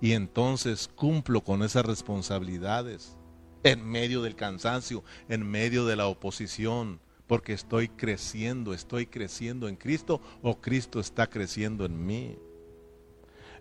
y 0.01 0.13
entonces 0.13 0.87
cumplo 0.87 1.43
con 1.43 1.63
esas 1.63 1.85
responsabilidades 1.85 3.17
en 3.63 3.85
medio 3.85 4.21
del 4.21 4.35
cansancio, 4.35 5.03
en 5.27 5.45
medio 5.45 5.85
de 5.85 5.97
la 5.97 6.07
oposición, 6.07 7.01
porque 7.27 7.53
estoy 7.53 7.89
creciendo, 7.89 8.73
estoy 8.73 9.05
creciendo 9.05 9.67
en 9.67 9.75
Cristo 9.75 10.21
o 10.41 10.59
Cristo 10.61 10.99
está 10.99 11.27
creciendo 11.27 11.85
en 11.85 12.05
mí. 12.05 12.37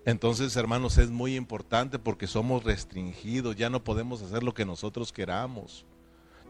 Entonces, 0.08 0.56
hermanos, 0.56 0.96
es 0.96 1.10
muy 1.10 1.36
importante 1.36 1.98
porque 1.98 2.26
somos 2.26 2.64
restringidos, 2.64 3.56
ya 3.56 3.68
no 3.68 3.84
podemos 3.84 4.22
hacer 4.22 4.42
lo 4.42 4.54
que 4.54 4.64
nosotros 4.64 5.12
queramos. 5.12 5.84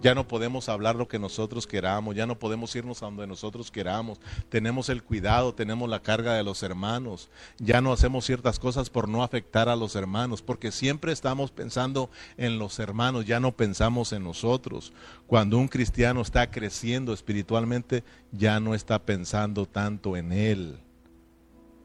Ya 0.01 0.15
no 0.15 0.29
podemos 0.29 0.69
hablar 0.69 0.95
lo 0.95 1.09
que 1.09 1.19
nosotros 1.19 1.67
queramos, 1.67 2.15
ya 2.15 2.25
no 2.25 2.39
podemos 2.39 2.77
irnos 2.77 3.03
a 3.03 3.07
donde 3.07 3.27
nosotros 3.27 3.73
queramos. 3.73 4.21
Tenemos 4.49 4.89
el 4.91 5.03
cuidado, 5.03 5.53
tenemos 5.53 5.89
la 5.89 6.01
carga 6.01 6.35
de 6.35 6.45
los 6.45 6.63
hermanos. 6.63 7.31
Ya 7.59 7.81
no 7.81 7.93
hacemos 7.93 8.25
ciertas 8.25 8.61
cosas 8.61 8.91
por 8.91 9.09
no 9.09 9.25
afectar 9.25 9.69
a 9.69 9.75
los 9.75 9.97
hermanos, 9.97 10.41
porque 10.41 10.71
siempre 10.71 11.11
estamos 11.11 11.51
pensando 11.51 12.11
en 12.37 12.61
los 12.61 12.79
hermanos, 12.79 13.27
ya 13.27 13.41
no 13.41 13.57
pensamos 13.57 14.13
en 14.13 14.23
nosotros. 14.23 14.93
Cuando 15.27 15.59
un 15.59 15.67
cristiano 15.67 16.21
está 16.21 16.49
creciendo 16.49 17.13
espiritualmente, 17.13 18.05
ya 18.31 18.61
no 18.61 18.77
está 18.77 19.01
pensando 19.01 19.67
tanto 19.67 20.17
en 20.17 20.31
él 20.31 20.79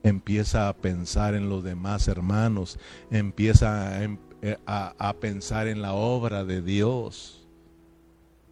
empieza 0.03 0.67
a 0.67 0.75
pensar 0.75 1.33
en 1.33 1.49
los 1.49 1.63
demás 1.63 2.07
hermanos, 2.07 2.77
empieza 3.09 3.97
a, 3.97 4.03
eh, 4.03 4.57
a, 4.65 5.15
pensar 5.21 5.67
en 5.67 5.81
la 5.81 5.93
obra 5.93 6.43
de 6.43 6.61
Dios. 6.61 7.47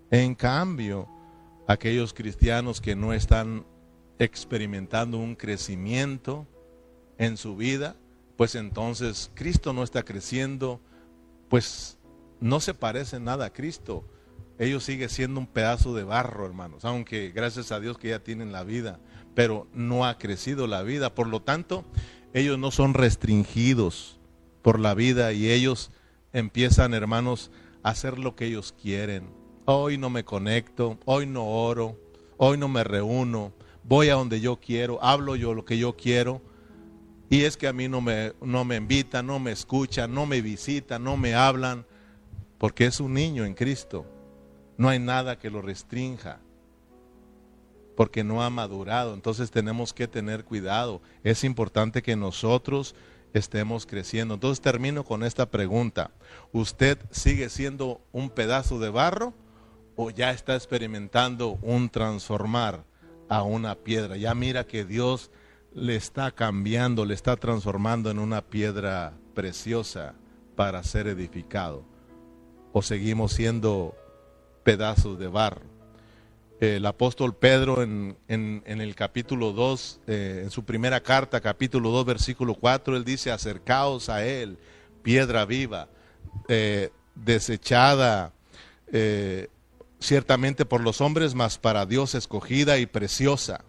En 0.10 0.36
cambio, 0.36 1.10
aquellos 1.68 2.14
cristianos 2.14 2.80
que 2.80 2.96
no 2.96 3.14
están 3.14 3.66
experimentando 4.18 5.18
un 5.18 5.36
crecimiento 5.36 6.48
en 7.18 7.36
su 7.36 7.58
vida, 7.58 7.98
pues 8.38 8.56
entonces 8.56 9.32
Cristo 9.34 9.74
no 9.74 9.84
está 9.84 10.04
creciendo, 10.04 10.80
pues 11.50 11.98
no 12.40 12.62
se 12.62 12.74
parece 12.74 13.20
nada 13.20 13.48
a 13.48 13.54
Cristo. 13.54 14.06
ellos 14.60 14.84
siguen 14.84 15.10
siendo 15.10 15.40
un 15.40 15.48
pedazo 15.48 15.94
de 15.94 16.04
barro, 16.04 16.46
hermanos, 16.46 16.86
aunque 16.86 17.32
gracias 17.32 17.72
a 17.74 17.80
Dios 17.80 17.98
que 17.98 18.10
ya 18.10 18.20
tienen 18.20 18.52
la 18.52 18.64
vida, 18.64 19.00
pero 19.34 19.68
no 19.74 20.06
ha 20.06 20.18
crecido 20.18 20.68
la 20.68 20.84
vida. 20.84 21.14
Por 21.14 21.28
lo 21.28 21.42
tanto, 21.42 21.86
ellos 22.34 22.58
no 22.58 22.72
son 22.72 22.94
restringidos 22.94 24.20
por 24.62 24.80
la 24.80 24.94
vida 24.94 25.34
y 25.34 25.50
ellos 25.50 25.92
empiezan, 26.34 26.94
hermanos, 26.94 27.52
a 27.84 27.90
hacer 27.90 28.20
lo 28.20 28.36
que 28.36 28.46
ellos 28.46 28.74
quieren. 28.80 29.30
Hoy 29.66 29.98
no 29.98 30.10
me 30.10 30.24
conecto, 30.24 31.00
hoy 31.06 31.26
no 31.26 31.46
oro, 31.46 31.98
hoy 32.38 32.58
no 32.58 32.68
me 32.68 32.84
reúno, 32.84 33.54
voy 33.84 34.10
a 34.10 34.16
donde 34.16 34.42
yo 34.42 34.60
quiero, 34.60 35.04
hablo 35.04 35.36
yo 35.36 35.54
lo 35.54 35.66
que 35.66 35.78
yo 35.78 35.96
quiero. 35.96 36.42
Y 37.30 37.44
es 37.44 37.56
que 37.56 37.68
a 37.68 37.74
mí 37.74 37.88
no 37.88 38.02
me, 38.02 38.34
no 38.42 38.66
me 38.66 38.76
invitan, 38.76 39.28
no 39.28 39.40
me 39.40 39.52
escuchan, 39.52 40.14
no 40.14 40.26
me 40.26 40.42
visitan, 40.42 41.04
no 41.04 41.16
me 41.16 41.34
hablan, 41.34 41.86
porque 42.58 42.86
es 42.86 43.00
un 43.00 43.14
niño 43.14 43.46
en 43.46 43.54
Cristo. 43.54 44.06
No 44.78 44.90
hay 44.90 45.00
nada 45.00 45.40
que 45.40 45.50
lo 45.50 45.62
restrinja, 45.62 46.40
porque 47.96 48.24
no 48.24 48.44
ha 48.44 48.50
madurado. 48.50 49.14
Entonces 49.14 49.52
tenemos 49.52 49.94
que 49.94 50.08
tener 50.08 50.44
cuidado. 50.44 51.02
Es 51.24 51.44
importante 51.44 52.02
que 52.02 52.16
nosotros 52.16 52.96
estemos 53.34 53.86
creciendo. 53.86 54.36
Entonces 54.36 54.62
termino 54.62 55.04
con 55.04 55.24
esta 55.24 55.50
pregunta. 55.50 56.12
¿Usted 56.52 56.98
sigue 57.12 57.50
siendo 57.50 58.02
un 58.12 58.30
pedazo 58.30 58.80
de 58.80 58.90
barro 58.90 59.34
o 59.96 60.10
ya 60.10 60.32
está 60.32 60.56
experimentando 60.56 61.60
un 61.62 61.90
transformar 61.90 62.84
a 63.30 63.44
una 63.44 63.76
piedra? 63.76 64.18
Ya 64.18 64.34
mira 64.36 64.66
que 64.66 64.86
Dios 64.86 65.32
le 65.74 65.96
está 65.96 66.32
cambiando, 66.32 67.06
le 67.06 67.14
está 67.14 67.38
transformando 67.38 68.12
en 68.12 68.20
una 68.20 68.42
piedra 68.42 69.14
preciosa 69.34 70.16
para 70.56 70.84
ser 70.84 71.08
edificado. 71.08 71.86
O 72.74 72.82
seguimos 72.82 73.34
siendo 73.34 73.96
pedazos 74.64 75.18
de 75.20 75.28
barro. 75.28 75.71
El 76.62 76.86
apóstol 76.86 77.34
Pedro 77.36 77.82
en, 77.82 78.16
el 78.28 78.94
capítulo 78.94 79.52
2, 79.52 80.02
eh, 80.06 80.42
en 80.44 80.52
su 80.52 80.64
primera 80.64 81.02
carta, 81.02 81.42
capítulo 81.42 81.90
2, 81.90 82.06
versículo 82.06 82.54
4, 82.54 82.96
él 82.96 83.04
dice, 83.04 83.32
acercaos 83.32 84.10
a 84.10 84.24
él, 84.24 84.60
piedra 85.02 85.46
viva, 85.46 85.90
eh, 86.48 86.92
desechada 87.16 88.34
eh, 88.92 89.48
ciertamente 90.00 90.64
por 90.64 90.82
los 90.82 91.02
hombres, 91.02 91.34
mas 91.34 91.58
para 91.58 91.88
Dios 91.88 92.14
escogida 92.14 92.78
y 92.78 92.86
preciosa 92.86 93.66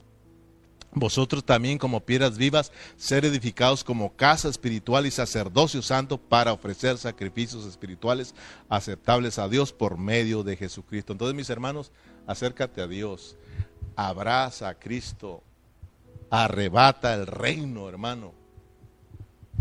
vosotros 0.95 1.45
también 1.45 1.79
como 1.79 2.05
piedras 2.05 2.37
vivas, 2.37 2.71
ser 2.97 3.25
edificados 3.25 3.83
como 3.83 4.15
casa 4.15 4.49
espiritual 4.49 5.07
y 5.07 5.11
sacerdocio 5.11 5.81
santo 5.81 6.19
para 6.19 6.53
ofrecer 6.53 6.99
sacrificios 6.99 7.65
espirituales 7.65 8.35
aceptables 8.69 9.39
a 9.39 9.49
Dios 9.49 9.73
por 9.73 9.97
medio 9.97 10.43
de 10.43 10.57
Jesucristo. 10.57 11.13
Entonces, 11.13 11.35
mis 11.35 11.49
hermanos, 11.49 11.93
acércate 12.27 12.81
a 12.81 12.87
Dios, 12.87 13.37
abraza 13.97 14.69
a 14.69 14.75
Cristo, 14.79 15.43
arrebata 16.31 17.15
el 17.15 17.27
reino, 17.27 17.89
hermano. 17.89 18.33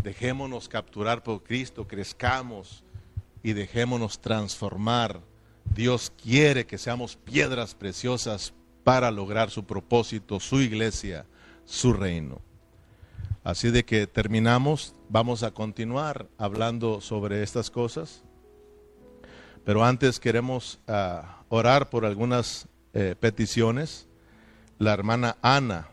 Dejémonos 0.02 0.68
capturar 0.68 1.22
por 1.22 1.42
Cristo, 1.42 1.86
crezcamos 1.86 2.82
y 3.42 3.52
dejémonos 3.52 4.20
transformar. 4.20 5.20
Dios 5.64 6.12
quiere 6.22 6.66
que 6.66 6.78
seamos 6.78 7.16
piedras 7.16 7.74
preciosas 7.74 8.52
para 8.84 9.10
lograr 9.10 9.50
su 9.50 9.64
propósito, 9.64 10.40
su 10.40 10.60
iglesia, 10.60 11.26
su 11.64 11.92
reino. 11.92 12.40
Así 13.44 13.70
de 13.70 13.84
que 13.84 14.06
terminamos, 14.06 14.94
vamos 15.08 15.42
a 15.42 15.52
continuar 15.52 16.28
hablando 16.38 17.00
sobre 17.00 17.42
estas 17.42 17.70
cosas, 17.70 18.24
pero 19.64 19.84
antes 19.84 20.18
queremos 20.18 20.80
ah, 20.88 21.42
orar 21.48 21.90
por 21.90 22.04
algunas 22.04 22.68
eh, 22.94 23.14
peticiones. 23.18 24.08
La 24.78 24.92
hermana 24.92 25.36
Ana, 25.42 25.88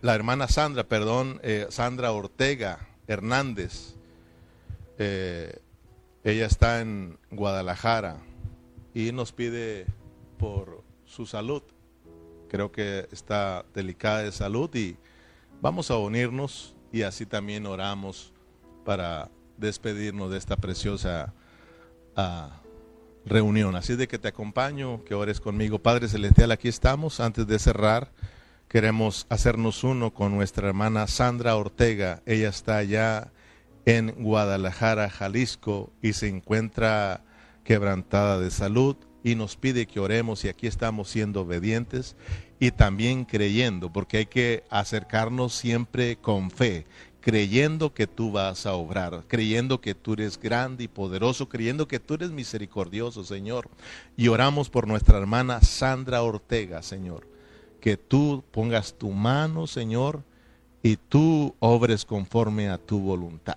la 0.00 0.14
hermana 0.14 0.48
Sandra, 0.48 0.84
perdón, 0.84 1.40
eh, 1.42 1.66
Sandra 1.68 2.12
Ortega 2.12 2.88
Hernández, 3.06 3.96
eh, 4.98 5.60
ella 6.24 6.46
está 6.46 6.80
en 6.80 7.18
Guadalajara 7.30 8.16
y 8.94 9.12
nos 9.12 9.32
pide 9.32 9.86
por 10.38 10.82
su 11.04 11.26
salud. 11.26 11.62
Creo 12.48 12.72
que 12.72 13.06
está 13.12 13.66
delicada 13.74 14.22
de 14.22 14.32
salud 14.32 14.74
y 14.74 14.96
vamos 15.60 15.90
a 15.90 15.98
unirnos 15.98 16.74
y 16.92 17.02
así 17.02 17.26
también 17.26 17.66
oramos 17.66 18.32
para 18.84 19.30
despedirnos 19.58 20.30
de 20.30 20.38
esta 20.38 20.56
preciosa 20.56 21.34
reunión. 23.24 23.76
Así 23.76 23.96
de 23.96 24.08
que 24.08 24.18
te 24.18 24.28
acompaño, 24.28 25.04
que 25.04 25.14
ores 25.14 25.40
conmigo. 25.40 25.80
Padre 25.80 26.08
Celestial, 26.08 26.50
aquí 26.52 26.68
estamos. 26.68 27.20
Antes 27.20 27.46
de 27.46 27.58
cerrar, 27.58 28.12
queremos 28.68 29.26
hacernos 29.28 29.84
uno 29.84 30.14
con 30.14 30.34
nuestra 30.34 30.68
hermana 30.68 31.06
Sandra 31.06 31.56
Ortega. 31.56 32.22
Ella 32.26 32.48
está 32.48 32.78
allá 32.78 33.32
en 33.84 34.10
Guadalajara, 34.22 35.10
Jalisco, 35.10 35.92
y 36.02 36.12
se 36.12 36.28
encuentra 36.28 37.24
quebrantada 37.64 38.38
de 38.38 38.50
salud 38.50 38.96
y 39.22 39.34
nos 39.34 39.56
pide 39.56 39.86
que 39.86 39.98
oremos 39.98 40.44
y 40.44 40.48
aquí 40.48 40.68
estamos 40.68 41.08
siendo 41.10 41.42
obedientes 41.42 42.16
y 42.60 42.70
también 42.70 43.24
creyendo, 43.24 43.92
porque 43.92 44.18
hay 44.18 44.26
que 44.26 44.64
acercarnos 44.70 45.52
siempre 45.52 46.16
con 46.16 46.50
fe, 46.50 46.86
creyendo 47.26 47.92
que 47.92 48.06
tú 48.06 48.30
vas 48.30 48.66
a 48.66 48.74
obrar, 48.74 49.24
creyendo 49.26 49.80
que 49.80 49.96
tú 49.96 50.12
eres 50.12 50.38
grande 50.38 50.84
y 50.84 50.88
poderoso, 50.88 51.48
creyendo 51.48 51.88
que 51.88 51.98
tú 51.98 52.14
eres 52.14 52.30
misericordioso, 52.30 53.24
Señor. 53.24 53.68
Y 54.16 54.28
oramos 54.28 54.70
por 54.70 54.86
nuestra 54.86 55.18
hermana 55.18 55.60
Sandra 55.60 56.22
Ortega, 56.22 56.82
Señor, 56.82 57.26
que 57.80 57.96
tú 57.96 58.44
pongas 58.52 58.94
tu 58.94 59.10
mano, 59.10 59.66
Señor, 59.66 60.22
y 60.84 60.98
tú 60.98 61.56
obres 61.58 62.04
conforme 62.04 62.68
a 62.68 62.78
tu 62.78 63.00
voluntad. 63.00 63.56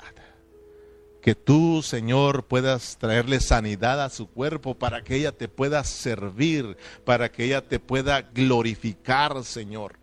Que 1.22 1.36
tú, 1.36 1.84
Señor, 1.84 2.46
puedas 2.46 2.98
traerle 2.98 3.40
sanidad 3.40 4.04
a 4.04 4.10
su 4.10 4.26
cuerpo 4.26 4.74
para 4.74 5.04
que 5.04 5.18
ella 5.18 5.32
te 5.32 5.48
pueda 5.48 5.84
servir, 5.84 6.76
para 7.06 7.32
que 7.32 7.46
ella 7.46 7.62
te 7.62 7.80
pueda 7.80 8.24
glorificar, 8.24 9.44
Señor. 9.44 9.99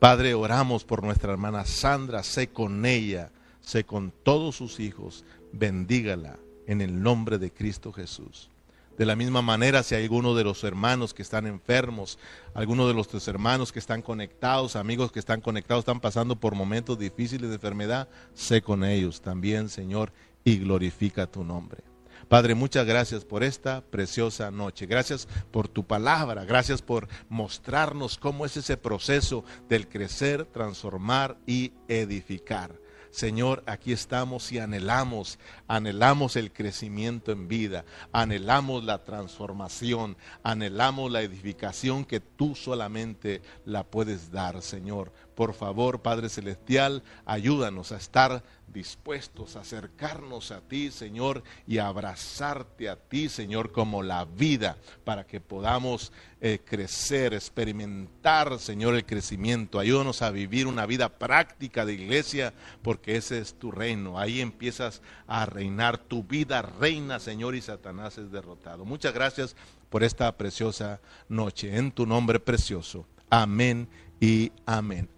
Padre, 0.00 0.32
oramos 0.32 0.82
por 0.82 1.04
nuestra 1.04 1.30
hermana 1.30 1.66
Sandra, 1.66 2.22
sé 2.22 2.48
con 2.48 2.86
ella, 2.86 3.30
sé 3.60 3.84
con 3.84 4.14
todos 4.22 4.56
sus 4.56 4.80
hijos, 4.80 5.26
bendígala 5.52 6.38
en 6.66 6.80
el 6.80 7.02
nombre 7.02 7.36
de 7.36 7.52
Cristo 7.52 7.92
Jesús. 7.92 8.48
De 8.96 9.04
la 9.04 9.14
misma 9.14 9.42
manera, 9.42 9.82
si 9.82 9.94
hay 9.94 10.04
alguno 10.04 10.34
de 10.34 10.42
los 10.42 10.64
hermanos 10.64 11.12
que 11.12 11.20
están 11.20 11.46
enfermos, 11.46 12.18
alguno 12.54 12.88
de 12.88 12.94
los 12.94 13.28
hermanos 13.28 13.72
que 13.72 13.78
están 13.78 14.00
conectados, 14.00 14.74
amigos 14.74 15.12
que 15.12 15.18
están 15.18 15.42
conectados, 15.42 15.82
están 15.82 16.00
pasando 16.00 16.34
por 16.34 16.54
momentos 16.54 16.98
difíciles 16.98 17.50
de 17.50 17.56
enfermedad, 17.56 18.08
sé 18.32 18.62
con 18.62 18.84
ellos 18.84 19.20
también, 19.20 19.68
Señor, 19.68 20.14
y 20.44 20.56
glorifica 20.60 21.26
tu 21.26 21.44
nombre. 21.44 21.89
Padre, 22.30 22.54
muchas 22.54 22.86
gracias 22.86 23.24
por 23.24 23.42
esta 23.42 23.80
preciosa 23.80 24.52
noche. 24.52 24.86
Gracias 24.86 25.26
por 25.50 25.66
tu 25.66 25.84
palabra. 25.84 26.44
Gracias 26.44 26.80
por 26.80 27.08
mostrarnos 27.28 28.18
cómo 28.18 28.46
es 28.46 28.56
ese 28.56 28.76
proceso 28.76 29.44
del 29.68 29.88
crecer, 29.88 30.44
transformar 30.44 31.38
y 31.44 31.72
edificar. 31.88 32.78
Señor, 33.10 33.64
aquí 33.66 33.92
estamos 33.92 34.52
y 34.52 34.60
anhelamos, 34.60 35.40
anhelamos 35.66 36.36
el 36.36 36.52
crecimiento 36.52 37.32
en 37.32 37.48
vida, 37.48 37.84
anhelamos 38.12 38.84
la 38.84 39.02
transformación, 39.02 40.16
anhelamos 40.44 41.10
la 41.10 41.22
edificación 41.22 42.04
que 42.04 42.20
tú 42.20 42.54
solamente 42.54 43.42
la 43.64 43.82
puedes 43.82 44.30
dar, 44.30 44.62
Señor. 44.62 45.12
Por 45.34 45.54
favor, 45.54 46.02
Padre 46.02 46.28
Celestial, 46.28 47.02
ayúdanos 47.26 47.90
a 47.90 47.96
estar 47.96 48.44
dispuestos 48.72 49.56
a 49.56 49.60
acercarnos 49.60 50.50
a 50.50 50.60
ti, 50.60 50.90
Señor, 50.90 51.42
y 51.66 51.78
a 51.78 51.88
abrazarte 51.88 52.88
a 52.88 52.96
ti, 52.96 53.28
Señor, 53.28 53.72
como 53.72 54.02
la 54.02 54.24
vida, 54.24 54.76
para 55.04 55.26
que 55.26 55.40
podamos 55.40 56.12
eh, 56.40 56.60
crecer, 56.64 57.34
experimentar, 57.34 58.58
Señor, 58.58 58.94
el 58.94 59.04
crecimiento. 59.04 59.78
Ayúdanos 59.78 60.22
a 60.22 60.30
vivir 60.30 60.66
una 60.66 60.86
vida 60.86 61.08
práctica 61.08 61.84
de 61.84 61.94
iglesia, 61.94 62.54
porque 62.82 63.16
ese 63.16 63.38
es 63.38 63.54
tu 63.54 63.70
reino. 63.70 64.18
Ahí 64.18 64.40
empiezas 64.40 65.02
a 65.26 65.46
reinar. 65.46 65.98
Tu 65.98 66.24
vida 66.24 66.62
reina, 66.62 67.20
Señor, 67.20 67.54
y 67.54 67.60
Satanás 67.60 68.18
es 68.18 68.30
derrotado. 68.30 68.84
Muchas 68.84 69.14
gracias 69.14 69.56
por 69.88 70.04
esta 70.04 70.36
preciosa 70.36 71.00
noche. 71.28 71.76
En 71.76 71.92
tu 71.92 72.06
nombre 72.06 72.40
precioso. 72.40 73.06
Amén 73.28 73.88
y 74.20 74.52
amén. 74.66 75.08